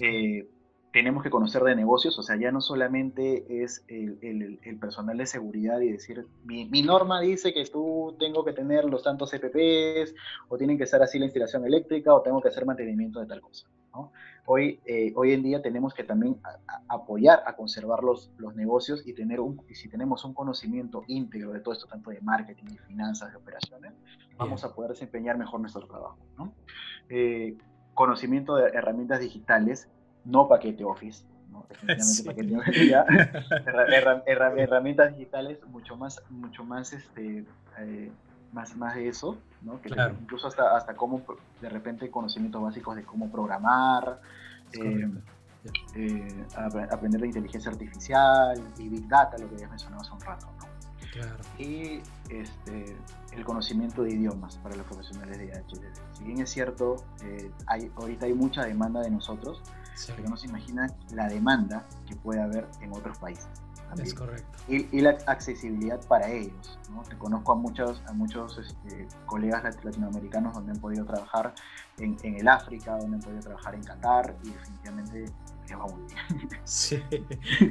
Eh, 0.00 0.48
tenemos 0.96 1.22
que 1.22 1.28
conocer 1.28 1.62
de 1.62 1.76
negocios, 1.76 2.18
o 2.18 2.22
sea, 2.22 2.36
ya 2.36 2.50
no 2.50 2.62
solamente 2.62 3.62
es 3.62 3.84
el, 3.86 4.58
personal 4.80 5.18
de 5.18 5.26
seguridad 5.26 5.78
y 5.80 5.92
decir, 5.92 6.26
mi, 6.42 6.64
norma 6.80 7.20
dice 7.20 7.52
que 7.52 7.66
tú 7.66 8.16
tengo 8.18 8.46
que 8.46 8.54
tener 8.54 8.86
los 8.86 9.02
tantos 9.02 9.30
CPPs, 9.30 10.14
o 10.48 10.56
tienen 10.56 10.78
que 10.78 10.86
ser 10.86 11.02
así 11.02 11.18
la 11.18 11.26
instalación 11.26 11.66
eléctrica, 11.66 12.14
o 12.14 12.22
tengo 12.22 12.40
que 12.40 12.48
hacer 12.48 12.64
mantenimiento 12.64 13.20
de 13.20 13.26
tal 13.26 13.42
cosa. 13.42 13.68
Hoy, 14.46 14.80
eh, 14.86 15.12
hoy 15.16 15.34
en 15.34 15.42
día 15.42 15.60
tenemos 15.60 15.92
que 15.92 16.02
también 16.02 16.38
apoyar 16.88 17.42
a 17.44 17.56
conservar 17.56 18.02
los, 18.02 18.30
los 18.38 18.56
negocios 18.56 19.06
y, 19.06 19.12
tener 19.12 19.40
un, 19.40 19.60
y 19.68 19.74
si 19.74 19.90
tenemos 19.90 20.24
un 20.24 20.32
conocimiento 20.32 21.04
íntegro 21.08 21.52
de 21.52 21.60
todo 21.60 21.74
esto, 21.74 21.88
tanto 21.88 22.08
de 22.08 22.22
marketing, 22.22 22.68
de 22.72 22.78
finanzas, 22.78 23.32
de 23.32 23.36
operaciones, 23.36 23.92
vamos 24.38 24.64
a 24.64 24.74
poder 24.74 24.92
desempeñar 24.92 25.36
mejor 25.36 25.60
nuestro 25.60 25.86
trabajo. 25.86 26.16
Eh, 27.10 27.54
conocimiento 27.92 28.56
de 28.56 28.70
herramientas 28.70 29.20
digitales 29.20 29.90
no 30.26 30.48
paquete 30.48 30.84
Office, 30.84 31.24
¿no? 31.50 31.66
herramientas 34.26 35.16
digitales 35.16 35.58
mucho 35.68 35.96
más, 35.96 36.20
mucho 36.28 36.64
más, 36.64 36.92
este, 36.92 37.44
eh, 37.78 38.10
más, 38.52 38.76
más 38.76 38.96
de 38.96 39.08
eso, 39.08 39.38
¿no? 39.62 39.80
Que 39.80 39.90
incluso 40.20 40.48
hasta, 40.48 40.76
hasta 40.76 40.94
cómo, 40.94 41.22
de 41.60 41.68
repente, 41.68 42.10
conocimientos 42.10 42.60
básicos 42.62 42.96
de 42.96 43.04
cómo 43.04 43.30
programar, 43.30 44.20
eh, 44.72 45.08
eh, 45.94 46.44
aprender 46.90 47.20
de 47.20 47.28
inteligencia 47.28 47.70
artificial 47.70 48.60
y 48.78 48.88
Big 48.88 49.06
Data, 49.08 49.38
lo 49.38 49.48
que 49.48 49.56
ya 49.56 49.68
mencionado 49.68 50.02
hace 50.02 50.12
un 50.12 50.20
rato, 50.20 50.48
¿no? 50.58 50.66
Y 51.58 52.02
este, 52.28 52.94
el 53.32 53.44
conocimiento 53.44 54.02
de 54.02 54.10
idiomas 54.10 54.58
para 54.58 54.76
los 54.76 54.84
profesionales 54.84 55.38
de 55.38 55.50
HDD. 55.50 55.86
Si 56.12 56.24
bien 56.24 56.42
es 56.42 56.50
cierto, 56.50 56.96
hay, 57.66 57.90
ahorita 57.96 58.26
hay 58.26 58.34
mucha 58.34 58.64
demanda 58.64 59.00
de 59.00 59.10
nosotros, 59.10 59.62
pero 60.14 60.28
no 60.28 60.36
se 60.36 60.46
imagina 60.46 60.86
la 61.12 61.28
demanda 61.28 61.84
que 62.06 62.16
puede 62.16 62.42
haber 62.42 62.68
en 62.80 62.92
otros 62.92 63.18
países. 63.18 63.48
Es 64.02 64.14
correcto. 64.14 64.58
Y, 64.68 65.00
la 65.00 65.16
accesibilidad 65.26 66.04
para 66.06 66.28
ellos. 66.28 66.78
¿no? 66.90 67.02
Te 67.02 67.16
conozco 67.16 67.52
a 67.52 67.54
muchos, 67.54 68.02
a 68.06 68.12
muchos 68.12 68.58
este, 68.58 69.06
colegas 69.26 69.62
latinoamericanos 69.84 70.54
donde 70.54 70.72
han 70.72 70.80
podido 70.80 71.04
trabajar 71.04 71.54
en, 71.98 72.16
en, 72.22 72.36
el 72.36 72.48
África, 72.48 72.96
donde 72.98 73.16
han 73.16 73.22
podido 73.22 73.40
trabajar 73.40 73.74
en 73.74 73.82
Qatar 73.84 74.36
y 74.42 74.50
definitivamente 74.50 75.24
les 75.68 75.78
va 75.78 75.86
muy 75.86 76.02
bien. 76.02 76.48
Sí, 76.64 77.00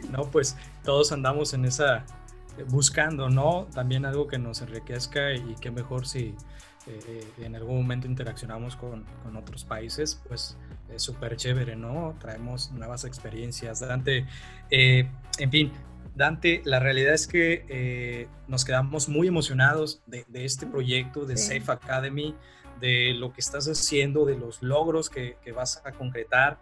no, 0.09 0.23
pues 0.23 0.55
todos 0.83 1.11
andamos 1.11 1.53
en 1.53 1.65
esa, 1.65 2.05
buscando, 2.69 3.29
¿no? 3.29 3.65
También 3.65 4.05
algo 4.05 4.27
que 4.27 4.39
nos 4.39 4.61
enriquezca 4.61 5.33
y 5.33 5.55
qué 5.55 5.69
mejor 5.69 6.07
si 6.07 6.35
eh, 6.87 7.27
en 7.39 7.55
algún 7.55 7.77
momento 7.77 8.07
interaccionamos 8.07 8.75
con, 8.75 9.05
con 9.23 9.35
otros 9.35 9.65
países, 9.65 10.21
pues 10.27 10.57
es 10.93 11.01
súper 11.01 11.35
chévere, 11.35 11.75
¿no? 11.75 12.15
Traemos 12.19 12.71
nuevas 12.71 13.05
experiencias. 13.05 13.79
Dante, 13.79 14.25
eh, 14.69 15.09
en 15.39 15.51
fin, 15.51 15.71
Dante, 16.15 16.61
la 16.63 16.79
realidad 16.79 17.13
es 17.13 17.27
que 17.27 17.65
eh, 17.67 18.27
nos 18.47 18.63
quedamos 18.63 19.09
muy 19.09 19.27
emocionados 19.27 20.01
de, 20.05 20.25
este 20.33 20.65
proyecto 20.65 21.25
de 21.25 21.37
Safe 21.37 21.71
Academy, 21.71 22.35
de 22.79 23.13
lo 23.13 23.33
que 23.33 23.41
estás 23.41 23.67
haciendo, 23.67 24.25
de 24.25 24.37
los 24.37 24.61
logros 24.61 25.09
que, 25.09 25.37
que 25.43 25.51
vas 25.51 25.81
a 25.85 25.91
concretar, 25.91 26.59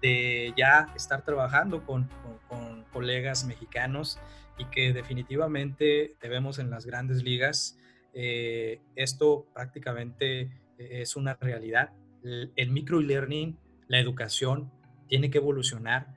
de 0.00 0.54
ya 0.56 0.88
estar 0.96 1.22
trabajando 1.22 1.84
con, 1.84 2.08
con, 2.48 2.84
colegas 2.92 3.44
mexicanos 3.44 4.20
y 4.56 4.66
que 4.66 4.92
definitivamente 4.92 6.14
te 6.20 6.28
vemos 6.28 6.60
en 6.60 6.70
las 6.70 6.86
grandes 6.86 7.24
ligas. 7.24 7.76
Eh, 8.14 8.80
esto 8.96 9.46
prácticamente 9.52 10.50
es 10.78 11.16
una 11.16 11.34
realidad. 11.34 11.90
El, 12.22 12.52
el 12.56 12.70
micro 12.70 13.00
learning 13.00 13.58
la 13.88 13.98
educación 13.98 14.70
tiene 15.08 15.30
que 15.30 15.38
evolucionar. 15.38 16.08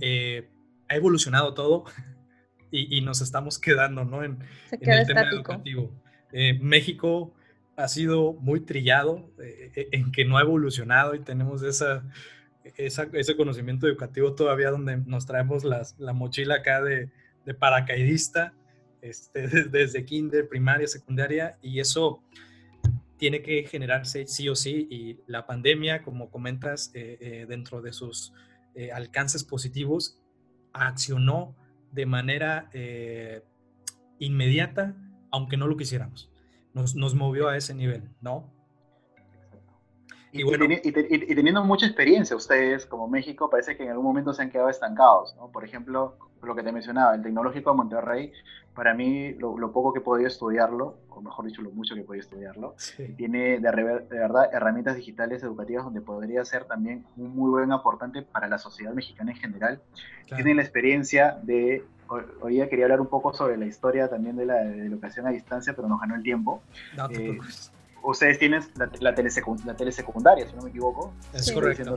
Eh, 0.00 0.48
ha 0.88 0.96
evolucionado 0.96 1.54
todo 1.54 1.84
y, 2.70 3.00
nos 3.00 3.20
estamos 3.20 3.58
quedando 3.58 4.04
¿no? 4.04 4.24
en, 4.24 4.38
el 4.70 5.06
tema 5.06 5.22
educativo. 5.22 5.92
Eh, 6.32 6.58
México 6.60 7.34
ha 7.76 7.88
sido 7.88 8.34
muy 8.34 8.60
trillado 8.60 9.30
eh, 9.42 9.88
en 9.92 10.12
que 10.12 10.24
no 10.24 10.36
ha 10.36 10.42
evolucionado 10.42 11.14
y 11.14 11.20
tenemos 11.20 11.62
esa, 11.62 12.04
ese 12.64 13.36
conocimiento 13.36 13.86
educativo 13.86 14.34
todavía 14.34 14.70
donde 14.70 14.96
nos 14.98 15.26
traemos 15.26 15.64
las, 15.64 15.98
la 15.98 16.12
mochila 16.12 16.56
acá 16.56 16.82
de, 16.82 17.10
de 17.46 17.54
paracaidista 17.54 18.52
este, 19.02 19.48
desde 19.70 20.04
kinder, 20.04 20.48
primaria, 20.48 20.86
secundaria 20.86 21.58
y 21.62 21.80
eso 21.80 22.22
tiene 23.18 23.42
que 23.42 23.64
generarse 23.64 24.26
sí 24.26 24.48
o 24.48 24.54
sí 24.54 24.86
y 24.90 25.18
la 25.26 25.46
pandemia, 25.46 26.02
como 26.02 26.30
comentas, 26.30 26.92
eh, 26.94 27.18
eh, 27.20 27.46
dentro 27.48 27.82
de 27.82 27.92
sus 27.92 28.32
eh, 28.74 28.92
alcances 28.92 29.44
positivos, 29.44 30.20
accionó 30.72 31.56
de 31.90 32.06
manera 32.06 32.70
inmediata, 34.18 34.94
aunque 35.32 35.56
no 35.56 35.66
lo 35.66 35.76
quisiéramos. 35.76 36.30
Nos, 36.74 36.94
nos 36.94 37.14
movió 37.14 37.48
a 37.48 37.56
ese 37.56 37.74
nivel, 37.74 38.10
¿no? 38.20 38.52
Y, 40.32 40.42
y, 40.42 41.34
teniendo 41.34 41.64
mucha 41.64 41.86
experiencia 41.86 42.36
ustedes, 42.36 42.84
como 42.86 43.08
México, 43.08 43.48
parece 43.48 43.76
que 43.76 43.84
en 43.84 43.90
algún 43.90 44.04
momento 44.04 44.32
se 44.34 44.42
han 44.42 44.50
quedado 44.50 44.68
estancados, 44.68 45.34
¿no? 45.36 45.48
Por 45.48 45.64
ejemplo, 45.64 46.16
lo 46.42 46.54
que 46.54 46.62
te 46.62 46.70
mencionaba, 46.70 47.14
el 47.14 47.22
Tecnológico 47.22 47.70
de 47.70 47.76
Monterrey, 47.76 48.32
para 48.74 48.94
mí, 48.94 49.32
lo, 49.34 49.72
poco 49.72 49.92
que 49.92 49.98
he 49.98 50.02
podido 50.02 50.28
estudiarlo, 50.28 50.98
o 51.08 51.20
mejor 51.20 51.46
dicho, 51.46 51.62
lo 51.62 51.70
mucho 51.70 51.94
que 51.94 52.02
he 52.02 52.04
podido 52.04 52.22
estudiarlo, 52.22 52.76
tiene 53.16 53.58
de, 53.58 53.70
de, 53.70 54.18
verdad 54.18 54.50
herramientas 54.52 54.96
digitales 54.96 55.42
educativas 55.42 55.84
donde 55.84 56.00
podría 56.00 56.44
ser 56.44 56.64
también 56.64 57.04
un 57.16 57.34
muy 57.34 57.50
buen 57.50 57.72
aportante 57.72 58.22
para 58.22 58.48
la 58.48 58.58
sociedad 58.58 58.92
mexicana 58.92 59.32
en 59.32 59.38
general. 59.38 59.82
Tienen 60.26 60.58
la 60.58 60.62
experiencia 60.62 61.38
de 61.42 61.84
hoy 62.40 62.54
día 62.54 62.68
quería 62.68 62.86
hablar 62.86 63.00
un 63.00 63.08
poco 63.08 63.32
sobre 63.34 63.56
la 63.56 63.66
historia 63.66 64.08
también 64.08 64.36
de 64.36 64.46
la 64.46 64.62
educación 64.62 65.26
a 65.26 65.30
distancia, 65.30 65.74
pero 65.74 65.88
nos 65.88 66.00
ganó 66.00 66.14
el 66.14 66.22
tiempo. 66.22 66.62
No 66.96 67.08
eh, 67.10 67.38
ustedes 68.02 68.38
tienen 68.38 68.62
la, 68.76 68.90
la, 69.00 69.14
telesecundaria, 69.14 70.46
si 70.46 70.56
no 70.56 70.62
me 70.62 70.70
equivoco. 70.70 71.12
Es 71.32 71.50
correcto. 71.52 71.96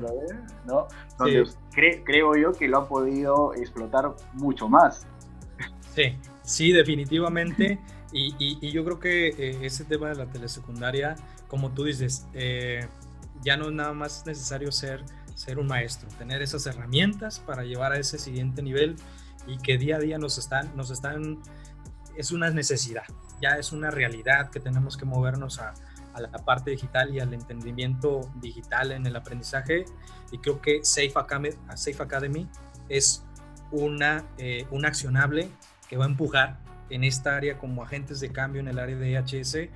¿no? 0.66 0.88
Donde 1.18 1.48
creo 1.72 2.36
yo 2.36 2.52
que 2.54 2.68
lo 2.68 2.80
han 2.80 2.88
podido 2.88 3.54
explotar 3.54 4.14
mucho 4.34 4.68
más. 4.68 5.06
Sí, 5.96 6.18
sí, 6.44 6.72
definitivamente. 6.72 7.80
Y, 8.14 8.36
y, 8.40 8.72
yo 8.72 8.84
creo 8.84 9.00
que 9.00 9.30
eh, 9.30 9.60
ese 9.62 9.86
tema 9.86 10.10
de 10.10 10.16
la 10.16 10.26
telesecundaria, 10.26 11.16
como 11.48 11.72
tú 11.72 11.86
dices, 11.86 12.28
eh, 12.34 12.86
ya 13.42 13.56
no 13.56 13.68
es 13.70 13.72
nada 13.72 13.94
más 13.94 14.26
necesario 14.26 14.72
ser, 14.72 15.06
ser 15.36 15.60
un 15.60 15.68
maestro, 15.68 16.10
tener 16.18 16.42
esas 16.42 16.66
herramientas 16.66 17.40
para 17.40 17.64
llevar 17.64 17.94
a 17.94 17.98
ese 17.98 18.18
siguiente 18.18 18.62
nivel 18.62 18.98
y 19.48 19.58
que 19.60 19.78
día 19.78 19.96
a 19.96 20.00
día 20.00 20.18
nos 20.18 20.38
están, 20.38 20.76
nos 20.76 20.92
están, 20.92 21.42
es 22.18 22.32
una 22.32 22.50
necesidad, 22.50 23.04
ya 23.42 23.52
es 23.52 23.72
una 23.72 23.92
realidad 23.92 24.50
que 24.50 24.60
tenemos 24.60 24.98
que 24.98 25.06
movernos 25.06 25.60
a, 25.60 25.74
a 26.14 26.22
la 26.22 26.30
parte 26.30 26.72
digital 26.72 27.14
y 27.14 27.20
al 27.20 27.34
entendimiento 27.34 28.22
digital 28.36 28.92
en 28.92 29.06
el 29.06 29.16
aprendizaje. 29.16 29.86
Y 30.32 30.38
creo 30.40 30.62
que 30.62 30.84
Safe 30.84 31.14
Academy, 31.16 31.50
Safe 31.76 32.02
Academy 32.02 32.48
es 32.90 33.24
una, 33.72 34.26
eh, 34.38 34.66
un 34.72 34.86
accionable 34.86 35.50
que 35.88 35.98
va 35.98 36.06
a 36.06 36.08
empujar 36.08 36.60
en 36.90 37.04
esta 37.04 37.36
área 37.36 37.58
como 37.58 37.84
agentes 37.84 38.20
de 38.20 38.32
cambio 38.32 38.62
en 38.62 38.68
el 38.68 38.80
área 38.80 38.96
de 38.96 39.18
HS 39.18 39.70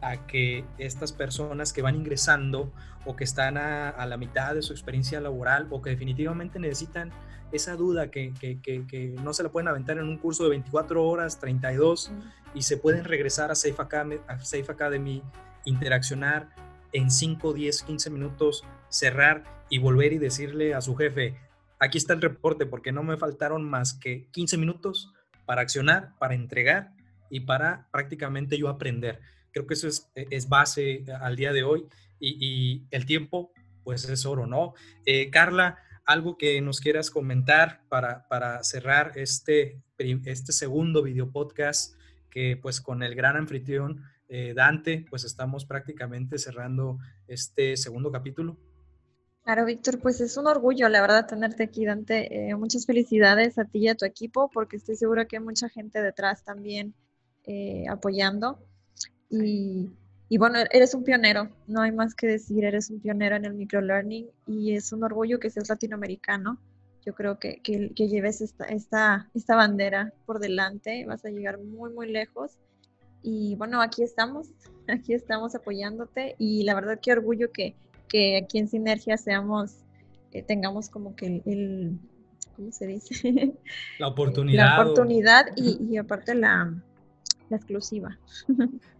a 0.00 0.26
que 0.26 0.64
estas 0.78 1.12
personas 1.12 1.72
que 1.72 1.82
van 1.82 1.96
ingresando 1.96 2.72
o 3.04 3.16
que 3.16 3.24
están 3.24 3.56
a, 3.56 4.04
la 4.06 4.16
mitad 4.16 4.54
de 4.54 4.62
su 4.62 4.72
experiencia 4.72 5.20
laboral 5.20 5.66
o 5.70 5.82
que 5.82 5.90
definitivamente 5.90 6.58
necesitan 6.58 7.10
esa 7.52 7.76
duda 7.76 8.10
que, 8.10 8.32
que, 8.38 9.16
no 9.22 9.32
se 9.32 9.42
la 9.42 9.48
pueden 9.48 9.68
aventar 9.68 9.98
en 9.98 10.04
un 10.04 10.18
curso 10.18 10.44
de 10.44 10.50
24 10.50 11.02
horas, 11.02 11.40
32, 11.40 12.12
y 12.54 12.62
se 12.62 12.76
pueden 12.76 13.04
regresar 13.04 13.50
a 13.50 13.54
Safe 13.54 13.76
Academy, 13.78 14.16
a 14.28 14.38
Safe 14.40 14.70
Academy 14.70 15.22
interaccionar 15.68 16.50
en 16.92 17.10
5, 17.10 17.52
10, 17.52 17.82
15 17.82 18.10
minutos, 18.10 18.64
cerrar 18.88 19.44
y 19.68 19.78
volver 19.78 20.12
y 20.12 20.18
decirle 20.18 20.74
a 20.74 20.80
su 20.80 20.96
jefe, 20.96 21.36
aquí 21.78 21.98
está 21.98 22.14
el 22.14 22.22
reporte 22.22 22.66
porque 22.66 22.92
no 22.92 23.02
me 23.02 23.16
faltaron 23.16 23.68
más 23.68 23.94
que 23.94 24.28
15 24.32 24.56
minutos 24.56 25.12
para 25.46 25.62
accionar, 25.62 26.14
para 26.18 26.34
entregar 26.34 26.92
y 27.30 27.40
para 27.40 27.88
prácticamente 27.90 28.58
yo 28.58 28.68
aprender. 28.68 29.20
Creo 29.52 29.66
que 29.66 29.74
eso 29.74 29.88
es, 29.88 30.10
es 30.14 30.48
base 30.48 31.04
al 31.20 31.36
día 31.36 31.52
de 31.52 31.62
hoy 31.62 31.86
y, 32.20 32.86
el 32.90 33.06
tiempo, 33.06 33.52
pues 33.84 34.08
es 34.08 34.26
oro, 34.26 34.46
¿no? 34.46 34.74
Eh, 35.06 35.30
Carla, 35.30 35.78
algo 36.04 36.36
que 36.36 36.60
nos 36.60 36.80
quieras 36.80 37.10
comentar 37.10 37.82
para, 37.88 38.26
para 38.28 38.62
cerrar 38.64 39.12
este, 39.16 39.80
este 39.98 40.52
segundo 40.52 41.02
video 41.02 41.30
podcast 41.30 41.94
que 42.30 42.56
pues 42.56 42.80
con 42.80 43.02
el 43.02 43.14
gran 43.14 43.36
anfitrión 43.36 44.04
eh, 44.28 44.52
Dante, 44.54 45.06
pues 45.08 45.24
estamos 45.24 45.64
prácticamente 45.64 46.38
cerrando 46.38 46.98
este 47.26 47.76
segundo 47.76 48.10
capítulo. 48.12 48.58
Claro, 49.44 49.64
Víctor, 49.64 49.98
pues 49.98 50.20
es 50.20 50.36
un 50.36 50.46
orgullo, 50.46 50.88
la 50.88 51.00
verdad, 51.00 51.26
tenerte 51.26 51.62
aquí, 51.62 51.86
Dante. 51.86 52.50
Eh, 52.50 52.54
muchas 52.54 52.84
felicidades 52.84 53.58
a 53.58 53.64
ti 53.64 53.78
y 53.80 53.88
a 53.88 53.94
tu 53.94 54.04
equipo, 54.04 54.50
porque 54.52 54.76
estoy 54.76 54.96
segura 54.96 55.24
que 55.24 55.36
hay 55.36 55.42
mucha 55.42 55.68
gente 55.68 56.02
detrás 56.02 56.44
también 56.44 56.94
apoyando. 57.88 58.58
Y, 59.30 59.90
y, 60.28 60.36
bueno, 60.36 60.58
eres 60.70 60.92
un 60.92 61.02
pionero, 61.02 61.48
no 61.66 61.80
hay 61.80 61.92
más 61.92 62.14
que 62.14 62.26
decir, 62.26 62.62
eres 62.66 62.90
un 62.90 63.00
pionero 63.00 63.36
en 63.36 63.46
el 63.46 63.54
microlearning 63.54 64.28
y 64.46 64.74
es 64.74 64.92
un 64.92 65.02
orgullo 65.02 65.40
que 65.40 65.48
seas 65.48 65.70
latinoamericano. 65.70 66.58
Yo 67.06 67.14
creo 67.14 67.38
que, 67.38 67.62
que, 67.62 68.08
lleves 68.08 68.42
esta, 68.42 68.66
esta, 68.66 69.30
esta 69.32 69.56
bandera 69.56 70.12
por 70.26 70.40
delante, 70.40 71.06
vas 71.06 71.24
a 71.24 71.30
llegar 71.30 71.58
muy, 71.58 71.90
muy 71.94 72.10
lejos. 72.10 72.58
Y 73.28 73.56
bueno, 73.56 73.82
aquí 73.82 74.02
estamos, 74.02 74.48
aquí 74.88 75.12
estamos 75.12 75.54
apoyándote 75.54 76.34
y 76.38 76.62
la 76.64 76.74
verdad 76.74 76.98
qué 77.02 77.12
orgullo 77.12 77.52
que, 77.52 77.76
que 78.08 78.38
aquí 78.38 78.58
en 78.58 78.68
Sinergia 78.68 79.18
seamos, 79.18 79.84
eh, 80.32 80.42
tengamos 80.42 80.88
como 80.88 81.14
que 81.14 81.42
el, 81.44 81.98
¿cómo 82.56 82.72
se 82.72 82.86
dice? 82.86 83.52
La 83.98 84.08
oportunidad. 84.08 84.64
La 84.64 84.82
oportunidad 84.82 85.46
y, 85.56 85.78
y 85.90 85.98
aparte 85.98 86.34
la, 86.34 86.74
la 87.50 87.56
exclusiva. 87.56 88.18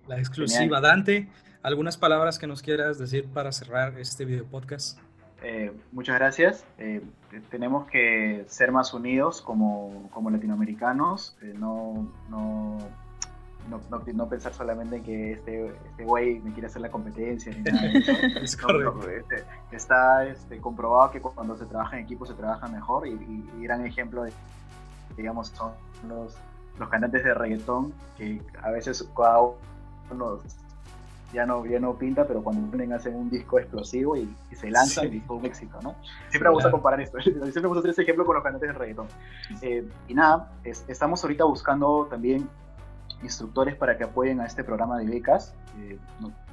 La 0.09 0.19
exclusiva. 0.19 0.81
Dante, 0.81 1.29
¿algunas 1.63 1.97
palabras 1.97 2.39
que 2.39 2.47
nos 2.47 2.63
quieras 2.63 2.99
decir 2.99 3.29
para 3.29 3.53
cerrar 3.53 3.99
este 3.99 4.25
video 4.25 4.45
podcast? 4.45 4.99
Eh, 5.43 5.73
muchas 5.93 6.17
gracias. 6.17 6.65
Eh, 6.79 7.03
tenemos 7.51 7.87
que 7.89 8.45
ser 8.47 8.73
más 8.73 8.93
unidos 8.93 9.41
como, 9.41 10.09
como 10.11 10.31
latinoamericanos, 10.31 11.37
eh, 11.43 11.55
no, 11.57 12.11
no, 12.29 12.79
no, 13.69 13.81
no, 13.91 14.29
pensar 14.29 14.53
solamente 14.53 14.97
en 14.97 15.03
que 15.03 15.33
este, 15.33 15.67
este 15.67 16.05
güey 16.05 16.41
me 16.41 16.53
quiere 16.53 16.67
hacer 16.67 16.83
la 16.83 16.91
competencia. 16.91 17.53
Ni 17.53 17.63
nada 17.63 17.87
es 18.43 18.57
correcto. 18.57 19.09
Este, 19.09 19.45
está 19.73 20.27
este, 20.27 20.59
comprobado 20.59 21.11
que 21.11 21.21
cuando 21.21 21.57
se 21.57 21.67
trabaja 21.67 21.99
en 21.99 22.05
equipo 22.05 22.27
se 22.27 22.35
trabaja 22.35 22.69
mejor 22.69 23.07
y, 23.07 23.13
y 23.57 23.63
gran 23.63 23.85
ejemplo 23.87 24.23
de, 24.23 24.33
digamos, 25.17 25.49
son 25.49 25.73
los 26.09 26.37
los 26.79 26.89
cantantes 26.89 27.25
de 27.25 27.35
reggaetón, 27.35 27.93
que 28.17 28.41
a 28.63 28.71
veces 28.71 29.09
cada 29.17 29.41
uno 30.11 30.41
ya 31.33 31.45
no, 31.45 31.67
ya 31.67 31.79
no 31.79 31.95
pinta, 31.95 32.27
pero 32.27 32.43
cuando 32.43 32.75
unen 32.75 32.93
hacen 32.93 33.15
un 33.15 33.29
disco 33.29 33.59
explosivo 33.59 34.17
y, 34.17 34.35
se 34.53 34.71
lanza 34.71 35.05
y 35.05 35.21
fue 35.21 35.37
un 35.37 35.45
éxito, 35.45 35.79
¿no? 35.83 35.95
Siempre 36.31 36.49
me 36.49 36.55
gusta 36.55 36.71
comparar 36.71 37.01
esto, 37.01 37.21
siempre 37.23 37.63
me 37.63 37.69
gusta 37.69 37.81
hacer 37.81 37.91
ese 37.91 38.03
ejemplo 38.03 38.25
con 38.25 38.35
los 38.35 38.43
cantantes 38.43 38.71
de 38.71 38.79
reggaetón. 38.79 39.07
Eh, 39.63 39.89
y 40.09 40.15
nada, 40.15 40.51
estamos 40.65 41.23
ahorita 41.23 41.45
buscando 41.45 42.07
también 42.11 42.49
instructores 43.23 43.75
para 43.75 43.97
que 43.97 44.05
apoyen 44.05 44.41
a 44.41 44.47
este 44.47 44.65
programa 44.65 44.99
de 44.99 45.07
becas. 45.07 45.55
Eh, 45.79 45.99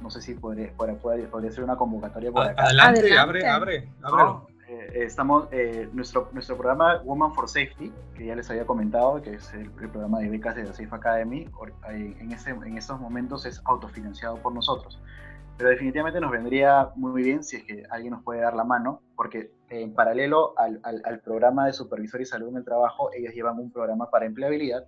no, 0.00 0.10
sé 0.10 0.20
si 0.20 0.34
podría, 0.34 0.72
podría, 0.72 1.50
ser 1.50 1.64
una 1.64 1.76
convocatoria 1.76 2.32
por 2.32 2.46
acá. 2.46 2.62
Adelante, 2.64 3.18
abre, 3.18 3.46
abre, 3.46 3.88
ábrelo. 4.02 4.46
Eh, 4.68 5.04
estamos, 5.04 5.46
eh, 5.52 5.88
nuestro, 5.92 6.28
nuestro 6.32 6.56
programa 6.56 7.00
Woman 7.04 7.32
for 7.34 7.48
Safety, 7.48 7.92
que 8.16 8.26
ya 8.26 8.34
les 8.34 8.50
había 8.50 8.66
comentado, 8.66 9.22
que 9.22 9.34
es 9.34 9.54
el, 9.54 9.70
programa 9.70 10.18
de 10.18 10.28
becas 10.28 10.56
de 10.56 10.64
la 10.64 10.72
Safe 10.72 10.88
Academy, 10.90 11.48
en, 11.88 12.32
ese, 12.32 12.50
en 12.50 12.76
estos 12.76 13.00
momentos 13.00 13.46
es 13.46 13.62
autofinanciado 13.64 14.36
por 14.38 14.52
nosotros. 14.52 15.00
Pero 15.56 15.70
definitivamente 15.70 16.20
nos 16.20 16.32
vendría 16.32 16.90
muy 16.96 17.22
bien 17.22 17.44
si 17.44 17.56
es 17.56 17.64
que 17.64 17.84
alguien 17.90 18.12
nos 18.12 18.24
puede 18.24 18.40
dar 18.40 18.54
la 18.54 18.64
mano, 18.64 19.00
porque 19.14 19.52
en 19.70 19.94
paralelo 19.94 20.52
al, 20.58 20.80
al, 20.82 21.20
programa 21.20 21.66
de 21.66 21.72
supervisor 21.72 22.20
y 22.20 22.26
salud 22.26 22.48
en 22.48 22.56
el 22.56 22.64
trabajo, 22.64 23.10
ellos 23.16 23.32
llevan 23.34 23.58
un 23.58 23.70
programa 23.70 24.10
para 24.10 24.26
empleabilidad, 24.26 24.84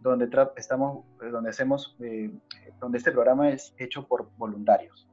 donde, 0.00 0.28
estamos, 0.56 1.04
donde, 1.20 1.50
hacemos, 1.50 1.96
eh, 2.00 2.30
donde 2.80 2.98
este 2.98 3.12
programa 3.12 3.50
es 3.50 3.74
hecho 3.78 4.06
por 4.06 4.28
voluntarios. 4.36 5.08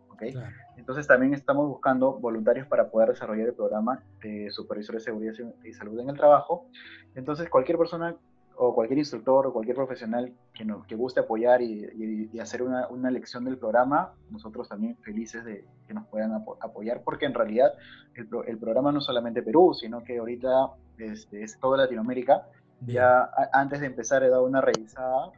Entonces 0.78 1.08
también 1.08 1.34
estamos 1.34 1.68
buscando 1.68 2.14
voluntarios 2.14 2.68
para 2.68 2.90
poder 2.90 3.10
desarrollar 3.10 3.50
el 3.50 3.54
programa 3.54 4.04
de 4.22 4.50
supervisores 4.52 5.04
de 5.04 5.12
seguridad 5.12 5.34
y 5.64 5.74
salud 5.74 6.00
en 6.00 6.10
el 6.10 6.16
trabajo. 6.16 6.68
Entonces 7.16 7.50
cualquier 7.50 7.78
persona 7.78 8.16
o 8.58 8.74
cualquier 8.74 9.00
instructor 9.00 9.48
o 9.48 9.54
cualquier 9.54 9.76
profesional 9.76 10.34
que, 10.54 10.66
que 10.88 10.96
guste 10.96 11.20
apoyar 11.20 11.62
y, 11.62 12.40
hacer 12.40 12.64
una, 12.64 12.88
una, 12.88 13.12
lección 13.12 13.44
del 13.44 13.58
programa, 13.58 14.14
nosotros 14.30 14.70
también 14.70 14.96
felices 14.98 15.44
de 15.44 15.66
que 15.88 15.94
nos 15.94 16.08
puedan 16.08 16.32
apoyar, 16.62 17.02
porque 17.04 17.26
en 17.26 17.34
realidad 17.34 17.74
el, 18.16 18.28
el, 18.48 18.58
programa 18.58 18.92
no 18.92 19.00
es 19.00 19.06
solamente 19.06 19.42
Perú, 19.42 19.74
sino 19.74 20.04
que 20.04 20.20
ahorita 20.20 20.70
este, 20.98 21.44
es 21.44 21.60
toda 21.60 21.78
Latinoamérica. 21.78 22.48
Ya 22.82 23.30
antes 23.53 23.80
de 23.80 23.88
empezar 23.88 24.23
he 24.23 24.30
dado 24.30 24.45
una 24.45 24.61
revisada 24.61 25.32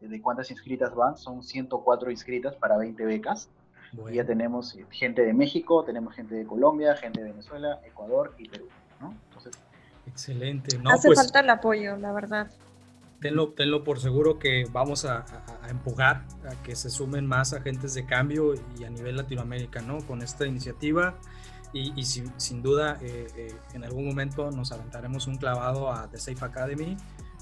de 0.00 0.20
cuántas 0.20 0.50
inscritas 0.50 0.94
van, 0.94 1.16
son 1.16 1.42
104 1.42 2.10
inscritas 2.10 2.54
para 2.56 2.76
20 2.76 3.04
becas. 3.04 3.48
Ya 4.12 4.26
tenemos 4.26 4.76
gente 4.90 5.22
de 5.22 5.32
México, 5.32 5.84
tenemos 5.84 6.14
gente 6.14 6.34
de 6.34 6.44
Colombia, 6.44 6.94
gente 6.96 7.22
de 7.22 7.30
Venezuela, 7.30 7.80
Ecuador 7.84 8.34
y 8.36 8.48
Perú, 8.48 8.66
¿no? 9.00 9.14
Entonces, 9.28 9.58
Excelente. 10.06 10.78
Hace 10.86 11.08
pues 11.08 11.18
falta 11.18 11.40
el 11.40 11.50
apoyo, 11.50 11.96
la 11.96 12.12
verdad. 12.12 12.50
Tenlo, 13.20 13.52
tenlo 13.52 13.82
por 13.82 13.98
seguro 13.98 14.38
que 14.38 14.64
vamos 14.70 15.04
a, 15.04 15.24
empujar 15.68 16.24
a 16.48 16.62
que 16.62 16.76
se 16.76 16.90
sumen 16.90 17.26
más 17.26 17.52
agentes 17.52 17.94
de 17.94 18.06
cambio 18.06 18.54
y 18.78 18.84
a 18.84 18.90
nivel 18.90 19.16
Latinoamérica, 19.16 19.80
¿no? 19.80 19.98
Con 20.06 20.22
esta 20.22 20.46
iniciativa. 20.46 21.14
Y, 21.78 22.04
sin, 22.04 22.62
duda, 22.62 22.98
eh, 23.02 23.26
eh, 23.36 23.54
en 23.74 23.84
algún 23.84 24.06
momento 24.06 24.50
nos 24.50 24.72
aventaremos 24.72 25.26
un 25.26 25.36
clavado 25.36 25.92
a 25.92 26.08
The 26.08 26.18
Safe 26.18 26.42
Academy 26.42 26.96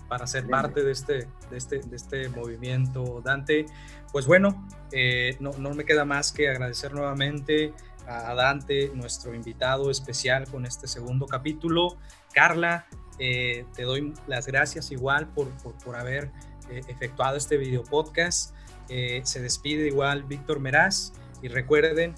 para 0.09 0.27
ser 0.27 0.47
parte 0.47 0.83
de 0.83 0.93
este, 0.93 1.29
de 1.51 1.57
este, 1.57 1.79
de 1.81 1.97
este 1.97 2.29
movimiento, 2.29 3.21
Dante. 3.25 3.67
Pues 4.13 4.27
bueno, 4.27 4.67
eh, 4.93 5.37
no, 5.41 5.51
no, 5.59 5.75
me 5.75 5.85
queda 5.85 6.05
más 6.05 6.33
que 6.33 6.49
agradecer 6.49 6.93
nuevamente 6.93 7.73
a 8.07 8.35
Dante, 8.35 8.91
nuestro 8.95 9.35
invitado 9.35 9.91
especial 9.91 10.49
con 10.49 10.67
este 10.67 10.87
segundo 10.87 11.27
capítulo. 11.27 11.97
Carla, 12.33 12.87
eh, 13.19 13.65
te 13.75 13.83
doy 13.83 14.13
las 14.27 14.47
gracias 14.47 14.91
igual 14.91 15.29
por, 15.29 15.49
por, 15.59 15.75
por 15.79 15.97
haber 15.97 16.31
eh, 16.71 16.83
efectuado 16.89 17.37
este 17.37 17.57
video 17.57 17.83
podcast. 17.83 18.55
se 18.87 19.41
despide 19.41 19.87
igual 19.87 20.25
Víctor 20.25 20.61
Meraz 20.61 21.13
y 21.43 21.49
recuerden, 21.49 22.15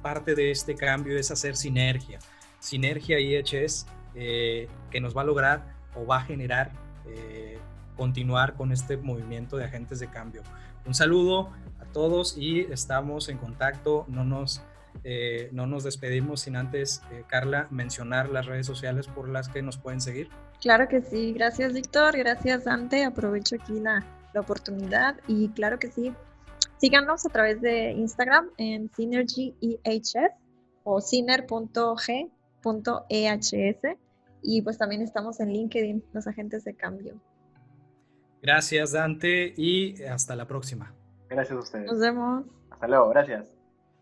parte 0.00 0.34
de 0.34 0.50
este 0.50 0.74
cambio 0.74 1.18
es 1.18 1.30
hacer 1.30 1.56
sinergia. 1.56 2.18
Sinergia 2.58 3.18
IHS 3.18 3.86
que 4.14 5.00
nos 5.00 5.16
va 5.16 5.22
a 5.22 5.24
lograr 5.24 5.74
o 5.94 6.04
va 6.04 6.18
a 6.18 6.22
generar 6.22 6.72
eh, 7.06 7.58
continuar 7.96 8.54
con 8.54 8.72
este 8.72 8.96
movimiento 8.96 9.56
de 9.56 9.64
agentes 9.64 10.00
de 10.00 10.08
cambio. 10.08 10.42
Un 10.86 10.94
saludo 10.94 11.50
a 11.80 11.84
todos 11.92 12.36
y 12.38 12.60
estamos 12.60 13.28
en 13.28 13.36
contacto. 13.36 14.06
No 14.08 14.24
nos, 14.24 14.62
eh, 15.04 15.50
no 15.52 15.66
nos 15.66 15.84
despedimos 15.84 16.40
sin 16.40 16.56
antes, 16.56 17.02
eh, 17.12 17.24
Carla, 17.26 17.66
mencionar 17.70 18.30
las 18.30 18.46
redes 18.46 18.66
sociales 18.66 19.06
por 19.06 19.28
las 19.28 19.48
que 19.48 19.60
nos 19.60 19.76
pueden 19.76 20.00
seguir. 20.00 20.30
Claro 20.60 20.88
que 20.88 21.02
sí. 21.02 21.34
Gracias, 21.34 21.74
Víctor. 21.74 22.16
Gracias, 22.16 22.64
Dante. 22.64 23.04
Aprovecho 23.04 23.56
aquí 23.56 23.78
la, 23.80 24.02
la 24.32 24.40
oportunidad 24.40 25.16
y 25.26 25.50
claro 25.50 25.78
que 25.78 25.90
sí. 25.90 26.14
Síganos 26.80 27.26
a 27.26 27.28
través 27.28 27.60
de 27.60 27.92
Instagram 27.92 28.48
en 28.56 28.90
SynergyEHS 28.94 30.14
o 30.82 31.02
siner.g.ehs 31.02 31.52
y 34.42 34.62
pues 34.62 34.78
también 34.78 35.02
estamos 35.02 35.40
en 35.40 35.52
LinkedIn, 35.52 36.02
los 36.14 36.26
agentes 36.26 36.64
de 36.64 36.74
cambio. 36.74 37.20
Gracias 38.40 38.92
Dante 38.92 39.52
y 39.54 40.02
hasta 40.04 40.34
la 40.34 40.46
próxima. 40.46 40.94
Gracias 41.28 41.54
a 41.54 41.60
ustedes. 41.60 41.86
Nos 41.86 42.00
vemos. 42.00 42.46
Hasta 42.70 42.88
luego, 42.88 43.10
gracias. 43.10 43.59